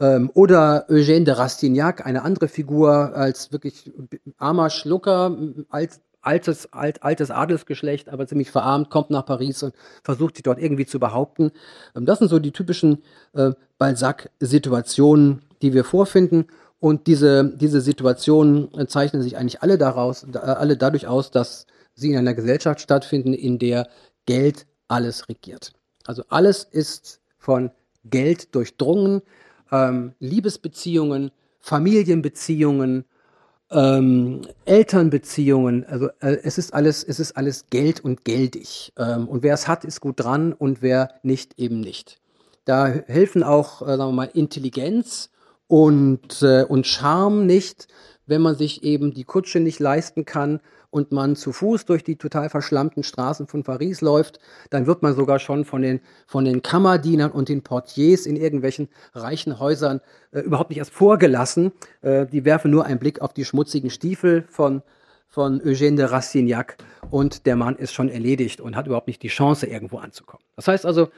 Ähm, 0.00 0.30
oder 0.32 0.88
Eugène 0.88 1.24
de 1.24 1.34
Rastignac, 1.34 2.06
eine 2.06 2.22
andere 2.22 2.48
Figur 2.48 3.14
als 3.14 3.52
wirklich 3.52 3.92
armer 4.38 4.70
Schlucker, 4.70 5.36
als 5.68 6.00
altes, 6.22 6.72
alt, 6.72 7.02
altes 7.02 7.30
Adelsgeschlecht, 7.30 8.08
aber 8.08 8.26
ziemlich 8.26 8.50
verarmt, 8.50 8.88
kommt 8.88 9.10
nach 9.10 9.26
Paris 9.26 9.62
und 9.62 9.74
versucht 10.02 10.36
sich 10.36 10.42
dort 10.42 10.58
irgendwie 10.58 10.86
zu 10.86 10.98
behaupten. 10.98 11.52
Ähm, 11.94 12.06
das 12.06 12.20
sind 12.20 12.28
so 12.28 12.38
die 12.38 12.52
typischen 12.52 13.02
äh, 13.34 13.52
Balzac-Situationen, 13.76 15.42
die 15.60 15.74
wir 15.74 15.84
vorfinden. 15.84 16.46
Und 16.80 17.06
diese, 17.06 17.52
diese 17.56 17.82
Situationen 17.82 18.88
zeichnen 18.88 19.22
sich 19.22 19.36
eigentlich 19.36 19.62
alle 19.62 19.76
daraus, 19.76 20.26
äh, 20.32 20.38
alle 20.38 20.78
dadurch 20.78 21.06
aus, 21.06 21.30
dass 21.30 21.66
sie 21.94 22.10
in 22.10 22.18
einer 22.18 22.34
Gesellschaft 22.34 22.80
stattfinden, 22.80 23.34
in 23.34 23.58
der 23.58 23.88
Geld 24.26 24.66
alles 24.88 25.28
regiert. 25.28 25.72
Also 26.04 26.22
alles 26.28 26.64
ist 26.64 27.20
von 27.38 27.70
Geld 28.04 28.54
durchdrungen. 28.54 29.22
Ähm, 29.72 30.12
Liebesbeziehungen, 30.18 31.30
Familienbeziehungen, 31.60 33.06
ähm, 33.70 34.42
Elternbeziehungen, 34.66 35.84
also 35.86 36.08
äh, 36.20 36.38
es 36.42 36.58
ist 36.58 36.74
alles, 36.74 37.02
es 37.02 37.18
ist 37.18 37.36
alles 37.36 37.66
Geld 37.70 38.04
und 38.04 38.24
geldig. 38.24 38.92
Ähm, 38.98 39.26
und 39.26 39.42
wer 39.42 39.54
es 39.54 39.66
hat, 39.66 39.84
ist 39.84 40.00
gut 40.00 40.20
dran 40.20 40.52
und 40.52 40.82
wer 40.82 41.14
nicht, 41.22 41.58
eben 41.58 41.80
nicht. 41.80 42.20
Da 42.64 42.86
helfen 42.88 43.42
auch, 43.42 43.82
äh, 43.82 43.96
sagen 43.96 43.98
wir 43.98 44.12
mal, 44.12 44.30
Intelligenz 44.32 45.30
und, 45.66 46.42
äh, 46.42 46.64
und 46.64 46.86
Charme 46.86 47.46
nicht, 47.46 47.88
wenn 48.26 48.42
man 48.42 48.54
sich 48.54 48.84
eben 48.84 49.12
die 49.12 49.24
Kutsche 49.24 49.60
nicht 49.60 49.80
leisten 49.80 50.24
kann 50.24 50.60
und 50.94 51.10
man 51.10 51.34
zu 51.34 51.50
Fuß 51.50 51.86
durch 51.86 52.04
die 52.04 52.14
total 52.14 52.48
verschlammten 52.48 53.02
Straßen 53.02 53.48
von 53.48 53.64
Paris 53.64 54.00
läuft, 54.00 54.38
dann 54.70 54.86
wird 54.86 55.02
man 55.02 55.12
sogar 55.16 55.40
schon 55.40 55.64
von 55.64 55.82
den, 55.82 56.00
von 56.24 56.44
den 56.44 56.62
Kammerdienern 56.62 57.32
und 57.32 57.48
den 57.48 57.62
Portiers 57.62 58.26
in 58.26 58.36
irgendwelchen 58.36 58.88
reichen 59.12 59.58
Häusern 59.58 60.00
äh, 60.30 60.42
überhaupt 60.42 60.70
nicht 60.70 60.78
erst 60.78 60.92
vorgelassen. 60.92 61.72
Äh, 62.02 62.26
die 62.26 62.44
werfen 62.44 62.70
nur 62.70 62.86
einen 62.86 63.00
Blick 63.00 63.20
auf 63.20 63.32
die 63.32 63.44
schmutzigen 63.44 63.90
Stiefel 63.90 64.44
von, 64.48 64.82
von 65.26 65.60
Eugène 65.62 65.96
de 65.96 66.04
Rastignac 66.04 66.76
und 67.10 67.44
der 67.44 67.56
Mann 67.56 67.74
ist 67.74 67.92
schon 67.92 68.08
erledigt 68.08 68.60
und 68.60 68.76
hat 68.76 68.86
überhaupt 68.86 69.08
nicht 69.08 69.24
die 69.24 69.28
Chance, 69.28 69.66
irgendwo 69.66 69.98
anzukommen. 69.98 70.44
Das 70.54 70.68
heißt 70.68 70.86
also, 70.86 71.08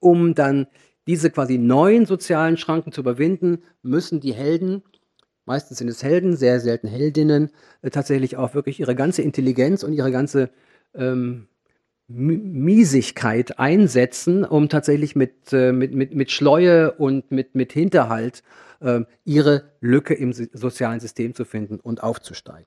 um 0.00 0.34
dann 0.34 0.68
diese 1.06 1.30
quasi 1.30 1.58
neuen 1.58 2.06
sozialen 2.06 2.56
Schranken 2.56 2.92
zu 2.92 3.02
überwinden, 3.02 3.62
müssen 3.82 4.20
die 4.20 4.32
Helden 4.32 4.82
meistens 5.44 5.78
sind 5.78 5.88
es 5.88 6.02
Helden, 6.02 6.36
sehr 6.36 6.60
selten 6.60 6.88
Heldinnen, 6.88 7.50
äh, 7.82 7.90
tatsächlich 7.90 8.36
auch 8.36 8.54
wirklich 8.54 8.80
ihre 8.80 8.94
ganze 8.94 9.22
Intelligenz 9.22 9.82
und 9.82 9.92
ihre 9.92 10.12
ganze 10.12 10.50
ähm, 10.94 11.48
Miesigkeit 12.08 13.58
einsetzen, 13.58 14.44
um 14.44 14.68
tatsächlich 14.68 15.16
mit, 15.16 15.52
äh, 15.52 15.72
mit, 15.72 15.94
mit, 15.94 16.14
mit 16.14 16.30
Schleue 16.30 16.92
und 16.92 17.30
mit, 17.30 17.54
mit 17.54 17.72
Hinterhalt 17.72 18.42
äh, 18.80 19.00
ihre 19.24 19.70
Lücke 19.80 20.14
im 20.14 20.32
sozialen 20.32 21.00
System 21.00 21.34
zu 21.34 21.44
finden 21.44 21.80
und 21.80 22.02
aufzusteigen. 22.02 22.66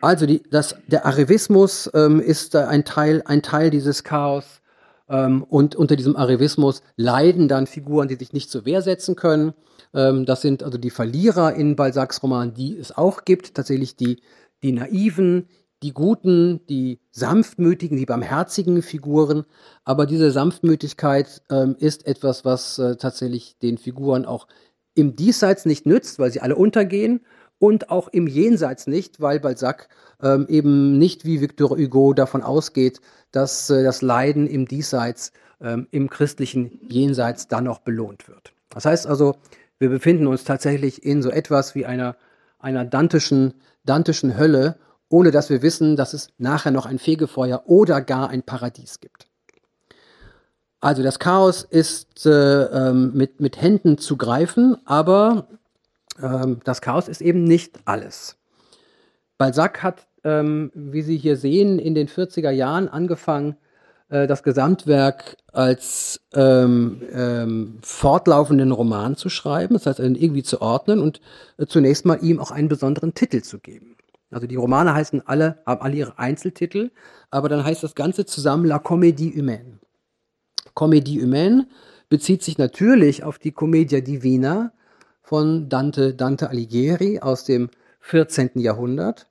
Also 0.00 0.26
die, 0.26 0.42
das, 0.50 0.76
der 0.86 1.06
Arrivismus 1.06 1.90
ähm, 1.94 2.20
ist 2.20 2.54
ein 2.54 2.84
Teil, 2.84 3.22
ein 3.24 3.40
Teil 3.40 3.70
dieses 3.70 4.04
Chaos 4.04 4.60
und 5.06 5.76
unter 5.76 5.96
diesem 5.96 6.16
Arrivismus 6.16 6.82
leiden 6.96 7.48
dann 7.48 7.66
Figuren, 7.66 8.08
die 8.08 8.16
sich 8.16 8.32
nicht 8.32 8.50
zur 8.50 8.64
Wehr 8.64 8.82
setzen 8.82 9.16
können. 9.16 9.52
Ähm, 9.92 10.24
das 10.24 10.40
sind 10.40 10.62
also 10.62 10.78
die 10.78 10.90
Verlierer 10.90 11.54
in 11.54 11.76
Balzacs 11.76 12.22
Roman, 12.22 12.54
die 12.54 12.76
es 12.76 12.96
auch 12.96 13.24
gibt. 13.24 13.54
Tatsächlich 13.54 13.96
die, 13.96 14.20
die 14.62 14.72
naiven, 14.72 15.48
die 15.82 15.92
guten, 15.92 16.64
die 16.66 17.00
sanftmütigen, 17.10 17.98
die 17.98 18.06
barmherzigen 18.06 18.80
Figuren. 18.80 19.44
Aber 19.84 20.06
diese 20.06 20.30
Sanftmütigkeit 20.30 21.42
ähm, 21.50 21.76
ist 21.78 22.06
etwas, 22.06 22.44
was 22.44 22.78
äh, 22.78 22.96
tatsächlich 22.96 23.58
den 23.58 23.76
Figuren 23.76 24.24
auch 24.24 24.48
im 24.94 25.16
Diesseits 25.16 25.66
nicht 25.66 25.86
nützt, 25.86 26.18
weil 26.18 26.30
sie 26.30 26.40
alle 26.40 26.56
untergehen 26.56 27.20
und 27.64 27.90
auch 27.90 28.08
im 28.08 28.26
Jenseits 28.26 28.86
nicht, 28.86 29.20
weil 29.22 29.40
Balzac 29.40 29.88
ähm, 30.22 30.46
eben 30.48 30.98
nicht 30.98 31.24
wie 31.24 31.40
Victor 31.40 31.70
Hugo 31.70 32.12
davon 32.12 32.42
ausgeht, 32.42 33.00
dass 33.32 33.70
äh, 33.70 33.82
das 33.82 34.02
Leiden 34.02 34.46
im 34.46 34.66
Diesseits, 34.66 35.32
ähm, 35.62 35.88
im 35.90 36.10
christlichen 36.10 36.78
Jenseits 36.88 37.48
dann 37.48 37.64
noch 37.64 37.78
belohnt 37.78 38.28
wird. 38.28 38.52
Das 38.68 38.84
heißt 38.84 39.06
also, 39.06 39.36
wir 39.78 39.88
befinden 39.88 40.26
uns 40.26 40.44
tatsächlich 40.44 41.04
in 41.04 41.22
so 41.22 41.30
etwas 41.30 41.74
wie 41.74 41.86
einer, 41.86 42.16
einer 42.58 42.84
dantischen, 42.84 43.54
dantischen 43.84 44.36
Hölle, 44.36 44.76
ohne 45.08 45.30
dass 45.30 45.48
wir 45.48 45.62
wissen, 45.62 45.96
dass 45.96 46.12
es 46.12 46.28
nachher 46.36 46.70
noch 46.70 46.84
ein 46.84 46.98
Fegefeuer 46.98 47.62
oder 47.64 48.02
gar 48.02 48.28
ein 48.28 48.42
Paradies 48.42 49.00
gibt. 49.00 49.26
Also 50.80 51.02
das 51.02 51.18
Chaos 51.18 51.62
ist 51.62 52.26
äh, 52.26 52.64
ähm, 52.64 53.12
mit, 53.14 53.40
mit 53.40 53.60
Händen 53.60 53.96
zu 53.96 54.18
greifen, 54.18 54.76
aber 54.84 55.48
ähm, 56.22 56.60
das 56.64 56.80
Chaos 56.80 57.08
ist 57.08 57.20
eben 57.20 57.44
nicht 57.44 57.80
alles. 57.84 58.36
Balzac 59.38 59.82
hat, 59.82 60.06
ähm, 60.22 60.70
wie 60.74 61.02
Sie 61.02 61.16
hier 61.16 61.36
sehen, 61.36 61.78
in 61.78 61.94
den 61.94 62.08
40er 62.08 62.50
Jahren 62.50 62.88
angefangen, 62.88 63.56
äh, 64.08 64.26
das 64.26 64.42
Gesamtwerk 64.42 65.36
als 65.52 66.20
ähm, 66.34 67.02
ähm, 67.12 67.78
fortlaufenden 67.82 68.72
Roman 68.72 69.16
zu 69.16 69.28
schreiben, 69.28 69.74
das 69.74 69.86
heißt 69.86 69.98
irgendwie 69.98 70.42
zu 70.42 70.60
ordnen 70.60 71.00
und 71.00 71.20
äh, 71.58 71.66
zunächst 71.66 72.04
mal 72.04 72.22
ihm 72.22 72.38
auch 72.38 72.50
einen 72.50 72.68
besonderen 72.68 73.14
Titel 73.14 73.42
zu 73.42 73.58
geben. 73.58 73.96
Also 74.30 74.46
die 74.46 74.56
Romane 74.56 74.94
heißen 74.94 75.26
alle, 75.26 75.62
haben 75.64 75.80
alle 75.82 75.96
ihre 75.96 76.18
Einzeltitel, 76.18 76.90
aber 77.30 77.48
dann 77.48 77.64
heißt 77.64 77.82
das 77.82 77.94
Ganze 77.94 78.26
zusammen 78.26 78.66
La 78.66 78.78
Comédie 78.78 79.36
Humaine. 79.36 79.78
Comédie 80.74 81.22
Humaine 81.22 81.68
bezieht 82.08 82.42
sich 82.42 82.58
natürlich 82.58 83.22
auf 83.24 83.38
die 83.38 83.52
Commedia 83.52 84.00
Divina, 84.00 84.72
von 85.24 85.70
Dante, 85.70 86.14
Dante 86.14 86.50
Alighieri 86.50 87.18
aus 87.18 87.44
dem 87.44 87.70
14. 88.00 88.50
Jahrhundert. 88.56 89.26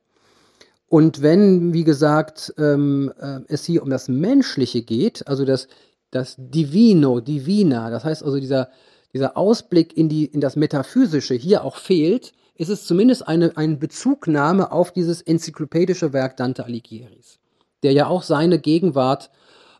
Und 0.88 1.22
wenn, 1.22 1.72
wie 1.72 1.84
gesagt, 1.84 2.54
ähm, 2.58 3.14
äh, 3.20 3.40
es 3.48 3.64
hier 3.64 3.84
um 3.84 3.90
das 3.90 4.10
Menschliche 4.10 4.82
geht, 4.82 5.28
also 5.28 5.46
das, 5.46 5.68
das 6.12 6.36
Divino, 6.38 7.20
Divina, 7.20 7.92
das 7.92 8.04
heißt 8.04 8.24
also 8.24 8.40
dieser, 8.40 8.70
dieser 9.14 9.38
Ausblick 9.38 9.96
in, 9.96 10.10
die, 10.10 10.26
in 10.26 10.42
das 10.42 10.56
Metaphysische 10.56 11.36
hier 11.36 11.64
auch 11.64 11.78
fehlt, 11.78 12.34
ist 12.56 12.70
es 12.70 12.86
zumindest 12.86 13.28
eine, 13.28 13.56
eine 13.56 13.78
Bezugnahme 13.78 14.72
auf 14.72 14.92
dieses 14.92 15.22
enzyklopädische 15.22 16.12
Werk 16.12 16.38
Dante 16.38 16.66
Alighieris, 16.66 17.40
der 17.84 17.94
ja 17.94 18.08
auch 18.08 18.24
seine 18.24 18.60
Gegenwart, 18.60 19.30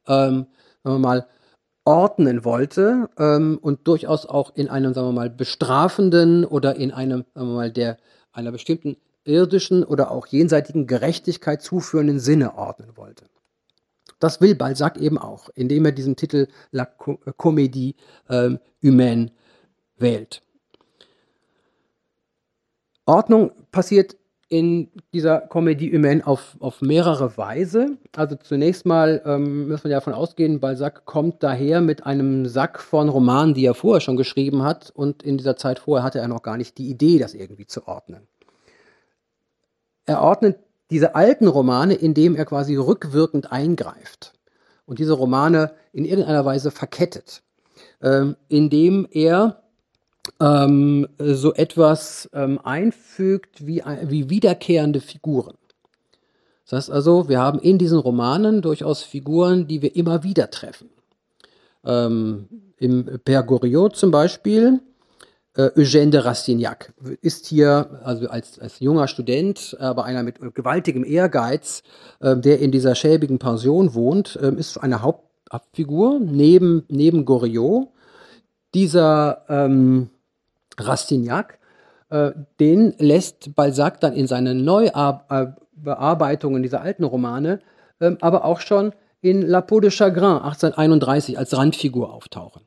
ähm, 0.08 0.46
sagen 0.84 0.96
wir 0.96 1.00
mal, 1.00 1.28
ordnen 1.86 2.46
wollte 2.46 3.10
ähm, 3.18 3.60
und 3.62 3.88
durchaus 3.88 4.26
auch 4.26 4.56
in 4.56 4.70
einem, 4.70 4.94
sagen 4.94 5.08
wir 5.08 5.14
mal, 5.14 5.30
bestrafenden 5.30 6.46
oder 6.46 6.76
in 6.76 6.92
einem, 6.92 7.26
sagen 7.34 7.48
wir 7.48 7.56
mal, 7.56 7.72
der 7.72 7.98
einer 8.32 8.52
bestimmten 8.52 8.98
irdischen 9.26 9.84
oder 9.84 10.12
auch 10.12 10.28
jenseitigen 10.28 10.88
Gerechtigkeit 10.88 11.62
zuführenden 11.62 12.20
Sinne 12.20 12.58
ordnen 12.58 12.96
wollte. 12.96 13.26
Das 14.20 14.40
will 14.42 14.56
Balzac 14.56 14.98
eben 14.98 15.18
auch, 15.18 15.50
indem 15.56 15.86
er 15.86 15.92
diesen 15.92 16.16
Titel 16.16 16.48
La 16.72 16.86
Comédie 16.86 17.96
ähm, 18.30 18.60
humaine 18.82 19.32
wählt. 19.98 20.42
Ordnung 23.06 23.52
passiert 23.72 24.16
in 24.54 24.92
dieser 25.16 25.48
Comédie 25.48 25.92
humaine 25.92 26.28
auf, 26.28 26.58
auf 26.60 26.80
mehrere 26.82 27.38
Weise. 27.38 27.98
Also 28.16 28.36
zunächst 28.36 28.86
mal 28.86 29.20
ähm, 29.26 29.68
man 29.70 29.80
ja 29.86 29.98
davon 29.98 30.14
ausgehen, 30.14 30.60
Balzac 30.60 31.06
kommt 31.06 31.42
daher 31.42 31.82
mit 31.82 32.06
einem 32.06 32.46
Sack 32.46 32.80
von 32.80 33.10
Romanen, 33.10 33.56
die 33.56 33.66
er 33.66 33.74
vorher 33.74 34.00
schon 34.00 34.16
geschrieben 34.16 34.62
hat. 34.62 34.92
Und 34.92 35.24
in 35.24 35.40
dieser 35.40 35.58
Zeit 35.58 35.80
vorher 35.80 36.04
hatte 36.04 36.20
er 36.20 36.28
noch 36.28 36.44
gar 36.44 36.58
nicht 36.58 36.78
die 36.78 36.88
Idee, 36.88 37.18
das 37.18 37.34
irgendwie 37.34 37.66
zu 37.66 37.88
ordnen. 37.88 38.28
Er 40.06 40.22
ordnet 40.22 40.60
diese 40.92 41.16
alten 41.16 41.48
Romane, 41.48 41.96
indem 41.96 42.36
er 42.36 42.46
quasi 42.46 42.76
rückwirkend 42.76 43.52
eingreift 43.52 44.34
und 44.86 45.00
diese 45.00 45.14
Romane 45.14 45.72
in 45.94 46.06
irgendeiner 46.06 46.46
Weise 46.46 46.70
verkettet, 46.70 47.42
ähm, 48.04 48.36
indem 48.50 49.08
er 49.10 49.63
ähm, 50.40 51.08
so 51.18 51.54
etwas 51.54 52.30
ähm, 52.34 52.60
einfügt 52.64 53.66
wie, 53.66 53.84
wie 54.04 54.30
wiederkehrende 54.30 55.02
Figuren. 55.02 55.56
Das 56.66 56.74
heißt 56.74 56.92
also, 56.92 57.28
wir 57.30 57.40
haben 57.40 57.60
in 57.60 57.78
diesen 57.78 58.00
Romanen 58.00 58.62
durchaus 58.62 59.04
Figuren, 59.04 59.68
die 59.68 59.82
wir 59.82 59.96
immer 59.96 60.24
wieder 60.24 60.50
treffen. 60.50 60.90
Ähm, 61.86 62.48
Im 62.78 63.06
Père 63.26 63.44
Goriot 63.44 63.96
zum 63.96 64.12
Beispiel, 64.12 64.80
äh, 65.56 65.70
Eugène 65.76 66.10
de 66.10 66.22
Rastignac 66.22 66.94
ist 67.22 67.46
hier 67.46 68.00
also 68.04 68.28
als, 68.28 68.60
als 68.60 68.80
junger 68.80 69.08
Student, 69.08 69.78
aber 69.80 70.06
einer 70.06 70.24
mit 70.24 70.40
gewaltigem 70.56 71.04
Ehrgeiz, 71.04 71.84
äh, 72.22 72.36
der 72.38 72.60
in 72.60 72.72
dieser 72.72 72.96
schäbigen 72.96 73.40
Pension 73.40 73.94
wohnt, 73.94 74.38
äh, 74.38 74.52
ist 74.56 74.78
eine 74.78 75.02
Hauptfigur 75.02 76.20
neben, 76.20 76.84
neben 76.88 77.26
Goriot. 77.26 77.90
Dieser 78.74 79.44
ähm, 79.50 80.10
Rastignac, 80.78 81.60
äh, 82.10 82.32
den 82.60 82.94
lässt 83.00 83.56
Balzac 83.56 84.00
dann 84.00 84.14
in 84.14 84.28
seinen 84.28 84.64
Neubearbeitungen 84.64 86.62
dieser 86.64 86.82
alten 86.82 87.04
Romane, 87.04 87.60
äh, 88.00 88.12
aber 88.22 88.46
auch 88.46 88.60
schon 88.60 88.94
in 89.22 89.42
La 89.42 89.62
Peau 89.62 89.80
de 89.80 89.90
Chagrin 89.90 90.24
1831 90.24 91.38
als 91.38 91.58
Randfigur 91.58 92.14
auftauchen. 92.14 92.62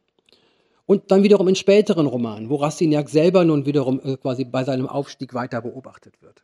Und 0.86 1.10
dann 1.10 1.22
wiederum 1.22 1.48
in 1.48 1.56
späteren 1.56 2.06
Romanen, 2.06 2.48
wo 2.48 2.56
Rastignac 2.56 3.08
selber 3.08 3.44
nun 3.44 3.66
wiederum 3.66 4.00
äh, 4.02 4.16
quasi 4.16 4.44
bei 4.44 4.64
seinem 4.64 4.88
Aufstieg 4.88 5.34
weiter 5.34 5.60
beobachtet 5.60 6.22
wird. 6.22 6.42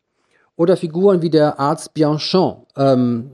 Oder 0.56 0.76
Figuren 0.76 1.22
wie 1.22 1.30
der 1.30 1.58
Arzt 1.58 1.94
Bianchon, 1.94 2.66
ähm, 2.76 3.30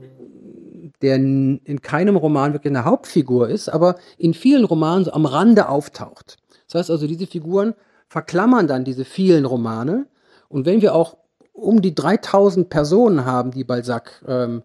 der 1.01 1.15
in 1.15 1.79
keinem 1.81 2.15
Roman 2.15 2.53
wirklich 2.53 2.71
eine 2.71 2.85
Hauptfigur 2.85 3.49
ist, 3.49 3.69
aber 3.69 3.95
in 4.17 4.33
vielen 4.33 4.65
Romanen 4.65 5.05
so 5.05 5.11
am 5.11 5.25
Rande 5.25 5.69
auftaucht. 5.69 6.37
Das 6.67 6.75
heißt 6.79 6.91
also, 6.91 7.07
diese 7.07 7.27
Figuren 7.27 7.73
verklammern 8.09 8.67
dann 8.67 8.83
diese 8.83 9.05
vielen 9.05 9.45
Romane. 9.45 10.07
Und 10.49 10.65
wenn 10.65 10.81
wir 10.81 10.95
auch 10.95 11.17
um 11.53 11.81
die 11.81 11.95
3000 11.95 12.69
Personen 12.69 13.23
haben, 13.25 13.51
die 13.51 13.63
Balzac 13.63 14.23
ähm, 14.27 14.63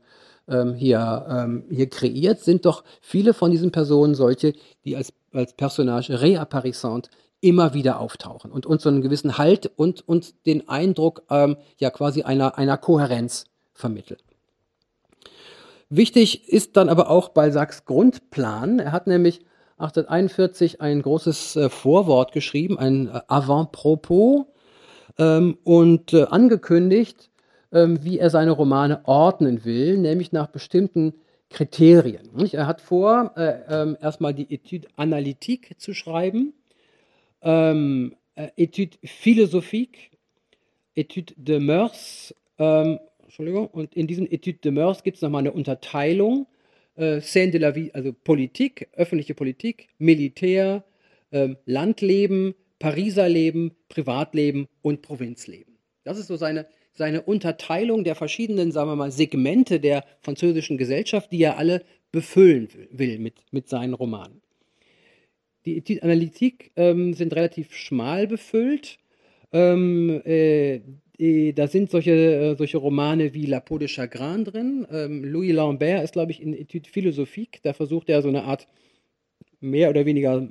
ähm, 0.49 0.75
hier, 0.75 1.27
ähm, 1.29 1.65
hier 1.71 1.89
kreiert, 1.89 2.41
sind 2.41 2.65
doch 2.65 2.85
viele 3.01 3.35
von 3.35 3.51
diesen 3.51 3.71
Personen 3.71 4.15
solche, 4.15 4.55
die 4.85 4.97
als, 4.97 5.13
als 5.33 5.53
Personage 5.53 6.21
reapparissant 6.21 7.11
immer 7.41 7.75
wieder 7.75 8.01
auftauchen 8.01 8.51
und 8.51 8.65
uns 8.65 8.83
so 8.83 8.89
einen 8.89 9.03
gewissen 9.03 9.37
Halt 9.37 9.71
und, 9.77 10.07
und 10.09 10.47
den 10.47 10.69
Eindruck 10.69 11.23
ähm, 11.29 11.57
ja 11.79 11.91
quasi 11.91 12.23
einer, 12.23 12.57
einer 12.57 12.79
Kohärenz 12.79 13.45
vermitteln. 13.75 14.21
Wichtig 15.91 16.49
ist 16.49 16.79
dann 16.79 16.89
aber 16.89 17.11
auch 17.11 17.29
Balzacs 17.29 17.85
Grundplan. 17.85 18.79
Er 18.79 18.93
hat 18.93 19.07
nämlich 19.07 19.45
1841 19.85 20.81
ein 20.81 21.03
großes 21.03 21.57
äh, 21.57 21.69
Vorwort 21.69 22.33
geschrieben, 22.33 22.79
ein 22.79 23.09
äh, 23.09 23.21
Avant-Propos 23.29 24.47
ähm, 25.19 25.59
und 25.65 26.13
äh, 26.13 26.25
angekündigt, 26.25 27.31
ähm, 27.73 28.03
wie 28.03 28.19
er 28.19 28.31
seine 28.31 28.53
Romane 28.53 29.03
ordnen 29.05 29.65
will, 29.65 29.99
nämlich 29.99 30.33
nach 30.33 30.47
bestimmten 30.47 31.15
Kriterien. 31.51 32.31
Nicht? 32.35 32.55
Er 32.55 32.67
hat 32.67 32.81
vor, 32.81 33.33
äh, 33.37 33.61
ähm, 33.69 33.97
erstmal 34.01 34.35
die 34.35 34.53
Etude 34.53 34.89
analytique 34.97 35.79
zu 35.79 35.93
schreiben, 35.93 36.55
ähm, 37.43 38.17
äh, 38.37 38.49
Etude 38.57 38.97
philosophique, 39.05 40.11
Etude 40.95 41.35
de 41.37 41.59
Mœurs, 41.59 42.35
ähm, 42.59 42.99
Entschuldigung, 43.23 43.67
und 43.67 43.95
in 43.95 44.07
diesen 44.07 44.31
Etude 44.31 44.59
de 44.59 44.73
Mœurs 44.73 45.03
gibt 45.03 45.17
es 45.17 45.23
nochmal 45.23 45.41
eine 45.41 45.53
Unterteilung 45.53 46.47
äh, 46.97 47.21
Scène 47.21 47.51
de 47.51 47.59
la 47.59 47.75
vie, 47.75 47.91
also 47.95 48.13
Politik, 48.13 48.89
öffentliche 48.93 49.35
Politik, 49.35 49.89
Militär, 49.99 50.85
äh, 51.31 51.55
Landleben, 51.67 52.55
Pariser 52.79 53.29
Leben, 53.29 53.73
Privatleben 53.89 54.69
und 54.83 55.03
Provinzleben. 55.03 55.79
Das 56.05 56.19
ist 56.19 56.27
so 56.27 56.37
seine, 56.37 56.67
seine 56.93 57.23
Unterteilung 57.23 58.05
der 58.05 58.15
verschiedenen, 58.15 58.73
sagen 58.73 58.91
wir 58.91 58.97
mal, 58.97 59.11
Segmente 59.11 59.81
der 59.81 60.05
französischen 60.21 60.79
Gesellschaft, 60.79 61.33
die 61.33 61.43
er 61.43 61.57
alle 61.57 61.83
befüllen 62.13 62.69
will 62.91 63.19
mit, 63.19 63.35
mit 63.51 63.69
seinen 63.69 63.95
Romanen. 63.95 64.41
Die 65.65 65.79
Etude 65.79 66.03
Analytique 66.03 66.71
ähm, 66.77 67.15
sind 67.15 67.35
relativ 67.35 67.75
schmal 67.75 68.27
befüllt. 68.27 68.99
Ähm, 69.53 70.21
äh, 70.25 70.81
da 71.17 71.69
sind 71.69 71.91
solche, 71.91 72.11
äh, 72.11 72.57
solche 72.57 72.79
Romane 72.79 73.35
wie 73.35 73.47
La 73.47 73.61
Peau 73.61 73.79
de 73.79 73.87
Chagrin 73.87 74.45
drin. 74.45 74.87
Ähm, 74.91 75.25
Louis 75.25 75.53
Lambert 75.53 76.03
ist, 76.03 76.13
glaube 76.13 76.33
ich, 76.33 76.43
in 76.43 76.53
Etude 76.55 76.89
Philosophique. 76.89 77.61
Da 77.63 77.73
versucht 77.73 78.09
er 78.09 78.21
so 78.21 78.29
eine 78.29 78.45
Art 78.45 78.67
mehr 79.61 79.91
oder 79.91 80.07
weniger 80.07 80.49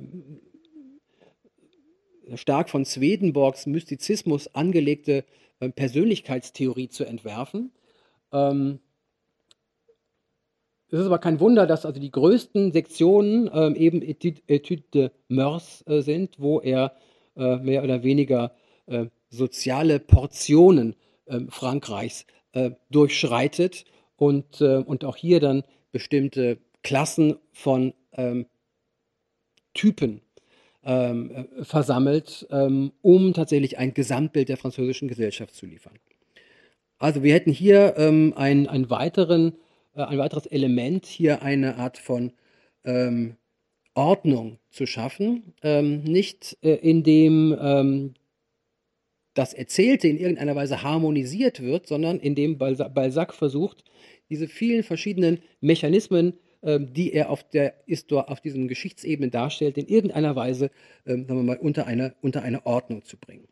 äh, 2.28 2.38
stark 2.38 2.70
von 2.70 2.86
Swedenborgs 2.86 3.66
Mystizismus 3.66 4.48
angelegte 4.56 5.26
äh, 5.60 5.70
Persönlichkeitstheorie 5.70 6.88
zu 6.88 7.04
entwerfen. 7.04 7.72
Ähm, 8.32 8.80
es 10.88 11.00
ist 11.00 11.08
aber 11.08 11.20
kein 11.20 11.40
Wunder, 11.40 11.68
dass 11.68 11.86
also 11.86 12.00
die 12.00 12.12
größten 12.12 12.72
Sektionen 12.72 13.50
ähm, 13.54 13.76
eben 13.76 14.02
Etude, 14.02 14.84
de 14.94 15.10
Mœurs 15.28 15.86
äh, 15.90 16.02
sind, 16.02 16.40
wo 16.40 16.60
er 16.60 16.94
äh, 17.36 17.58
mehr 17.58 17.84
oder 17.84 18.04
weniger 18.04 18.56
äh, 18.86 19.08
soziale 19.34 20.00
Portionen 20.00 20.96
äh, 21.26 21.40
Frankreichs 21.50 22.26
äh, 22.54 22.72
durchschreitet 22.90 23.86
und, 24.16 24.62
äh, 24.62 24.78
und 24.78 25.04
auch 25.06 25.16
hier 25.16 25.40
dann 25.40 25.64
bestimmte 25.92 26.58
Klassen 26.84 27.38
von 27.52 27.94
ähm, 28.14 28.46
Typen 29.74 30.22
ähm, 30.84 31.32
äh, 31.32 31.64
versammelt, 31.64 32.48
ähm, 32.52 32.92
um 33.02 33.34
tatsächlich 33.34 33.78
ein 33.78 33.94
Gesamtbild 33.94 34.50
der 34.50 34.58
französischen 34.58 35.08
Gesellschaft 35.08 35.56
zu 35.56 35.66
liefern. 35.66 35.98
Also 37.00 37.24
wir 37.24 37.34
hätten 37.34 37.52
hier 37.52 37.96
ähm, 37.98 38.34
ein, 38.36 38.68
ein, 38.68 38.90
weiteren, 38.90 39.54
äh, 39.96 40.04
ein 40.04 40.18
weiteres 40.18 40.46
Element, 40.46 41.06
hier 41.06 41.42
eine 41.42 41.78
Art 41.78 41.98
von 41.98 42.34
ähm, 42.86 43.38
Ordnung 43.94 44.60
zu 44.70 44.86
schaffen, 44.86 45.54
ähm, 45.62 46.04
nicht 46.04 46.58
äh, 46.62 46.76
indem 46.76 47.58
ähm, 47.60 48.14
das 49.34 49.54
Erzählte 49.54 50.08
in 50.08 50.18
irgendeiner 50.18 50.56
Weise 50.56 50.84
harmonisiert 50.84 51.62
wird, 51.62 51.88
sondern 51.88 52.20
indem 52.20 52.58
Balzac 52.58 53.34
versucht, 53.34 53.84
diese 54.30 54.48
vielen 54.48 54.84
verschiedenen 54.84 55.40
Mechanismen, 55.60 56.34
ähm, 56.64 56.94
die 56.94 57.14
er 57.14 57.30
auf 57.30 57.44
der 57.44 57.76
auf 58.10 58.42
diesen 58.42 58.68
Geschichtsebenen 58.68 59.32
darstellt, 59.32 59.78
in 59.78 59.88
irgendeiner 59.88 60.36
Weise, 60.36 60.72
ähm, 61.06 61.26
sagen 61.26 61.40
wir 61.40 61.44
mal, 61.44 61.58
unter 61.58 61.88
eine, 61.88 62.16
unter 62.22 62.42
eine 62.42 62.66
Ordnung 62.66 63.04
zu 63.04 63.18
bringen. 63.18 63.48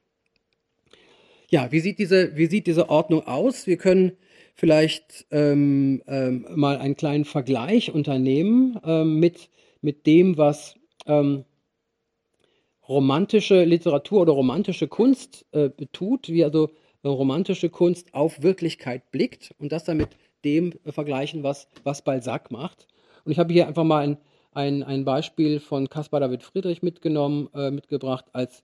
Ja, 1.50 1.72
wie 1.72 1.82
sieht 1.82 2.00
diese, 2.00 2.38
wie 2.38 2.46
sieht 2.46 2.68
diese 2.68 2.90
Ordnung 2.90 3.28
aus? 3.28 3.68
Wir 3.68 3.78
können 3.78 4.14
vielleicht 4.56 5.26
ähm, 5.32 6.02
ähm, 6.08 6.46
mal 6.56 6.78
einen 6.78 6.96
kleinen 6.96 7.26
Vergleich 7.26 7.92
unternehmen 7.92 8.80
ähm, 8.86 9.20
mit, 9.20 9.50
mit 9.82 10.08
dem, 10.08 10.38
was 10.38 10.76
ähm, 11.08 11.44
romantische 12.92 13.64
Literatur 13.64 14.22
oder 14.22 14.34
romantische 14.34 14.88
Kunst 14.88 15.46
äh, 15.54 15.70
tut, 15.94 16.28
wie 16.28 16.44
also 16.44 16.70
äh, 17.04 17.08
romantische 17.08 17.70
Kunst 17.70 18.14
auf 18.14 18.44
Wirklichkeit 18.44 19.10
blickt 19.12 19.56
und 19.60 19.72
das 19.72 19.86
dann 19.86 19.98
mit 19.98 20.10
dem 20.44 20.74
äh, 20.84 20.92
vergleichen, 20.92 21.42
was, 21.42 21.68
was 21.84 22.04
Balzac 22.04 22.52
macht. 22.52 22.88
Und 23.24 23.32
ich 23.32 23.40
habe 23.40 23.54
hier 23.54 23.68
einfach 23.68 23.86
mal 23.86 24.04
ein, 24.04 24.18
ein, 24.52 24.84
ein 24.84 25.06
Beispiel 25.06 25.62
von 25.62 25.88
Caspar 25.88 26.20
David 26.20 26.44
Friedrich 26.44 26.82
mitgenommen, 26.82 27.50
äh, 27.56 27.72
mitgebracht 27.72 28.26
als 28.34 28.64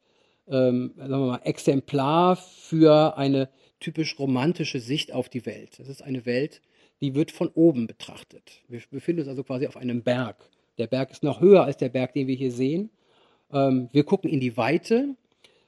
ähm, 0.50 0.94
sagen 0.98 1.12
wir 1.12 1.18
mal, 1.18 1.42
Exemplar 1.44 2.36
für 2.36 3.18
eine 3.18 3.50
typisch 3.80 4.18
romantische 4.20 4.80
Sicht 4.80 5.14
auf 5.14 5.30
die 5.30 5.46
Welt. 5.46 5.80
Das 5.80 5.88
ist 5.88 6.02
eine 6.02 6.26
Welt, 6.26 6.62
die 7.02 7.16
wird 7.16 7.32
von 7.32 7.50
oben 7.50 7.88
betrachtet. 7.88 8.64
Wir 8.68 8.82
befinden 8.90 9.22
uns 9.22 9.30
also 9.30 9.44
quasi 9.44 9.68
auf 9.68 9.78
einem 9.78 10.04
Berg. 10.04 10.50
Der 10.78 10.88
Berg 10.88 11.12
ist 11.12 11.24
noch 11.24 11.42
höher 11.42 11.64
als 11.64 11.78
der 11.78 11.90
Berg, 11.90 12.14
den 12.14 12.28
wir 12.28 12.36
hier 12.36 12.52
sehen. 12.52 12.90
Ähm, 13.52 13.90
wir 13.92 14.04
gucken 14.04 14.30
in 14.30 14.40
die 14.40 14.58
Weite. 14.58 15.16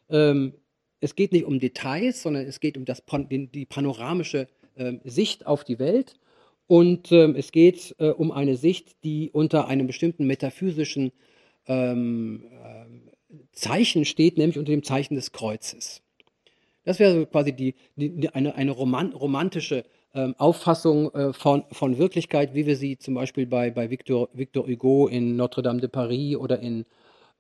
Ähm, 0.10 0.54
es 1.00 1.16
geht 1.16 1.32
nicht 1.32 1.46
um 1.46 1.60
Details, 1.60 2.22
sondern 2.22 2.46
es 2.46 2.60
geht 2.60 2.78
um 2.78 2.86
das, 2.86 3.04
die 3.30 3.66
panoramische 3.66 4.48
ähm, 4.78 5.02
Sicht 5.04 5.46
auf 5.46 5.64
die 5.64 5.80
Welt. 5.80 6.16
Und 6.68 7.12
ähm, 7.12 7.36
es 7.36 7.52
geht 7.52 7.96
äh, 8.00 8.10
um 8.10 8.32
eine 8.32 8.56
Sicht, 8.56 9.04
die 9.04 9.32
unter 9.32 9.68
einem 9.68 9.88
bestimmten 9.88 10.28
metaphysischen 10.28 11.12
ähm, 11.68 12.46
äh, 12.52 13.36
Zeichen 13.54 14.06
steht, 14.06 14.38
nämlich 14.38 14.58
unter 14.60 14.72
dem 14.72 14.84
Zeichen 14.84 15.16
des 15.16 15.32
Kreuzes. 15.32 16.02
Das 16.84 17.00
wäre 17.00 17.14
so 17.14 17.26
quasi 17.26 17.54
die, 17.54 17.76
die, 17.96 18.30
eine, 18.30 18.56
eine 18.56 18.72
roman 18.72 19.14
romantische 19.14 19.84
ähm, 20.14 20.36
Auffassung 20.38 21.14
äh, 21.14 21.34
von, 21.34 21.64
von 21.72 21.98
Wirklichkeit, 21.98 22.54
wie 22.54 22.66
wir 22.66 22.76
sie 22.76 22.98
zum 22.98 23.14
Beispiel 23.14 23.46
bei, 23.46 23.70
bei 23.70 23.90
Victor, 23.90 24.30
Victor 24.34 24.68
Hugo 24.68 25.08
in 25.08 25.36
Notre-Dame 25.36 25.82
de 25.82 25.90
Paris 25.90 26.36
oder 26.36 26.60
in 26.60 26.86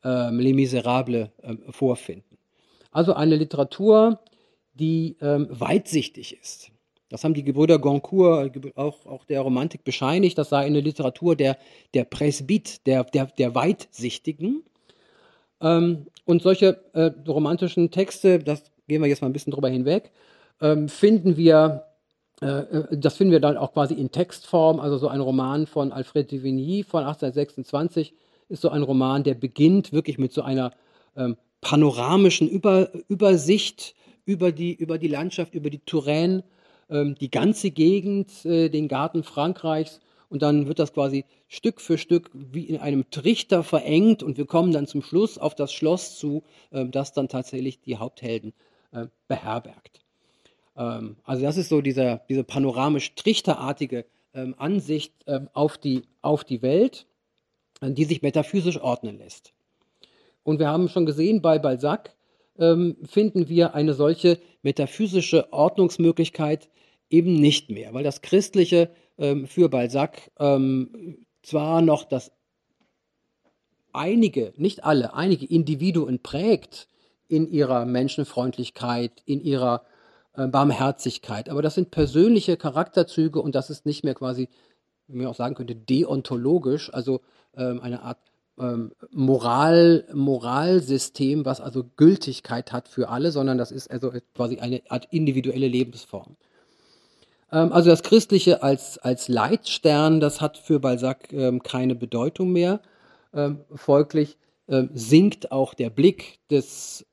ähm, 0.03 0.39
Les 0.39 0.53
Miserables 0.53 1.29
äh, 1.41 1.55
vorfinden. 1.69 2.37
Also 2.91 3.13
eine 3.13 3.35
Literatur, 3.35 4.19
die 4.73 5.17
ähm, 5.21 5.47
weitsichtig 5.51 6.37
ist. 6.39 6.71
Das 7.09 7.23
haben 7.23 7.33
die 7.33 7.43
Gebrüder 7.43 7.79
Goncourt, 7.79 8.77
auch, 8.77 9.05
auch 9.05 9.25
der 9.25 9.41
Romantik, 9.41 9.83
bescheinigt. 9.83 10.37
Das 10.37 10.49
sei 10.49 10.59
eine 10.65 10.79
Literatur 10.79 11.35
der, 11.35 11.57
der 11.93 12.03
Presbyt, 12.03 12.85
der, 12.85 13.03
der, 13.03 13.25
der 13.25 13.55
Weitsichtigen. 13.55 14.63
Ähm, 15.59 16.05
und 16.25 16.41
solche 16.43 16.79
äh, 16.93 17.11
romantischen 17.27 17.89
Texte, 17.91 18.39
das 18.39 18.63
gehen 18.87 19.01
wir 19.01 19.09
jetzt 19.09 19.21
mal 19.21 19.29
ein 19.29 19.33
bisschen 19.33 19.51
drüber 19.51 19.69
hinweg, 19.69 20.11
ähm, 20.61 20.87
finden 20.87 21.35
wir, 21.35 21.85
äh, 22.41 22.45
äh 22.45 22.97
das 22.97 23.17
finden 23.17 23.31
wir 23.31 23.39
dann 23.39 23.57
auch 23.57 23.73
quasi 23.73 23.95
in 23.95 24.11
Textform. 24.11 24.79
Also 24.79 24.99
so 24.99 25.07
ein 25.07 25.19
Roman 25.19 25.65
von 25.65 25.91
Alfred 25.91 26.31
de 26.31 26.43
Vigny 26.43 26.83
von 26.83 27.03
1826 27.03 28.13
ist 28.49 28.61
so 28.61 28.69
ein 28.69 28.83
Roman, 28.83 29.23
der 29.23 29.35
beginnt 29.35 29.93
wirklich 29.93 30.17
mit 30.17 30.33
so 30.33 30.41
einer 30.41 30.73
ähm, 31.15 31.37
panoramischen 31.61 32.47
Über, 32.47 32.91
Übersicht 33.07 33.95
über 34.25 34.51
die, 34.51 34.73
über 34.73 34.97
die 34.97 35.07
Landschaft, 35.07 35.53
über 35.53 35.69
die 35.69 35.79
Touraine 35.79 36.43
ähm, 36.89 37.15
die 37.15 37.31
ganze 37.31 37.71
Gegend, 37.71 38.45
äh, 38.45 38.69
den 38.69 38.87
Garten 38.87 39.23
Frankreichs. 39.23 39.99
Und 40.29 40.43
dann 40.43 40.67
wird 40.67 40.77
das 40.77 40.93
quasi 40.93 41.25
Stück 41.47 41.81
für 41.81 41.97
Stück 41.97 42.29
wie 42.33 42.65
in 42.65 42.77
einem 42.77 43.09
Trichter 43.09 43.63
verengt. 43.63 44.21
Und 44.21 44.37
wir 44.37 44.45
kommen 44.45 44.71
dann 44.71 44.87
zum 44.87 45.01
Schluss 45.01 45.37
auf 45.37 45.55
das 45.55 45.73
Schloss 45.73 46.17
zu, 46.17 46.43
äh, 46.71 46.85
das 46.85 47.13
dann 47.13 47.27
tatsächlich 47.27 47.81
die 47.81 47.97
Haupthelden 47.97 48.53
äh, 48.91 49.07
beherbergt. 49.27 50.01
Ähm, 50.75 51.17
also 51.23 51.43
das 51.43 51.57
ist 51.57 51.69
so 51.69 51.81
dieser, 51.81 52.21
diese 52.29 52.43
panoramisch-trichterartige 52.43 54.05
ähm, 54.33 54.55
Ansicht 54.57 55.13
ähm, 55.27 55.49
auf, 55.53 55.77
die, 55.77 56.03
auf 56.21 56.43
die 56.43 56.61
Welt, 56.61 57.07
die 57.81 58.05
sich 58.05 58.21
metaphysisch 58.21 58.79
ordnen 58.79 59.17
lässt. 59.17 59.53
Und 60.43 60.59
wir 60.59 60.67
haben 60.67 60.89
schon 60.89 61.05
gesehen 61.05 61.41
bei 61.41 61.59
Balzac, 61.59 62.15
ähm, 62.57 62.97
finden 63.03 63.49
wir 63.49 63.73
eine 63.73 63.93
solche 63.93 64.39
metaphysische 64.61 65.51
Ordnungsmöglichkeit 65.53 66.69
eben 67.09 67.33
nicht 67.33 67.69
mehr, 67.69 67.93
weil 67.93 68.03
das 68.03 68.21
Christliche 68.21 68.89
ähm, 69.17 69.47
für 69.47 69.69
Balzac 69.69 70.31
ähm, 70.39 71.25
zwar 71.41 71.81
noch 71.81 72.03
das 72.03 72.31
einige, 73.93 74.53
nicht 74.57 74.83
alle, 74.83 75.13
einige 75.13 75.45
Individuen 75.45 76.21
prägt 76.21 76.87
in 77.27 77.47
ihrer 77.47 77.85
Menschenfreundlichkeit, 77.85 79.11
in 79.25 79.41
ihrer 79.41 79.83
äh, 80.33 80.47
Barmherzigkeit, 80.47 81.49
aber 81.49 81.61
das 81.61 81.75
sind 81.75 81.91
persönliche 81.91 82.57
Charakterzüge 82.57 83.41
und 83.41 83.55
das 83.55 83.69
ist 83.69 83.85
nicht 83.85 84.03
mehr 84.03 84.15
quasi, 84.15 84.49
wie 85.09 85.17
man 85.17 85.27
auch 85.27 85.35
sagen 85.35 85.55
könnte, 85.55 85.75
deontologisch, 85.75 86.93
also 86.93 87.21
ähm, 87.57 87.81
eine 87.81 88.03
Art 88.03 88.19
ähm, 88.59 88.91
Moral, 89.11 90.05
Moralsystem, 90.13 91.45
was 91.45 91.61
also 91.61 91.85
Gültigkeit 91.97 92.71
hat 92.71 92.87
für 92.87 93.09
alle, 93.09 93.31
sondern 93.31 93.57
das 93.57 93.71
ist 93.71 93.89
also 93.89 94.11
quasi 94.35 94.59
eine 94.59 94.81
Art 94.89 95.07
individuelle 95.11 95.67
Lebensform. 95.67 96.35
Ähm, 97.51 97.71
also 97.71 97.89
das 97.89 98.03
Christliche 98.03 98.61
als, 98.63 98.97
als 98.97 99.27
Leitstern, 99.27 100.19
das 100.19 100.41
hat 100.41 100.57
für 100.57 100.79
Balzac 100.79 101.31
ähm, 101.33 101.63
keine 101.63 101.95
Bedeutung 101.95 102.51
mehr. 102.51 102.81
Ähm, 103.33 103.61
folglich 103.73 104.37
ähm, 104.67 104.89
sinkt 104.93 105.51
auch 105.51 105.73
der 105.73 105.89
Blick 105.89 106.39
des 106.49 107.05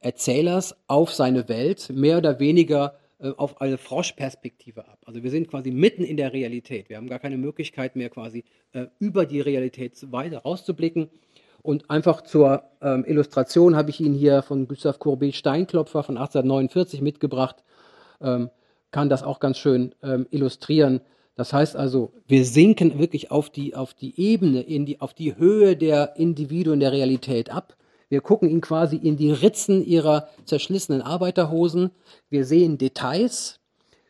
Erzählers 0.00 0.76
auf 0.86 1.14
seine 1.14 1.48
Welt 1.48 1.88
mehr 1.90 2.18
oder 2.18 2.38
weniger 2.38 2.94
auf 3.32 3.60
eine 3.60 3.78
Froschperspektive 3.78 4.86
ab. 4.86 4.98
Also 5.06 5.22
wir 5.22 5.30
sind 5.30 5.48
quasi 5.48 5.70
mitten 5.70 6.04
in 6.04 6.16
der 6.16 6.32
Realität. 6.32 6.88
Wir 6.88 6.96
haben 6.96 7.08
gar 7.08 7.18
keine 7.18 7.36
Möglichkeit 7.36 7.96
mehr 7.96 8.10
quasi 8.10 8.44
äh, 8.72 8.86
über 8.98 9.26
die 9.26 9.40
Realität 9.40 10.12
weiter 10.12 10.38
rauszublicken. 10.38 11.08
Und 11.62 11.88
einfach 11.88 12.20
zur 12.20 12.64
ähm, 12.82 13.04
Illustration 13.06 13.74
habe 13.74 13.90
ich 13.90 14.00
Ihnen 14.00 14.14
hier 14.14 14.42
von 14.42 14.68
Gustave 14.68 14.98
Courbet 14.98 15.34
Steinklopfer 15.34 16.02
von 16.02 16.18
1849 16.18 17.00
mitgebracht. 17.00 17.64
Ähm, 18.20 18.50
kann 18.90 19.08
das 19.08 19.22
auch 19.22 19.40
ganz 19.40 19.58
schön 19.58 19.94
ähm, 20.02 20.26
illustrieren. 20.30 21.00
Das 21.36 21.52
heißt 21.52 21.74
also, 21.74 22.12
wir 22.26 22.44
sinken 22.44 22.98
wirklich 22.98 23.30
auf 23.30 23.50
die, 23.50 23.74
auf 23.74 23.94
die 23.94 24.20
Ebene, 24.20 24.60
in 24.60 24.86
die, 24.86 25.00
auf 25.00 25.14
die 25.14 25.36
Höhe 25.36 25.76
der 25.76 26.16
Individuen 26.16 26.80
der 26.80 26.92
Realität 26.92 27.50
ab 27.50 27.76
wir 28.08 28.20
gucken 28.20 28.48
ihn 28.48 28.60
quasi 28.60 28.96
in 28.96 29.16
die 29.16 29.32
Ritzen 29.32 29.84
ihrer 29.84 30.28
zerschlissenen 30.44 31.02
Arbeiterhosen. 31.02 31.90
Wir 32.28 32.44
sehen 32.44 32.78
Details. 32.78 33.60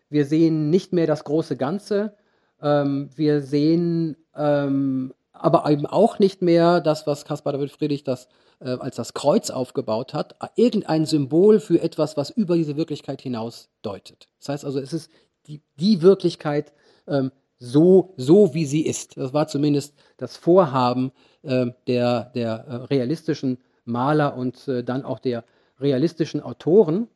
Wir 0.08 0.26
sehen 0.26 0.70
nicht 0.70 0.92
mehr 0.92 1.06
das 1.06 1.24
große 1.24 1.56
Ganze. 1.56 2.14
Ähm, 2.60 3.10
wir 3.16 3.42
sehen 3.42 4.16
ähm, 4.34 5.12
aber 5.32 5.68
eben 5.70 5.86
auch 5.86 6.18
nicht 6.18 6.42
mehr 6.42 6.80
das, 6.80 7.06
was 7.06 7.24
Caspar 7.24 7.52
David 7.52 7.70
Friedrich 7.70 8.04
das, 8.04 8.28
äh, 8.60 8.70
als 8.70 8.96
das 8.96 9.14
Kreuz 9.14 9.50
aufgebaut 9.50 10.14
hat, 10.14 10.36
irgendein 10.56 11.06
Symbol 11.06 11.60
für 11.60 11.80
etwas, 11.82 12.16
was 12.16 12.30
über 12.30 12.56
diese 12.56 12.76
Wirklichkeit 12.76 13.20
hinaus 13.20 13.68
deutet. 13.82 14.28
Das 14.38 14.48
heißt 14.48 14.64
also, 14.64 14.78
es 14.78 14.92
ist 14.92 15.10
die, 15.46 15.60
die 15.78 16.02
Wirklichkeit 16.02 16.72
ähm, 17.06 17.32
so, 17.58 18.14
so, 18.16 18.54
wie 18.54 18.64
sie 18.64 18.82
ist. 18.82 19.16
Das 19.16 19.32
war 19.32 19.48
zumindest 19.48 19.94
das 20.16 20.36
Vorhaben 20.36 21.12
äh, 21.42 21.66
der, 21.86 22.30
der 22.34 22.64
äh, 22.66 22.74
realistischen 22.86 23.58
Maler 23.84 24.36
und 24.36 24.68
äh, 24.68 24.82
dann 24.82 25.04
auch 25.04 25.18
der 25.18 25.44
realistischen 25.80 26.40
Autoren. 26.40 27.08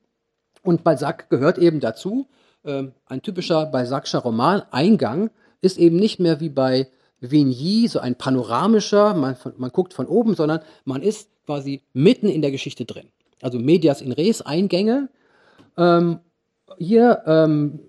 Und 0.62 0.84
Balzac 0.84 1.30
gehört 1.30 1.58
eben 1.58 1.80
dazu. 1.80 2.28
Ähm, 2.64 2.92
ein 3.06 3.22
typischer 3.22 3.66
Balzacscher 3.66 4.18
Roman-Eingang 4.18 5.30
ist 5.60 5.78
eben 5.78 5.96
nicht 5.96 6.20
mehr 6.20 6.40
wie 6.40 6.48
bei 6.48 6.88
Vigny 7.20 7.88
so 7.88 7.98
ein 7.98 8.14
panoramischer, 8.14 9.14
man, 9.14 9.36
man 9.56 9.70
guckt 9.70 9.94
von 9.94 10.06
oben, 10.06 10.34
sondern 10.34 10.60
man 10.84 11.02
ist 11.02 11.30
quasi 11.46 11.82
mitten 11.92 12.28
in 12.28 12.42
der 12.42 12.50
Geschichte 12.50 12.84
drin. 12.84 13.08
Also 13.42 13.58
Medias 13.58 14.00
in 14.00 14.12
Res, 14.12 14.42
Eingänge. 14.42 15.08
Ähm, 15.76 16.20
hier 16.76 17.22
ähm, 17.26 17.80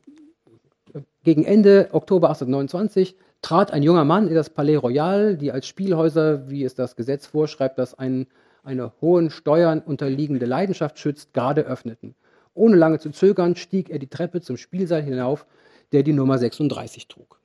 gegen 1.24 1.44
Ende 1.44 1.90
Oktober 1.92 2.30
1829 2.30 3.16
trat 3.42 3.72
ein 3.72 3.84
junger 3.84 4.06
Mann 4.06 4.28
in 4.28 4.36
das 4.36 4.50
Palais 4.50 4.78
Royal, 4.78 5.38
die 5.38 5.52
als 5.52 5.68
Spielhäuser, 5.68 6.50
wie 6.50 6.64
es 6.64 6.76
das 6.76 6.96
Gesetz 6.96 7.26
vorschreibt, 7.26 7.78
dass 7.78 7.98
ein 7.98 8.28
eine 8.64 8.92
hohen 9.02 9.30
Steuern 9.30 9.80
unterliegende 9.80 10.46
Leidenschaft 10.46 11.00
schützt, 11.00 11.34
gerade 11.34 11.62
öffneten. 11.62 12.16
Ohne 12.54 12.76
lange 12.76 13.00
zu 13.00 13.12
zögern, 13.12 13.56
stieg 13.56 13.90
er 13.90 14.00
die 14.00 14.08
Treppe 14.08 14.42
zum 14.42 14.58
Spielsaal 14.58 15.02
hinauf, 15.02 15.46
der 15.92 16.04
die 16.04 16.14
Nummer 16.14 16.38
36 16.38 17.08
trug. 17.08 17.40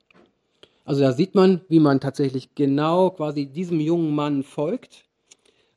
Also 0.83 1.01
da 1.01 1.13
sieht 1.13 1.33
man, 1.33 1.61
wie 1.67 1.79
man 1.79 1.99
tatsächlich 1.99 2.53
genau 2.53 3.09
quasi 3.09 3.47
diesem 3.47 3.79
jungen 3.79 4.13
Mann 4.13 4.43
folgt. 4.43 5.05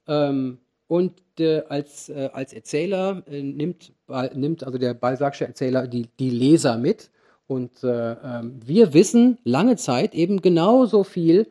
Ähm, 0.07 0.59
und 0.86 1.12
äh, 1.39 1.62
als, 1.68 2.09
äh, 2.09 2.30
als 2.32 2.53
Erzähler 2.53 3.22
äh, 3.26 3.43
nimmt, 3.43 3.93
nimmt 4.34 4.64
also 4.64 4.78
der 4.78 4.95
Balzacsche 4.95 5.47
Erzähler 5.47 5.86
die, 5.86 6.09
die 6.18 6.30
Leser 6.30 6.76
mit. 6.76 7.11
Und 7.47 7.82
äh, 7.82 8.12
ähm, 8.12 8.61
wir 8.64 8.93
wissen 8.93 9.39
lange 9.45 9.76
Zeit 9.76 10.14
eben 10.14 10.43
genauso 10.43 11.05
viel 11.05 11.49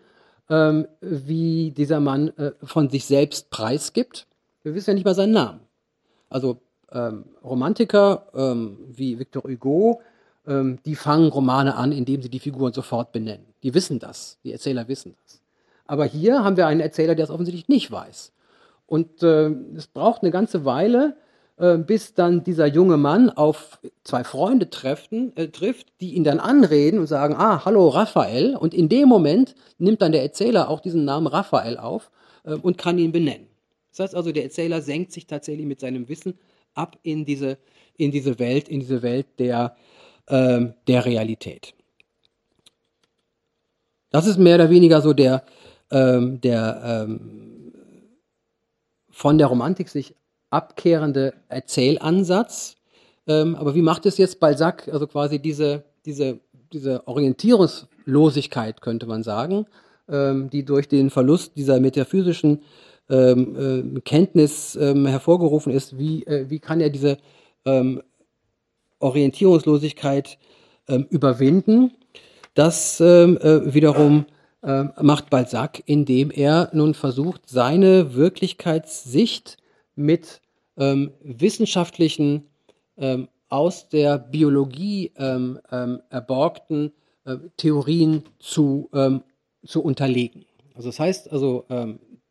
ähm, 0.50 0.88
wie 1.02 1.72
dieser 1.72 2.00
Mann 2.00 2.30
äh, 2.38 2.52
von 2.64 2.90
sich 2.90 3.06
selbst 3.06 3.50
preisgibt. 3.50 4.28
Wir 4.64 4.74
wissen 4.76 4.92
ja 4.92 4.94
nicht 4.96 5.06
mal 5.06 5.16
seinen 5.16 5.34
Namen. 5.34 5.60
Also 6.30 6.60
ähm, 6.92 7.26
Romantiker 7.44 8.28
ähm, 8.34 8.78
wie 8.88 9.20
Victor 9.20 9.44
Hugo, 9.44 10.02
ähm, 10.46 10.80
die 10.86 10.96
fangen 10.96 11.30
Romane 11.30 11.76
an, 11.76 11.92
indem 11.92 12.22
sie 12.22 12.30
die 12.30 12.40
Figuren 12.40 12.74
sofort 12.74 13.12
benennen. 13.12 13.46
Die 13.64 13.74
wissen 13.74 14.00
das, 14.00 14.38
die 14.44 14.52
Erzähler 14.52 14.88
wissen 14.88 15.16
das. 15.24 15.42
Aber 15.86 16.06
hier 16.06 16.44
haben 16.44 16.58
wir 16.58 16.68
einen 16.68 16.82
Erzähler, 16.82 17.16
der 17.16 17.26
es 17.26 17.32
offensichtlich 17.32 17.70
nicht 17.70 17.92
weiß. 17.92 18.32
Und 18.88 19.24
äh, 19.24 19.50
es 19.76 19.88
braucht 19.88 20.22
eine 20.22 20.32
ganze 20.32 20.66
Weile, 20.66 21.16
bis 21.58 22.14
dann 22.14 22.44
dieser 22.44 22.68
junge 22.68 22.98
Mann 22.98 23.32
auf 23.32 23.80
zwei 24.04 24.24
Freunde 24.24 24.70
treffen, 24.70 25.36
äh, 25.36 25.48
trifft, 25.48 25.88
die 26.02 26.14
ihn 26.14 26.24
dann 26.24 26.40
anreden 26.40 27.00
und 27.00 27.08
sagen, 27.08 27.34
ah, 27.36 27.66
hallo 27.66 27.88
Raphael. 27.90 28.56
Und 28.56 28.76
in 28.76 28.90
dem 28.90 29.10
Moment 29.10 29.56
nimmt 29.80 30.04
dann 30.04 30.12
der 30.12 30.22
Erzähler 30.22 30.70
auch 30.70 30.82
diesen 30.82 31.04
Namen 31.04 31.26
Raphael 31.26 31.78
auf 31.78 32.12
äh, 32.44 32.54
und 32.54 32.78
kann 32.78 33.00
ihn 33.00 33.12
benennen. 33.12 33.48
Das 33.90 34.02
heißt 34.02 34.16
also, 34.16 34.32
der 34.32 34.44
Erzähler 34.44 34.82
senkt 34.82 35.12
sich 35.12 35.26
tatsächlich 35.26 35.66
mit 35.66 35.80
seinem 35.80 36.08
Wissen 36.08 36.38
ab 36.76 37.00
in 37.02 37.26
diese, 37.26 37.58
in 37.98 38.12
diese 38.12 38.38
Welt, 38.38 38.70
in 38.70 38.80
diese 38.80 39.02
Welt 39.02 39.26
der, 39.40 39.76
ähm, 40.28 40.76
der 40.88 41.06
Realität. 41.06 41.74
Das 44.12 44.28
ist 44.28 44.38
mehr 44.38 44.56
oder 44.56 44.70
weniger 44.70 45.02
so 45.02 45.14
der, 45.14 45.44
ähm, 45.90 46.40
der 46.40 47.06
ähm, 47.08 47.74
von 49.10 49.40
der 49.40 49.48
Romantik 49.48 49.90
sich 49.90 50.14
abkehrende 50.50 51.34
Erzählansatz. 51.50 52.76
Ähm, 53.28 53.56
aber 53.56 53.76
wie 53.76 53.82
macht 53.82 54.06
es 54.06 54.18
jetzt 54.18 54.40
Balzac, 54.40 54.88
also 54.92 55.08
quasi 55.08 55.40
diese, 55.40 55.84
diese, 56.06 56.40
diese 56.72 57.08
Orientierungslosigkeit, 57.08 58.82
könnte 58.82 59.06
man 59.06 59.24
sagen, 59.24 59.66
ähm, 60.10 60.50
die 60.50 60.64
durch 60.64 60.88
den 60.88 61.10
Verlust 61.10 61.58
dieser 61.58 61.80
metaphysischen 61.80 62.62
ähm, 63.10 63.96
äh, 63.96 64.00
Kenntnis 64.02 64.76
ähm, 64.76 65.06
hervorgerufen 65.06 65.72
ist, 65.74 65.98
wie, 65.98 66.24
äh, 66.24 66.50
wie 66.50 66.60
kann 66.60 66.82
er 66.82 66.90
diese 66.90 67.18
ähm, 67.66 68.02
Orientierungslosigkeit 69.00 70.38
ähm, 70.88 71.06
überwinden. 71.10 71.92
Das 72.54 73.00
äh, 73.00 73.74
wiederum 73.74 74.26
macht 75.00 75.30
Balzac, 75.30 75.84
indem 75.86 76.32
er 76.32 76.72
nun 76.74 76.96
versucht, 76.96 77.48
seine 77.48 78.16
Wirklichkeitssicht 78.16 79.58
mit 79.98 80.42
ähm, 80.78 81.12
wissenschaftlichen, 81.22 82.48
ähm, 82.98 83.28
aus 83.50 83.88
der 83.90 84.18
Biologie 84.18 85.12
ähm, 85.16 85.60
ähm, 85.72 86.02
erborgten 86.10 86.92
äh, 87.26 87.38
Theorien 87.56 88.24
zu, 88.40 88.90
zu 89.66 89.84
unterlegen. 89.84 90.46
Also 90.76 90.90
das 90.90 91.00
heißt 91.00 91.32
also, 91.32 91.66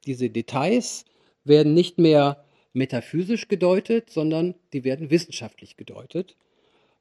diese 0.06 0.30
Details 0.30 1.04
werden 1.44 1.74
nicht 1.74 1.98
mehr 1.98 2.44
metaphysisch 2.72 3.48
gedeutet, 3.48 4.10
sondern 4.10 4.54
die 4.72 4.84
werden 4.84 5.10
wissenschaftlich 5.10 5.76
gedeutet. 5.76 6.36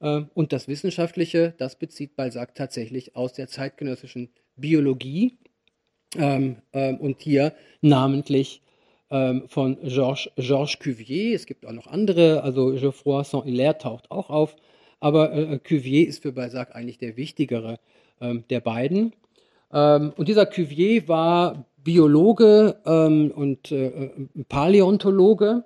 Ähm, 0.02 0.30
und 0.34 0.54
das 0.54 0.68
Wissenschaftliche, 0.68 1.54
das 1.58 1.78
bezieht 1.78 2.16
Balzac 2.16 2.56
tatsächlich 2.56 3.16
aus 3.16 3.34
der 3.34 3.48
zeitgenössischen 3.48 4.30
Biologie 4.56 5.38
ähm, 6.16 6.58
ähm, 6.74 6.98
und 6.98 7.22
hier 7.22 7.54
namentlich 7.82 8.62
von 9.48 9.78
Georges, 9.84 10.30
Georges 10.36 10.78
Cuvier. 10.80 11.36
Es 11.36 11.46
gibt 11.46 11.66
auch 11.66 11.72
noch 11.72 11.88
andere, 11.88 12.44
also 12.44 12.72
Geoffroy 12.72 13.24
Saint-Hilaire 13.24 13.78
taucht 13.78 14.12
auch 14.12 14.30
auf, 14.30 14.56
aber 15.00 15.34
äh, 15.34 15.60
Cuvier 15.60 16.08
ist 16.08 16.22
für 16.22 16.32
Balzac 16.32 16.76
eigentlich 16.76 16.98
der 16.98 17.18
wichtigere 17.18 17.80
der 18.50 18.62
beiden. 18.62 19.12
und 19.70 20.28
dieser 20.30 20.46
Cuvier 20.46 21.06
war 21.10 21.66
Biologe 21.84 22.78
und 22.86 23.72
äh, 23.74 24.10
Paläontologe 24.48 25.66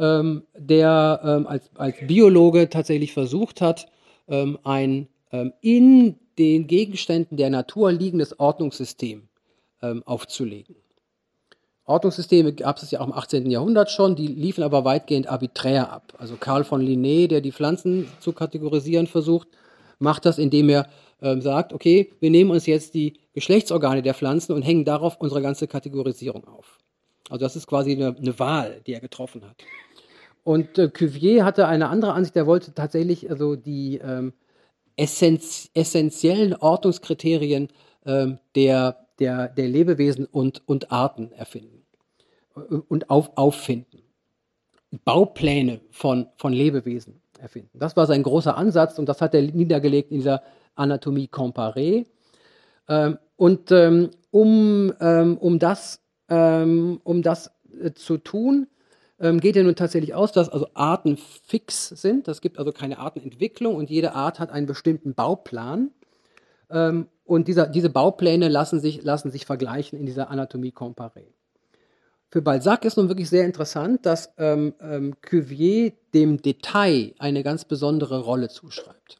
ähm, 0.00 0.44
der 0.56 1.20
ähm, 1.22 1.46
als, 1.46 1.70
als 1.74 1.96
Biologe 2.06 2.70
tatsächlich 2.70 3.12
versucht 3.12 3.60
hat, 3.60 3.86
ähm, 4.28 4.58
ein 4.64 5.08
ähm, 5.30 5.52
in 5.60 6.16
den 6.38 6.66
Gegenständen 6.66 7.36
der 7.36 7.50
Natur 7.50 7.92
liegendes 7.92 8.40
Ordnungssystem 8.40 9.28
ähm, 9.82 10.02
aufzulegen. 10.06 10.76
Ordnungssysteme 11.90 12.52
gab 12.52 12.78
es 12.78 12.90
ja 12.90 13.00
auch 13.00 13.06
im 13.06 13.12
18. 13.12 13.50
Jahrhundert 13.50 13.90
schon, 13.90 14.14
die 14.14 14.28
liefen 14.28 14.62
aber 14.62 14.84
weitgehend 14.84 15.28
arbiträr 15.28 15.92
ab. 15.92 16.14
Also 16.18 16.36
Karl 16.36 16.64
von 16.64 16.80
Linné, 16.80 17.26
der 17.26 17.40
die 17.40 17.52
Pflanzen 17.52 18.08
zu 18.20 18.32
kategorisieren 18.32 19.06
versucht, 19.06 19.48
macht 19.98 20.24
das, 20.24 20.38
indem 20.38 20.68
er 20.68 20.86
ähm, 21.20 21.42
sagt, 21.42 21.72
okay, 21.72 22.12
wir 22.20 22.30
nehmen 22.30 22.50
uns 22.50 22.66
jetzt 22.66 22.94
die 22.94 23.14
Geschlechtsorgane 23.34 24.02
der 24.02 24.14
Pflanzen 24.14 24.52
und 24.52 24.62
hängen 24.62 24.84
darauf 24.84 25.16
unsere 25.20 25.42
ganze 25.42 25.66
Kategorisierung 25.66 26.46
auf. 26.46 26.78
Also 27.28 27.44
das 27.44 27.56
ist 27.56 27.66
quasi 27.66 27.92
eine, 27.92 28.16
eine 28.16 28.38
Wahl, 28.38 28.80
die 28.86 28.94
er 28.94 29.00
getroffen 29.00 29.42
hat. 29.42 29.56
Und 30.44 30.78
äh, 30.78 30.88
Cuvier 30.88 31.44
hatte 31.44 31.66
eine 31.66 31.88
andere 31.88 32.14
Ansicht, 32.14 32.36
er 32.36 32.46
wollte 32.46 32.72
tatsächlich 32.72 33.28
also 33.30 33.56
die 33.56 33.98
ähm, 33.98 34.32
essenz 34.96 35.70
essentiellen 35.74 36.54
Ordnungskriterien 36.54 37.68
ähm, 38.06 38.38
der, 38.54 39.06
der, 39.18 39.48
der 39.48 39.68
Lebewesen 39.68 40.24
und, 40.24 40.62
und 40.66 40.90
Arten 40.90 41.32
erfinden 41.32 41.76
äh, 41.76 41.79
und 42.60 43.10
auf, 43.10 43.36
auffinden. 43.36 44.02
Baupläne 45.04 45.80
von, 45.90 46.26
von 46.36 46.52
Lebewesen 46.52 47.20
erfinden. 47.38 47.78
Das 47.78 47.96
war 47.96 48.06
sein 48.06 48.22
großer 48.22 48.56
Ansatz 48.56 48.98
und 48.98 49.08
das 49.08 49.20
hat 49.20 49.34
er 49.34 49.42
niedergelegt 49.42 50.10
in 50.10 50.18
dieser 50.18 50.42
Anatomie 50.74 51.28
comparée. 51.28 52.06
Ähm, 52.88 53.18
und 53.36 53.70
ähm, 53.70 54.10
um, 54.30 54.92
ähm, 55.00 55.38
um 55.38 55.58
das, 55.58 56.00
ähm, 56.28 57.00
um 57.04 57.22
das 57.22 57.52
äh, 57.80 57.92
zu 57.92 58.18
tun, 58.18 58.66
ähm, 59.20 59.40
geht 59.40 59.56
ja 59.56 59.62
nun 59.62 59.76
tatsächlich 59.76 60.14
aus, 60.14 60.32
dass 60.32 60.48
also 60.48 60.68
Arten 60.74 61.16
fix 61.16 61.88
sind. 61.88 62.26
Das 62.26 62.40
gibt 62.40 62.58
also 62.58 62.72
keine 62.72 62.98
Artenentwicklung 62.98 63.76
und 63.76 63.90
jede 63.90 64.14
Art 64.14 64.40
hat 64.40 64.50
einen 64.50 64.66
bestimmten 64.66 65.14
Bauplan. 65.14 65.90
Ähm, 66.70 67.06
und 67.24 67.46
dieser, 67.46 67.66
diese 67.66 67.90
Baupläne 67.90 68.48
lassen 68.48 68.80
sich, 68.80 69.02
lassen 69.02 69.30
sich 69.30 69.46
vergleichen 69.46 69.98
in 69.98 70.06
dieser 70.06 70.30
Anatomie 70.30 70.72
comparée. 70.72 71.32
Für 72.30 72.42
Balzac 72.42 72.84
ist 72.84 72.96
nun 72.96 73.08
wirklich 73.08 73.28
sehr 73.28 73.44
interessant, 73.44 74.06
dass 74.06 74.32
ähm, 74.38 74.72
ähm, 74.80 75.16
Cuvier 75.20 75.92
dem 76.14 76.40
Detail 76.40 77.12
eine 77.18 77.42
ganz 77.42 77.64
besondere 77.64 78.20
Rolle 78.20 78.48
zuschreibt. 78.48 79.18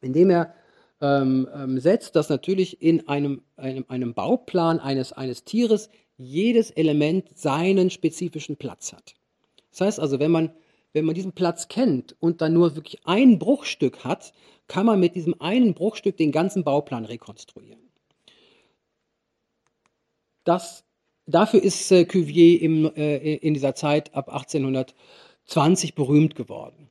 Indem 0.00 0.30
er 0.30 0.54
ähm, 1.00 1.48
ähm, 1.54 1.78
setzt, 1.78 2.16
dass 2.16 2.28
natürlich 2.28 2.82
in 2.82 3.06
einem, 3.08 3.42
einem, 3.56 3.84
einem 3.88 4.14
Bauplan 4.14 4.80
eines, 4.80 5.12
eines 5.12 5.44
Tieres 5.44 5.90
jedes 6.16 6.70
Element 6.72 7.28
seinen 7.36 7.90
spezifischen 7.90 8.56
Platz 8.56 8.92
hat. 8.92 9.14
Das 9.70 9.80
heißt 9.82 10.00
also, 10.00 10.18
wenn 10.18 10.30
man, 10.30 10.52
wenn 10.92 11.04
man 11.04 11.14
diesen 11.14 11.32
Platz 11.32 11.68
kennt 11.68 12.16
und 12.20 12.40
dann 12.40 12.52
nur 12.52 12.74
wirklich 12.74 13.06
ein 13.06 13.38
Bruchstück 13.38 14.04
hat, 14.04 14.32
kann 14.66 14.86
man 14.86 14.98
mit 14.98 15.14
diesem 15.14 15.40
einen 15.40 15.74
Bruchstück 15.74 16.16
den 16.16 16.32
ganzen 16.32 16.64
Bauplan 16.64 17.04
rekonstruieren. 17.04 17.90
Das, 20.44 20.84
dafür 21.26 21.62
ist 21.62 21.90
äh, 21.92 22.04
Cuvier 22.04 22.60
im, 22.60 22.90
äh, 22.96 23.34
in 23.36 23.54
dieser 23.54 23.74
Zeit 23.74 24.14
ab 24.14 24.28
1820 24.28 25.94
berühmt 25.94 26.34
geworden. 26.34 26.88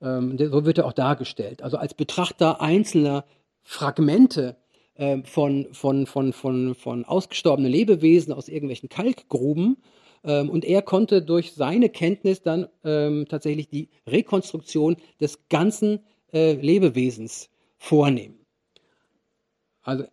Ähm, 0.00 0.36
so 0.38 0.64
wird 0.64 0.78
er 0.78 0.86
auch 0.86 0.92
dargestellt. 0.92 1.62
Also 1.62 1.76
als 1.76 1.94
Betrachter 1.94 2.60
einzelner 2.60 3.24
Fragmente 3.62 4.56
ähm, 4.96 5.24
von, 5.24 5.68
von, 5.72 6.06
von, 6.06 6.32
von, 6.32 6.74
von 6.74 7.04
ausgestorbenen 7.04 7.70
Lebewesen 7.70 8.32
aus 8.32 8.48
irgendwelchen 8.48 8.88
Kalkgruben. 8.88 9.78
Ähm, 10.24 10.50
und 10.50 10.64
er 10.64 10.82
konnte 10.82 11.22
durch 11.22 11.52
seine 11.52 11.88
Kenntnis 11.88 12.42
dann 12.42 12.68
ähm, 12.84 13.26
tatsächlich 13.28 13.68
die 13.68 13.88
Rekonstruktion 14.06 14.96
des 15.20 15.48
ganzen 15.48 16.00
äh, 16.32 16.52
Lebewesens 16.54 17.48
vornehmen. 17.78 18.38
Also 19.82 20.04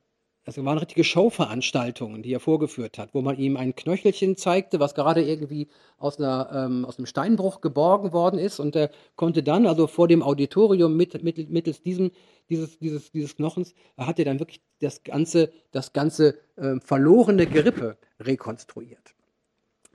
das 0.49 0.65
waren 0.65 0.77
richtige 0.77 1.03
Showveranstaltungen, 1.03 2.23
die 2.23 2.33
er 2.33 2.39
vorgeführt 2.39 2.97
hat, 2.97 3.13
wo 3.13 3.21
man 3.21 3.37
ihm 3.37 3.57
ein 3.57 3.75
Knöchelchen 3.75 4.35
zeigte, 4.35 4.79
was 4.79 4.95
gerade 4.95 5.21
irgendwie 5.21 5.67
aus, 5.97 6.17
einer, 6.17 6.49
ähm, 6.53 6.85
aus 6.85 6.97
einem 6.97 7.05
Steinbruch 7.05 7.61
geborgen 7.61 8.13
worden 8.13 8.39
ist. 8.39 8.59
Und 8.59 8.75
er 8.75 8.89
konnte 9.15 9.43
dann, 9.43 9.67
also 9.67 9.87
vor 9.87 10.07
dem 10.07 10.23
Auditorium 10.23 10.97
mit, 10.97 11.23
mit, 11.23 11.49
mittels 11.49 11.81
diesem, 11.81 12.11
dieses, 12.49 12.79
dieses, 12.79 13.11
dieses 13.11 13.35
Knochens, 13.35 13.73
hat 13.97 14.17
er 14.19 14.25
dann 14.25 14.39
wirklich 14.39 14.61
das 14.79 15.03
ganze, 15.03 15.51
das 15.71 15.93
ganze 15.93 16.39
äh, 16.55 16.79
verlorene 16.79 17.45
Gerippe 17.45 17.97
rekonstruiert. 18.19 19.13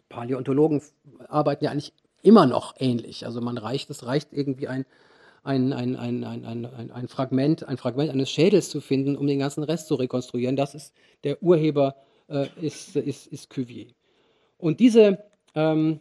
Paläontologen 0.08 0.82
arbeiten 1.28 1.64
ja 1.64 1.70
eigentlich 1.70 1.92
immer 2.22 2.46
noch 2.46 2.74
ähnlich. 2.78 3.26
Also 3.26 3.40
man 3.40 3.58
reicht, 3.58 3.90
es 3.90 4.06
reicht 4.06 4.32
irgendwie 4.32 4.68
ein 4.68 4.86
ein, 5.44 5.72
ein, 5.72 5.94
ein, 5.96 6.24
ein, 6.24 6.44
ein, 6.44 6.90
ein, 6.90 7.08
Fragment, 7.08 7.68
ein 7.68 7.76
Fragment 7.76 8.10
eines 8.10 8.30
Schädels 8.30 8.70
zu 8.70 8.80
finden, 8.80 9.16
um 9.16 9.26
den 9.26 9.38
ganzen 9.38 9.62
Rest 9.62 9.88
zu 9.88 9.94
rekonstruieren. 9.94 10.56
Das 10.56 10.74
ist 10.74 10.94
der 11.22 11.42
Urheber 11.42 11.96
äh, 12.28 12.46
ist, 12.60 12.96
ist, 12.96 13.26
ist 13.26 13.50
Cuvier. 13.50 13.88
Und 14.56 14.80
diese, 14.80 15.22
ähm, 15.54 16.00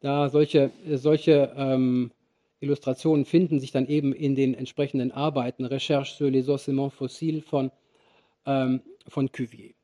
da 0.00 0.28
solche, 0.28 0.70
solche 0.94 1.52
ähm, 1.56 2.12
Illustrationen 2.60 3.24
finden 3.24 3.58
sich 3.58 3.72
dann 3.72 3.86
eben 3.86 4.12
in 4.12 4.34
den 4.36 4.54
entsprechenden 4.54 5.10
Arbeiten 5.10 5.64
Recherche 5.64 6.14
sur 6.16 6.30
les 6.30 6.48
ossements 6.48 6.94
fossiles 6.94 7.44
von, 7.44 7.72
ähm, 8.46 8.82
von 9.08 9.30
Cuvier. 9.32 9.74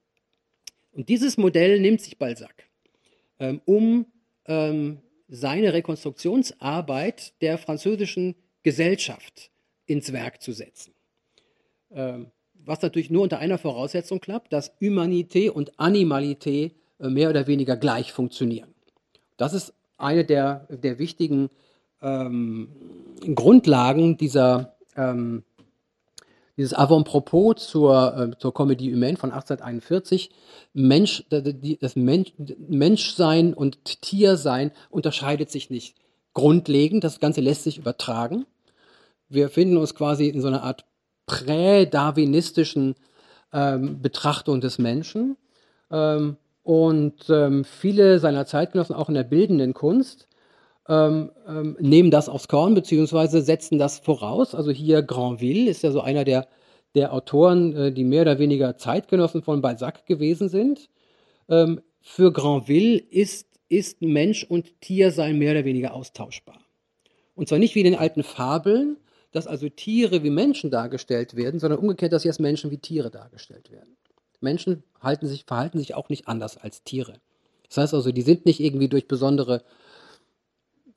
Und 0.93 1.09
dieses 1.09 1.37
Modell 1.37 1.81
nimmt 1.81 2.01
sich 2.01 2.19
Balzac, 2.19 2.69
ähm, 3.41 3.61
um 3.65 4.07
ähm, 4.47 4.99
seine 5.29 5.73
Rekonstruktionsarbeit 5.73 7.41
der 7.41 7.59
französischen 7.59 8.37
Gesellschaft 8.63 9.51
ins 9.87 10.13
Werk 10.13 10.43
zu 10.43 10.53
setzen. 10.53 10.93
Ähm, 11.91 12.31
was 12.65 12.81
natürlich 12.83 13.11
nur 13.11 13.23
unter 13.23 13.39
einer 13.39 13.59
Voraussetzung 13.59 14.21
klappt, 14.21 14.53
dass 14.53 14.79
Humanité 14.81 15.51
und 15.51 15.79
Animalité 15.79 16.73
äh, 16.99 17.09
mehr 17.09 17.31
oder 17.31 17.47
weniger 17.47 17.77
gleich 17.77 18.13
funktionieren. 18.13 18.75
Das 19.37 19.53
ist 19.53 19.75
eine 19.99 20.25
der, 20.25 20.67
der 20.71 20.99
wichtigen 20.99 21.51
ähm, 22.01 22.69
Grundlagen 23.35 24.17
dieser, 24.17 24.77
ähm, 24.97 25.45
dieses 26.57 26.75
Avant-Propos 26.75 27.67
zur, 27.69 28.17
äh, 28.17 28.39
zur 28.39 28.53
Comédie 28.53 28.93
Humaine 28.93 29.17
von 29.17 29.33
1841. 29.33 30.31
Mensch, 30.73 31.25
das 31.29 31.97
Mensch, 31.97 32.33
Menschsein 32.69 33.55
und 33.55 34.03
Tiersein 34.03 34.73
unterscheidet 34.91 35.51
sich 35.51 35.71
nicht 35.71 35.97
grundlegend. 36.35 37.05
Das 37.05 37.21
Ganze 37.21 37.41
lässt 37.41 37.65
sich 37.65 37.79
übertragen. 37.79 38.47
Wir 39.33 39.49
finden 39.49 39.77
uns 39.77 39.95
quasi 39.95 40.29
in 40.29 40.41
so 40.41 40.49
einer 40.49 40.63
Art 40.63 40.85
prä-darwinistischen 41.27 42.95
ähm, 43.53 44.03
Betrachtung 44.03 44.61
des 44.61 44.79
Menschen. 44.79 45.37
Ähm, 45.91 46.37
und 46.63 47.29
ähm, 47.29 47.65
viele 47.65 48.19
seiner 48.19 48.47
Zeitgenossen, 48.47 48.95
auch 48.95 49.09
in 49.09 49.15
der 49.15 49.25
bildenden 49.25 49.75
Kunst, 49.75 50.29
ähm, 50.89 51.31
ähm, 51.47 51.77
nehmen 51.81 52.11
das 52.11 52.29
aufs 52.29 52.49
Korn 52.49 52.75
beziehungsweise 52.75 53.43
setzen 53.43 53.79
das 53.79 53.99
voraus. 53.99 54.55
Also 54.55 54.71
hier 54.71 55.03
Granville 55.03 55.71
ist 55.71 55.83
ja 55.83 55.93
so 55.93 56.01
einer 56.01 56.25
der, 56.25 56.47
der 56.95 57.13
Autoren, 57.13 57.75
äh, 57.75 57.93
die 57.93 58.05
mehr 58.05 58.23
oder 58.23 58.39
weniger 58.39 58.77
Zeitgenossen 58.77 59.43
von 59.43 59.63
Balzac 59.63 60.07
gewesen 60.07 60.49
sind. 60.49 60.91
Ähm, 61.49 61.81
für 62.01 62.33
Granville 62.33 62.99
ist, 62.99 63.49
ist 63.69 64.03
Mensch 64.03 64.45
und 64.45 64.81
Tiersein 64.81 65.39
mehr 65.39 65.53
oder 65.53 65.65
weniger 65.65 65.95
austauschbar. 65.95 66.59
Und 67.35 67.49
zwar 67.49 67.59
nicht 67.59 67.75
wie 67.75 67.81
in 67.81 67.93
den 67.93 67.99
alten 67.99 68.23
Fabeln, 68.23 68.99
dass 69.33 69.47
also 69.47 69.69
Tiere 69.69 70.23
wie 70.23 70.31
Menschen 70.31 70.71
dargestellt 70.71 71.35
werden, 71.35 71.59
sondern 71.59 71.81
umgekehrt, 71.81 72.13
dass 72.13 72.25
jetzt 72.25 72.41
Menschen 72.41 72.71
wie 72.71 72.79
Tiere 72.79 73.11
dargestellt 73.11 73.71
werden. 73.71 73.97
Menschen 74.41 74.85
sich, 75.23 75.45
verhalten 75.45 75.79
sich 75.79 75.95
auch 75.95 76.09
nicht 76.09 76.29
anders 76.29 76.57
als 76.57 76.83
Tiere. 76.83 77.15
Das 77.69 77.79
heißt 77.79 77.95
also, 77.95 78.13
die 78.13 78.23
sind 78.23 78.45
nicht 78.45 78.61
irgendwie 78.61 78.89
durch 78.89 79.09
besondere 79.09 79.63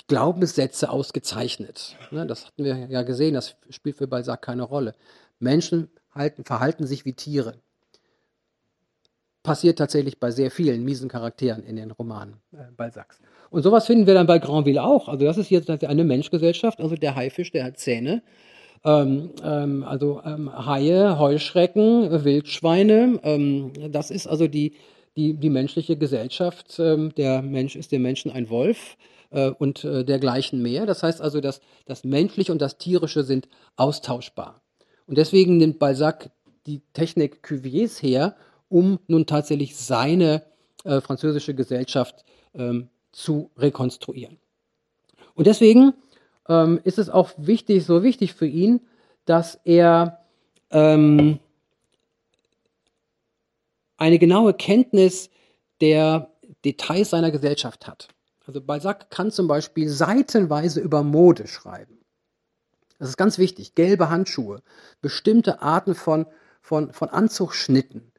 Glaubenssätze 0.07 0.89
ausgezeichnet. 0.89 1.95
Ne, 2.11 2.27
das 2.27 2.47
hatten 2.47 2.63
wir 2.63 2.75
ja 2.87 3.03
gesehen, 3.03 3.33
das 3.33 3.55
spielt 3.69 3.97
für 3.97 4.07
Balzac 4.07 4.41
keine 4.41 4.63
Rolle. 4.63 4.93
Menschen 5.39 5.89
halten, 6.11 6.43
verhalten 6.43 6.85
sich 6.85 7.05
wie 7.05 7.13
Tiere. 7.13 7.59
Passiert 9.41 9.77
tatsächlich 9.77 10.19
bei 10.19 10.31
sehr 10.31 10.51
vielen 10.51 10.83
miesen 10.83 11.07
Charakteren 11.07 11.63
in 11.63 11.75
den 11.75 11.91
Romanen 11.91 12.41
äh, 12.51 12.71
Balzacs. 12.75 13.19
Und 13.55 13.63
sowas 13.63 13.85
finden 13.85 14.05
wir 14.05 14.15
dann 14.15 14.27
bei 14.27 14.37
Granville 14.37 14.83
auch. 14.83 15.07
Also 15.07 15.23
das 15.23 15.37
ist 15.37 15.49
jetzt 15.49 15.69
eine 15.69 16.03
Menschgesellschaft, 16.03 16.81
also 16.81 16.97
der 16.97 17.15
Haifisch, 17.15 17.53
der 17.53 17.63
hat 17.63 17.77
Zähne. 17.77 18.21
Ähm, 18.83 19.29
ähm, 19.45 19.85
also 19.85 20.21
ähm, 20.25 20.51
Haie, 20.53 21.17
Heuschrecken, 21.17 22.25
Wildschweine. 22.25 23.17
Ähm, 23.23 23.71
das 23.93 24.11
ist 24.11 24.27
also 24.27 24.49
die, 24.49 24.73
die, 25.15 25.35
die 25.35 25.49
menschliche 25.49 25.95
Gesellschaft. 25.95 26.77
Ähm, 26.79 27.13
der 27.15 27.41
Mensch 27.41 27.77
ist 27.77 27.93
dem 27.93 28.01
Menschen 28.01 28.29
ein 28.29 28.49
Wolf 28.49 28.97
äh, 29.31 29.51
und 29.51 29.85
äh, 29.85 30.03
dergleichen 30.03 30.61
mehr. 30.61 30.85
Das 30.85 31.01
heißt 31.01 31.21
also, 31.21 31.39
dass 31.39 31.61
das 31.85 32.03
Menschliche 32.03 32.51
und 32.51 32.61
das 32.61 32.77
Tierische 32.77 33.23
sind 33.23 33.47
austauschbar. 33.77 34.59
Und 35.07 35.17
deswegen 35.17 35.55
nimmt 35.55 35.79
Balzac 35.79 36.29
die 36.65 36.81
Technik 36.91 37.41
Cuviers 37.41 38.03
her, 38.03 38.35
um 38.67 38.99
nun 39.07 39.25
tatsächlich 39.25 39.77
seine 39.77 40.41
äh, 40.83 40.99
französische 40.99 41.55
Gesellschaft 41.55 42.25
ähm, 42.53 42.89
zu 43.15 43.49
rekonstruieren. 43.57 44.37
Und 45.35 45.47
deswegen 45.47 45.93
ähm, 46.49 46.81
ist 46.83 46.99
es 46.99 47.09
auch 47.09 47.31
wichtig, 47.37 47.85
so 47.85 48.03
wichtig 48.03 48.33
für 48.33 48.45
ihn, 48.45 48.81
dass 49.23 49.59
er 49.63 50.19
ähm, 50.69 51.39
eine 53.97 54.19
genaue 54.19 54.53
Kenntnis 54.53 55.29
der 55.79 56.29
Details 56.65 57.09
seiner 57.09 57.31
Gesellschaft 57.31 57.87
hat. 57.87 58.09
Also 58.45 58.61
Balzac 58.61 59.09
kann 59.09 59.31
zum 59.31 59.47
Beispiel 59.47 59.87
seitenweise 59.87 60.81
über 60.81 61.01
Mode 61.01 61.47
schreiben. 61.47 61.97
Das 62.99 63.09
ist 63.09 63.17
ganz 63.17 63.37
wichtig. 63.37 63.75
Gelbe 63.75 64.09
Handschuhe, 64.09 64.61
bestimmte 65.01 65.61
Arten 65.61 65.95
von, 65.95 66.25
von, 66.61 66.91
von 66.91 67.09
Anzugschnitten, 67.09 68.11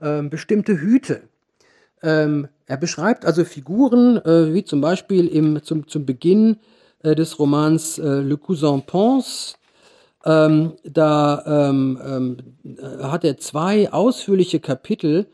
ähm, 0.00 0.28
bestimmte 0.28 0.80
Hüte, 0.80 1.28
ähm, 2.02 2.48
er 2.70 2.76
beschreibt 2.76 3.24
also 3.24 3.44
Figuren, 3.44 4.18
äh, 4.18 4.54
wie 4.54 4.62
zum 4.62 4.80
Beispiel 4.80 5.26
im, 5.26 5.60
zum, 5.64 5.88
zum 5.88 6.06
Beginn 6.06 6.58
äh, 7.02 7.16
des 7.16 7.40
Romans 7.40 7.98
äh, 7.98 8.20
Le 8.20 8.36
Cousin 8.36 8.82
Pense. 8.82 9.56
Ähm, 10.24 10.74
da 10.84 11.42
ähm, 11.46 11.98
ähm 12.04 12.36
äh, 12.78 13.02
hat 13.02 13.24
er 13.24 13.38
zwei 13.38 13.92
ausführliche 13.92 14.60
Kapitel. 14.60 15.26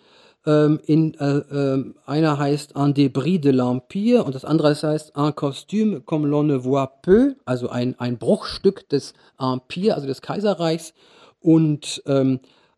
Ähm, 0.47 0.80
in, 0.87 1.12
äh, 1.14 1.43
ähm, 1.53 1.97
einer 2.07 2.39
heißt 2.39 2.74
Un 2.74 2.95
débris 2.95 3.41
de 3.41 3.53
l'Empire 3.53 4.22
und 4.22 4.34
das 4.34 4.47
andere 4.47 4.74
heißt 4.74 5.14
Un 5.14 5.34
costume 5.34 6.01
comme 6.07 6.26
l'on 6.26 6.47
ne 6.47 6.64
voit 6.64 7.03
peu, 7.03 7.34
also 7.45 7.68
ein, 7.68 7.97
ein 7.99 8.16
Bruchstück 8.16 8.89
des 8.89 9.12
Empire, 9.39 9.95
also 9.95 10.07
des 10.07 10.22
Kaiserreichs. 10.22 10.95
Und 11.41 12.03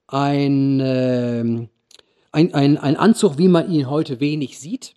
ein 0.08 1.68
ein, 2.38 2.54
ein, 2.54 2.78
ein 2.78 2.96
Anzug, 2.96 3.36
wie 3.36 3.48
man 3.48 3.68
ihn 3.68 3.90
heute 3.90 4.20
wenig 4.20 4.60
sieht. 4.60 4.94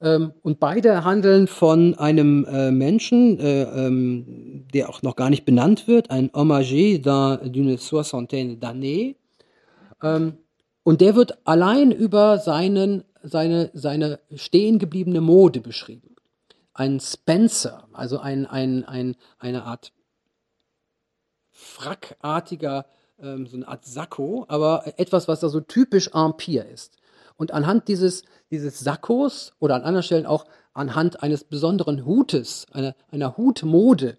Ähm, 0.00 0.32
und 0.42 0.60
beide 0.60 1.04
handeln 1.04 1.48
von 1.48 1.96
einem 1.96 2.44
äh, 2.44 2.70
Menschen, 2.70 3.38
äh, 3.40 3.62
ähm, 3.62 4.66
der 4.72 4.88
auch 4.88 5.02
noch 5.02 5.16
gar 5.16 5.30
nicht 5.30 5.44
benannt 5.44 5.88
wird, 5.88 6.10
ein 6.10 6.30
Hommagé 6.30 7.02
d'une 7.02 7.76
soixantaine 7.76 8.60
d'années. 8.60 9.16
Ähm, 10.00 10.34
und 10.84 11.00
der 11.00 11.16
wird 11.16 11.38
allein 11.44 11.90
über 11.90 12.38
seinen, 12.38 13.02
seine, 13.22 13.70
seine 13.74 14.20
stehen 14.36 14.78
gebliebene 14.78 15.20
Mode 15.20 15.60
beschrieben. 15.60 16.14
Ein 16.72 17.00
Spencer, 17.00 17.88
also 17.92 18.20
ein, 18.20 18.46
ein, 18.46 18.84
ein, 18.84 19.16
eine 19.40 19.64
Art 19.64 19.92
frackartiger 21.50 22.86
ähm, 23.22 23.46
so 23.46 23.56
eine 23.56 23.68
Art 23.68 23.84
Sakko, 23.84 24.44
aber 24.48 24.84
etwas, 24.96 25.28
was 25.28 25.40
da 25.40 25.48
so 25.48 25.60
typisch 25.60 26.10
Empire 26.14 26.64
ist. 26.64 26.96
Und 27.36 27.52
anhand 27.52 27.88
dieses, 27.88 28.24
dieses 28.50 28.80
Sakkos 28.80 29.52
oder 29.58 29.74
an 29.74 29.82
anderen 29.82 30.02
Stellen 30.02 30.26
auch 30.26 30.44
anhand 30.74 31.22
eines 31.22 31.44
besonderen 31.44 32.04
Hutes, 32.04 32.66
einer, 32.72 32.94
einer 33.10 33.36
Hutmode, 33.36 34.18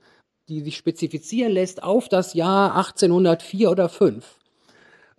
die 0.50 0.62
sich 0.62 0.76
spezifizieren 0.76 1.52
lässt 1.52 1.84
auf 1.84 2.10
das 2.10 2.34
Jahr 2.34 2.76
1804 2.76 3.72
oder 3.72 3.90
5, 3.90 4.26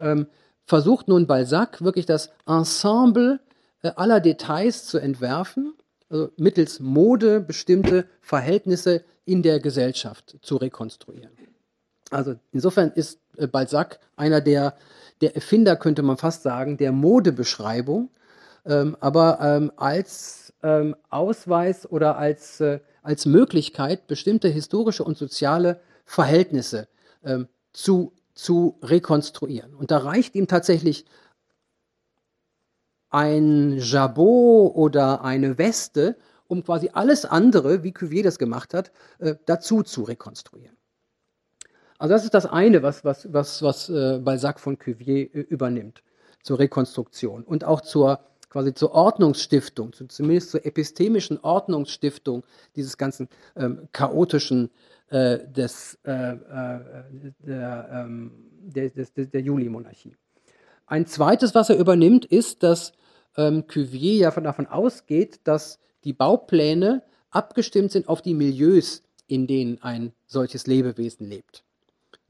ähm, 0.01 0.27
versucht 0.65 1.09
nun 1.09 1.27
Balzac 1.27 1.83
wirklich 1.83 2.07
das 2.07 2.31
Ensemble 2.47 3.41
äh, 3.83 3.93
aller 3.97 4.21
Details 4.21 4.87
zu 4.87 4.99
entwerfen, 4.99 5.75
also 6.11 6.31
mittels 6.37 6.81
Mode 6.81 7.41
bestimmte 7.41 8.07
Verhältnisse 8.21 9.05
in 9.25 9.43
der 9.43 9.61
Gesellschaft 9.61 10.37
zu 10.43 10.57
rekonstruieren. 10.57 11.31
Also 12.13 12.37
insofern 12.53 12.93
ist 12.95 13.21
äh, 13.37 13.47
Balzac 13.47 13.99
einer 14.17 14.41
der, 14.41 14.77
der 15.21 15.35
Erfinder, 15.35 15.77
könnte 15.77 16.03
man 16.03 16.17
fast 16.17 16.43
sagen, 16.43 16.77
der 16.77 16.93
Modebeschreibung, 16.93 18.11
ähm, 18.65 18.97
aber 19.01 19.39
ähm, 19.41 19.73
als 19.77 20.53
ähm, 20.63 20.95
Ausweis 21.11 21.91
oder 21.91 22.17
als, 22.19 22.61
äh, 22.61 22.81
als 23.03 23.27
Möglichkeit, 23.27 24.07
bestimmte 24.07 24.49
historische 24.49 25.05
und 25.05 25.17
soziale 25.17 25.81
Verhältnisse 26.05 26.89
ähm, 27.25 27.49
zu, 27.73 28.13
zu 28.35 28.79
rekonstruieren. 28.83 29.75
Und 29.75 29.91
da 29.91 29.99
reicht 29.99 30.35
ihm 30.35 30.47
tatsächlich 30.47 31.07
ein 33.11 33.79
Jabot 33.79 34.75
oder 34.75 35.25
eine 35.25 35.59
Weste, 35.59 36.17
um 36.47 36.65
quasi 36.65 36.91
alles 36.93 37.25
andere, 37.25 37.83
wie 37.83 37.93
Cuvier 37.93 38.23
das 38.23 38.39
gemacht 38.39 38.75
hat, 38.75 38.93
äh, 39.19 39.35
dazu 39.47 39.83
zu 39.83 40.03
rekonstruieren. 40.03 40.77
Also 42.03 42.15
das 42.15 42.25
ist 42.25 42.35
das 42.35 42.47
eine, 42.47 42.83
was, 42.83 43.05
was, 43.05 43.33
was, 43.33 43.63
was 43.63 43.89
äh, 43.89 44.19
Balzac 44.19 44.59
von 44.59 44.77
Cuvier 44.77 45.33
äh, 45.33 45.39
übernimmt 45.43 46.03
zur 46.43 46.59
Rekonstruktion 46.59 47.45
und 47.45 47.63
auch 47.63 47.81
zur 47.81 48.19
quasi 48.51 48.75
zur 48.75 48.91
Ordnungsstiftung, 48.91 49.93
zu, 49.93 50.09
zumindest 50.09 50.51
zur 50.51 50.67
epistemischen 50.67 51.39
Ordnungsstiftung 51.39 52.43
dieses 52.75 52.99
ganzen 52.99 53.29
ähm, 53.55 53.87
chaotischen 53.93 54.73
äh, 55.11 55.47
des, 55.47 55.97
äh, 56.05 56.33
äh 56.33 56.81
der, 57.39 57.89
ähm, 57.93 58.33
der, 58.65 58.91
der 58.91 59.41
Juli-Monarchie. 59.41 60.17
Ein 60.87 61.07
zweites, 61.07 61.55
was 61.55 61.71
er 61.71 61.79
übernimmt, 61.79 62.25
ist, 62.25 62.65
dass 62.65 62.95
ähm, 63.37 63.69
Cuvier 63.69 64.17
ja 64.17 64.31
davon 64.33 64.67
ausgeht, 64.67 65.39
dass 65.45 65.79
die 66.03 66.15
Baupläne 66.15 67.05
abgestimmt 67.31 67.93
sind 67.93 68.09
auf 68.09 68.23
die 68.23 68.35
Milieus, 68.35 69.05
in 69.29 69.47
denen 69.47 69.81
ein 69.83 70.13
solches 70.27 70.67
Lebewesen 70.67 71.29
lebt. 71.29 71.63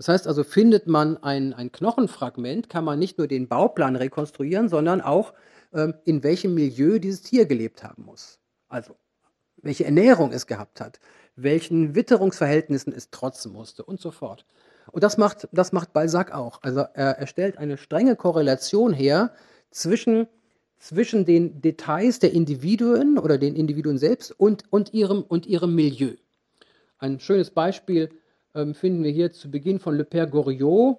Das 0.03 0.09
heißt 0.09 0.27
also, 0.27 0.43
findet 0.43 0.89
man 0.89 1.17
ein, 1.19 1.53
ein 1.53 1.71
Knochenfragment, 1.71 2.69
kann 2.69 2.85
man 2.85 2.99
nicht 2.99 3.19
nur 3.19 3.29
den 3.29 3.47
Bauplan 3.47 3.95
rekonstruieren, 3.95 4.69
sondern 4.69 5.01
auch, 5.01 5.33
ähm, 5.73 5.95
in 6.05 6.25
welchem 6.25 6.55
Milieu 6.55 6.99
dieses 6.99 7.23
Tier 7.23 7.47
gelebt 7.47 7.85
haben 7.85 8.05
muss. 8.07 8.41
Also, 8.69 8.97
welche 9.59 9.85
Ernährung 9.85 10.33
es 10.33 10.49
gehabt 10.49 10.81
hat, 10.81 10.99
welchen 11.37 11.95
Witterungsverhältnissen 11.95 12.93
es 12.93 13.11
trotzen 13.11 13.53
musste 13.53 13.85
und 13.85 14.01
so 14.01 14.11
fort. 14.11 14.45
Und 14.91 15.05
das 15.05 15.19
macht, 15.19 15.49
das 15.53 15.71
macht 15.71 15.93
Balzac 15.93 16.35
auch. 16.35 16.61
Also 16.63 16.81
er, 16.81 17.19
er 17.21 17.27
stellt 17.29 17.57
eine 17.57 17.79
strenge 17.79 18.17
Korrelation 18.17 18.93
her 18.93 19.33
zwischen, 19.71 20.27
zwischen 20.81 21.25
den 21.27 21.61
Details 21.61 22.19
der 22.19 22.33
Individuen 22.33 23.19
oder 23.19 23.39
den 23.39 23.55
Individuen 23.55 23.99
selbst 23.99 24.33
und, 24.33 24.65
und, 24.71 24.95
ihrem, 24.95 25.23
und 25.23 25.47
ihrem 25.47 25.77
Milieu. 25.77 26.17
Ein 26.99 27.21
schönes 27.21 27.51
Beispiel 27.51 28.11
ähm, 28.55 28.75
finden 28.75 29.03
wir 29.05 29.11
hier 29.11 29.33
zu 29.33 29.51
Beginn 29.51 29.79
von 29.79 29.97
Le 29.97 30.05
Père 30.05 30.27
Goriot. 30.27 30.99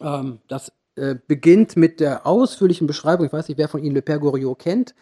Ähm, 0.00 0.40
das 0.48 0.72
äh, 0.96 1.16
beginnt 1.26 1.76
mit 1.76 2.00
der 2.00 2.26
ausführlichen 2.26 2.86
Beschreibung, 2.86 3.26
ich 3.26 3.32
weiß 3.32 3.48
nicht, 3.48 3.58
wer 3.58 3.68
von 3.68 3.82
Ihnen 3.82 3.94
Le 3.94 4.00
Père 4.00 4.18
Goriot 4.18 4.58
kennt, 4.58 4.94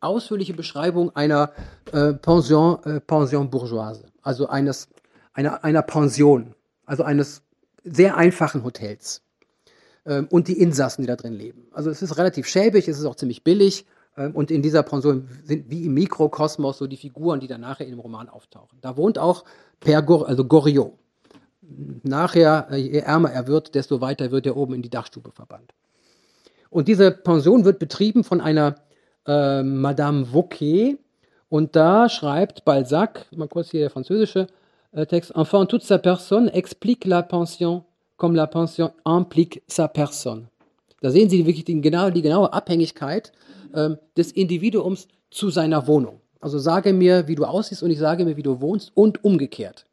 ausführliche 0.00 0.54
Beschreibung 0.54 1.14
einer 1.16 1.52
äh, 1.92 2.12
Pension, 2.14 2.82
äh, 2.84 3.00
Pension 3.00 3.50
bourgeoise, 3.50 4.04
also 4.22 4.48
eines, 4.48 4.88
einer, 5.32 5.64
einer 5.64 5.82
Pension, 5.82 6.54
also 6.86 7.02
eines 7.02 7.42
sehr 7.84 8.16
einfachen 8.16 8.64
Hotels 8.64 9.22
ähm, 10.06 10.28
und 10.30 10.48
die 10.48 10.60
Insassen, 10.60 11.02
die 11.02 11.08
da 11.08 11.16
drin 11.16 11.32
leben. 11.32 11.66
Also 11.72 11.90
es 11.90 12.02
ist 12.02 12.16
relativ 12.16 12.46
schäbig, 12.46 12.88
es 12.88 12.98
ist 12.98 13.04
auch 13.04 13.16
ziemlich 13.16 13.44
billig 13.44 13.86
und 14.26 14.50
in 14.50 14.62
dieser 14.62 14.82
Pension 14.82 15.28
sind 15.44 15.70
wie 15.70 15.84
im 15.84 15.94
Mikrokosmos 15.94 16.78
so 16.78 16.86
die 16.86 16.96
Figuren, 16.96 17.40
die 17.40 17.46
dann 17.46 17.60
nachher 17.60 17.84
in 17.84 17.92
dem 17.92 18.00
Roman 18.00 18.28
auftauchen. 18.28 18.78
Da 18.80 18.96
wohnt 18.96 19.18
auch 19.18 19.44
Per 19.80 20.02
Gor 20.02 20.28
also 20.28 20.44
Goriot. 20.44 20.92
Nachher, 22.02 22.68
äh, 22.70 22.76
je 22.76 22.98
ärmer 23.00 23.30
er 23.30 23.46
wird, 23.46 23.74
desto 23.74 24.00
weiter 24.00 24.30
wird 24.30 24.46
er 24.46 24.56
oben 24.56 24.74
in 24.74 24.82
die 24.82 24.90
Dachstube 24.90 25.32
verbannt. 25.32 25.74
Und 26.70 26.88
diese 26.88 27.10
Pension 27.10 27.64
wird 27.64 27.78
betrieben 27.78 28.24
von 28.24 28.40
einer 28.40 28.76
äh, 29.26 29.62
Madame 29.62 30.26
Vauquet. 30.26 30.98
Und 31.48 31.76
da 31.76 32.08
schreibt 32.08 32.64
Balzac, 32.64 33.26
mal 33.34 33.48
kurz 33.48 33.70
hier 33.70 33.80
der 33.80 33.90
französische 33.90 34.48
äh, 34.92 35.06
Text, 35.06 35.34
Enfin, 35.34 35.66
toute 35.66 35.84
sa 35.84 35.98
personne 35.98 36.48
explique 36.52 37.04
la 37.04 37.22
pension 37.22 37.84
comme 38.16 38.34
la 38.34 38.46
pension 38.46 38.92
implique 39.04 39.62
sa 39.66 39.88
personne. 39.88 40.48
Da 41.00 41.10
sehen 41.10 41.30
Sie 41.30 41.46
wirklich 41.46 41.64
die, 41.64 41.80
genau, 41.80 42.10
die 42.10 42.22
genaue 42.22 42.52
Abhängigkeit 42.52 43.32
ähm, 43.74 43.98
des 44.16 44.32
Individuums 44.32 45.08
zu 45.30 45.50
seiner 45.50 45.86
Wohnung. 45.86 46.20
Also 46.40 46.58
sage 46.58 46.92
mir, 46.92 47.28
wie 47.28 47.34
du 47.34 47.44
aussiehst 47.44 47.82
und 47.82 47.90
ich 47.90 47.98
sage 47.98 48.24
mir, 48.24 48.36
wie 48.36 48.42
du 48.42 48.60
wohnst 48.60 48.92
und 48.94 49.24
umgekehrt. 49.24 49.86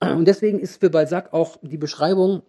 Und 0.00 0.26
deswegen 0.26 0.58
ist 0.58 0.80
für 0.80 0.90
Balzac 0.90 1.32
auch 1.32 1.56
die 1.62 1.78
Beschreibung 1.78 2.42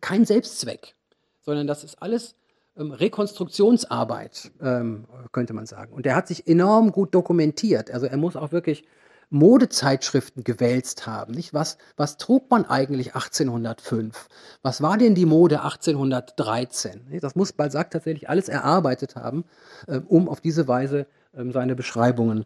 kein 0.00 0.24
Selbstzweck, 0.24 0.94
sondern 1.42 1.66
das 1.66 1.84
ist 1.84 2.02
alles 2.02 2.34
ähm, 2.76 2.90
Rekonstruktionsarbeit, 2.90 4.50
ähm, 4.60 5.06
könnte 5.32 5.54
man 5.54 5.66
sagen. 5.66 5.92
Und 5.94 6.04
er 6.06 6.14
hat 6.14 6.28
sich 6.28 6.46
enorm 6.46 6.92
gut 6.92 7.14
dokumentiert. 7.14 7.90
Also 7.90 8.06
er 8.06 8.16
muss 8.18 8.36
auch 8.36 8.52
wirklich 8.52 8.84
Modezeitschriften 9.30 10.44
gewälzt 10.44 11.06
haben. 11.06 11.34
Nicht? 11.34 11.52
Was, 11.52 11.78
was 11.96 12.16
trug 12.16 12.50
man 12.50 12.64
eigentlich 12.64 13.14
1805? 13.14 14.28
Was 14.62 14.82
war 14.82 14.98
denn 14.98 15.14
die 15.14 15.26
Mode 15.26 15.62
1813? 15.62 17.08
Nicht? 17.08 17.24
Das 17.24 17.34
muss 17.34 17.52
Balzac 17.52 17.90
tatsächlich 17.90 18.28
alles 18.28 18.48
erarbeitet 18.48 19.16
haben, 19.16 19.44
ähm, 19.88 20.04
um 20.06 20.28
auf 20.28 20.40
diese 20.40 20.68
Weise 20.68 21.06
ähm, 21.34 21.52
seine 21.52 21.74
Beschreibungen 21.74 22.44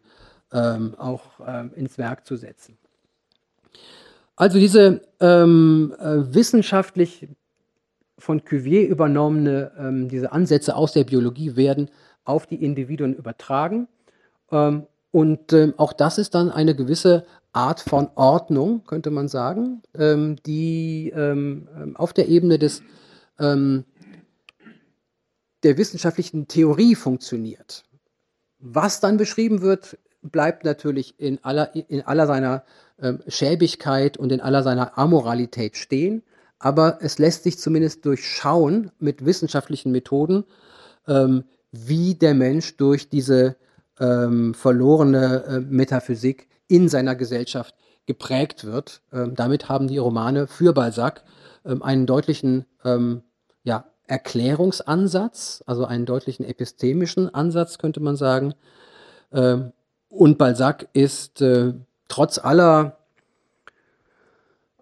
ähm, 0.52 0.96
auch 0.98 1.22
ins 1.76 1.96
Werk 1.96 2.26
zu 2.26 2.34
setzen. 2.36 2.76
Also 4.40 4.58
diese 4.58 5.02
ähm, 5.20 5.94
äh, 6.00 6.34
wissenschaftlich 6.34 7.28
von 8.18 8.42
Cuvier 8.42 8.88
übernommene, 8.88 9.70
ähm, 9.78 10.08
diese 10.08 10.32
Ansätze 10.32 10.76
aus 10.76 10.94
der 10.94 11.04
Biologie 11.04 11.56
werden 11.56 11.90
auf 12.24 12.46
die 12.46 12.64
Individuen 12.64 13.12
übertragen. 13.12 13.86
Ähm, 14.50 14.86
und 15.10 15.52
ähm, 15.52 15.74
auch 15.76 15.92
das 15.92 16.18
ist 16.18 16.34
dann 16.34 16.50
eine 16.50 16.74
gewisse 16.74 17.26
Art 17.52 17.80
von 17.80 18.08
Ordnung, 18.14 18.84
könnte 18.84 19.10
man 19.10 19.28
sagen, 19.28 19.82
ähm, 19.94 20.36
die 20.46 21.12
ähm, 21.14 21.94
auf 21.94 22.12
der 22.12 22.28
Ebene 22.28 22.58
des, 22.58 22.82
der 23.38 23.84
wissenschaftlichen 25.62 26.46
Theorie 26.46 26.94
funktioniert. 26.94 27.84
Was 28.58 29.00
dann 29.00 29.16
beschrieben 29.16 29.62
wird, 29.62 29.96
bleibt 30.22 30.64
natürlich 30.64 31.18
in 31.18 31.42
aller, 31.42 31.74
in 31.74 32.02
aller 32.02 32.26
seiner 32.26 32.64
ähm, 33.00 33.20
Schäbigkeit 33.26 34.16
und 34.16 34.32
in 34.32 34.40
aller 34.40 34.62
seiner 34.62 34.98
Amoralität 34.98 35.76
stehen, 35.76 36.22
aber 36.58 36.98
es 37.00 37.18
lässt 37.18 37.44
sich 37.44 37.58
zumindest 37.58 38.04
durchschauen 38.04 38.90
mit 38.98 39.24
wissenschaftlichen 39.24 39.92
Methoden, 39.92 40.44
ähm, 41.08 41.44
wie 41.72 42.14
der 42.14 42.34
Mensch 42.34 42.76
durch 42.76 43.08
diese 43.08 43.56
ähm, 44.00 44.54
verlorene 44.54 45.44
äh, 45.44 45.60
Metaphysik 45.60 46.48
in 46.68 46.88
seiner 46.88 47.14
Gesellschaft 47.14 47.74
geprägt 48.06 48.64
wird. 48.64 49.02
Ähm, 49.12 49.34
damit 49.34 49.68
haben 49.68 49.88
die 49.88 49.98
Romane 49.98 50.46
für 50.46 50.72
Balzac 50.72 51.22
ähm, 51.64 51.82
einen 51.82 52.06
deutlichen 52.06 52.64
ähm, 52.84 53.22
ja, 53.62 53.84
Erklärungsansatz, 54.06 55.62
also 55.66 55.84
einen 55.84 56.06
deutlichen 56.06 56.44
epistemischen 56.44 57.32
Ansatz, 57.32 57.78
könnte 57.78 58.00
man 58.00 58.16
sagen. 58.16 58.54
Ähm, 59.32 59.72
und 60.08 60.38
Balzac 60.38 60.88
ist 60.92 61.40
äh, 61.40 61.74
trotz 62.08 62.38
aller 62.38 62.99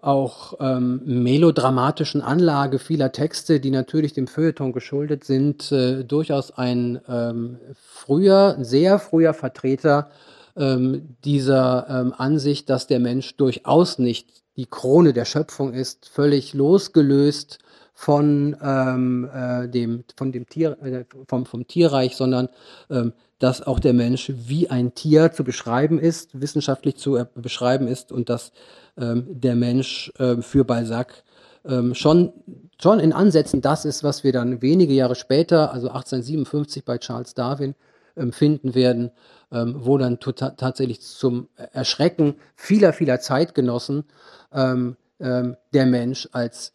auch 0.03 0.55
ähm, 0.61 1.01
melodramatischen 1.05 2.23
Anlage 2.23 2.79
vieler 2.79 3.13
Texte, 3.13 3.61
die 3.61 3.71
natürlich 3.71 4.13
dem 4.13 4.27
Feuilleton 4.27 4.73
geschuldet 4.73 5.25
sind, 5.25 5.71
äh, 5.73 6.05
durchaus 6.05 6.51
ein 6.51 7.01
ähm, 7.09 7.59
früher, 7.75 8.57
sehr 8.61 8.99
früher 8.99 9.35
Vertreter 9.35 10.11
ähm, 10.57 11.17
dieser 11.25 11.87
ähm, 11.89 12.15
Ansicht, 12.17 12.71
dass 12.71 12.87
der 12.87 13.01
Mensch 13.01 13.37
durchaus 13.37 13.99
nicht 13.99 14.43
die 14.57 14.67
Krone 14.67 15.13
der 15.13 15.25
Schöpfung 15.25 15.73
ist, 15.73 16.09
völlig 16.09 16.55
losgelöst 16.55 17.59
von 18.01 18.57
ähm, 18.63 19.29
äh, 19.35 19.69
dem 19.69 20.05
von 20.17 20.31
dem 20.31 20.49
Tier 20.49 20.81
äh, 20.85 21.05
vom 21.27 21.47
vom 21.47 21.67
Tierreich, 21.67 22.15
sondern 22.15 22.49
ähm, 22.91 23.13
dass 23.41 23.67
auch 23.67 23.81
der 23.81 23.93
Mensch 23.93 24.31
wie 24.33 24.71
ein 24.71 24.95
Tier 24.95 25.33
zu 25.33 25.43
beschreiben 25.43 25.99
ist, 25.99 26.41
wissenschaftlich 26.41 26.95
zu 26.97 27.17
äh, 27.17 27.27
beschreiben 27.35 27.89
ist 27.89 28.13
und 28.13 28.29
dass 28.29 28.53
ähm, 28.97 29.27
der 29.29 29.57
Mensch 29.57 30.13
äh, 30.21 30.41
für 30.43 30.65
Balzac 30.65 31.25
ähm, 31.65 31.93
schon, 31.97 32.33
schon 32.81 33.01
in 33.01 33.13
Ansätzen 33.13 33.63
das 33.63 33.85
ist, 33.85 34.05
was 34.05 34.23
wir 34.23 34.33
dann 34.33 34.63
wenige 34.63 34.93
Jahre 34.93 35.17
später, 35.17 35.73
also 35.73 35.89
1857 35.89 36.85
bei 36.85 36.99
Charles 36.99 37.35
Darwin, 37.35 37.75
ähm, 38.17 38.33
finden 38.33 38.77
werden, 38.77 39.11
ähm, 39.51 39.75
wo 39.77 39.99
dann 39.99 40.21
tota-, 40.21 40.57
tatsächlich 40.57 41.01
zum 41.01 41.49
Erschrecken 41.73 42.37
vieler, 42.55 42.93
vieler 42.93 43.19
Zeitgenossen 43.19 44.05
ähm, 44.53 44.97
ähm, 45.19 45.57
der 45.73 45.87
Mensch 45.87 46.29
als 46.31 46.73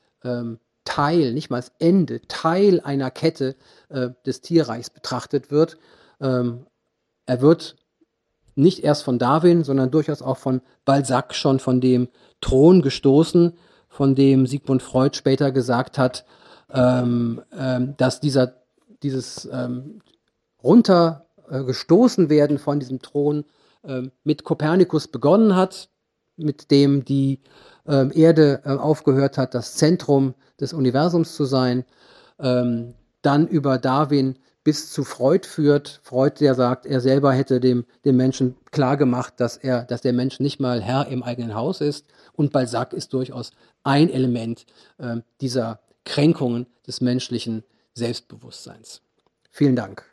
Teil, 0.86 1.34
nicht 1.34 1.50
mal 1.50 1.58
als 1.58 1.72
Ende, 1.80 2.22
Teil 2.28 2.82
einer 2.82 3.12
Kette 3.12 3.56
äh, 3.90 4.10
des 4.26 4.42
Tierreichs 4.42 4.90
betrachtet 4.90 5.52
wird. 5.52 5.78
Ähm, 6.20 6.66
er 7.26 7.42
wird 7.42 7.76
nicht 8.56 8.84
erst 8.84 9.04
von 9.04 9.20
Darwin, 9.20 9.64
sondern 9.64 9.92
durchaus 9.92 10.22
auch 10.22 10.38
von 10.38 10.62
Balzac 10.86 11.34
schon 11.34 11.60
von 11.60 11.82
dem 11.82 12.10
Thron 12.42 12.82
gestoßen, 12.82 13.54
von 13.88 14.16
dem 14.16 14.46
Sigmund 14.46 14.82
Freud 14.82 15.16
später 15.18 15.52
gesagt 15.52 15.98
hat, 15.98 16.26
ähm, 16.72 17.42
ähm, 17.58 17.96
dass 17.98 18.20
dieser, 18.20 18.54
dieses 19.02 19.48
ähm, 19.52 20.02
runtergestoßen 20.64 22.30
werden 22.30 22.58
von 22.58 22.80
diesem 22.80 23.02
Thron 23.02 23.46
ähm, 23.84 24.12
mit 24.24 24.44
Kopernikus 24.44 25.08
begonnen 25.08 25.56
hat, 25.56 25.90
mit 26.36 26.72
dem 26.72 27.06
die 27.06 27.42
ähm, 27.88 28.12
Erde 28.14 28.62
äh, 28.66 28.70
aufgehört 28.70 29.38
hat, 29.38 29.54
das 29.54 29.76
Zentrum 29.76 30.34
des 30.64 30.74
Universums 30.74 31.36
zu 31.36 31.45
sein, 31.45 31.86
ähm, 32.39 32.95
dann 33.22 33.47
über 33.47 33.78
Darwin 33.78 34.38
bis 34.64 34.91
zu 34.91 35.03
Freud 35.03 35.47
führt. 35.47 35.99
Freud, 36.03 36.39
der 36.39 36.55
sagt, 36.55 36.86
er 36.86 37.01
selber 37.01 37.34
hätte 37.34 37.59
dem, 37.59 37.86
dem 38.05 38.18
Menschen 38.18 38.55
klar 38.72 38.97
gemacht, 38.97 39.34
dass 39.38 39.57
er, 39.57 39.84
dass 39.84 40.01
der 40.01 40.14
Mensch 40.14 40.39
nicht 40.39 40.59
mal 40.59 40.82
Herr 40.82 41.07
im 41.07 41.22
eigenen 41.22 41.53
Haus 41.53 41.82
ist. 41.82 42.05
Und 42.34 42.51
Balzac 42.51 42.93
ist 42.93 43.14
durchaus 43.14 43.51
ein 43.84 44.09
Element 44.09 44.66
äh, 44.97 45.18
dieser 45.41 45.82
Kränkungen 46.05 46.68
des 46.88 47.01
menschlichen 47.01 47.64
Selbstbewusstseins. 47.93 49.01
Vielen 49.51 49.76
Dank. 49.76 50.12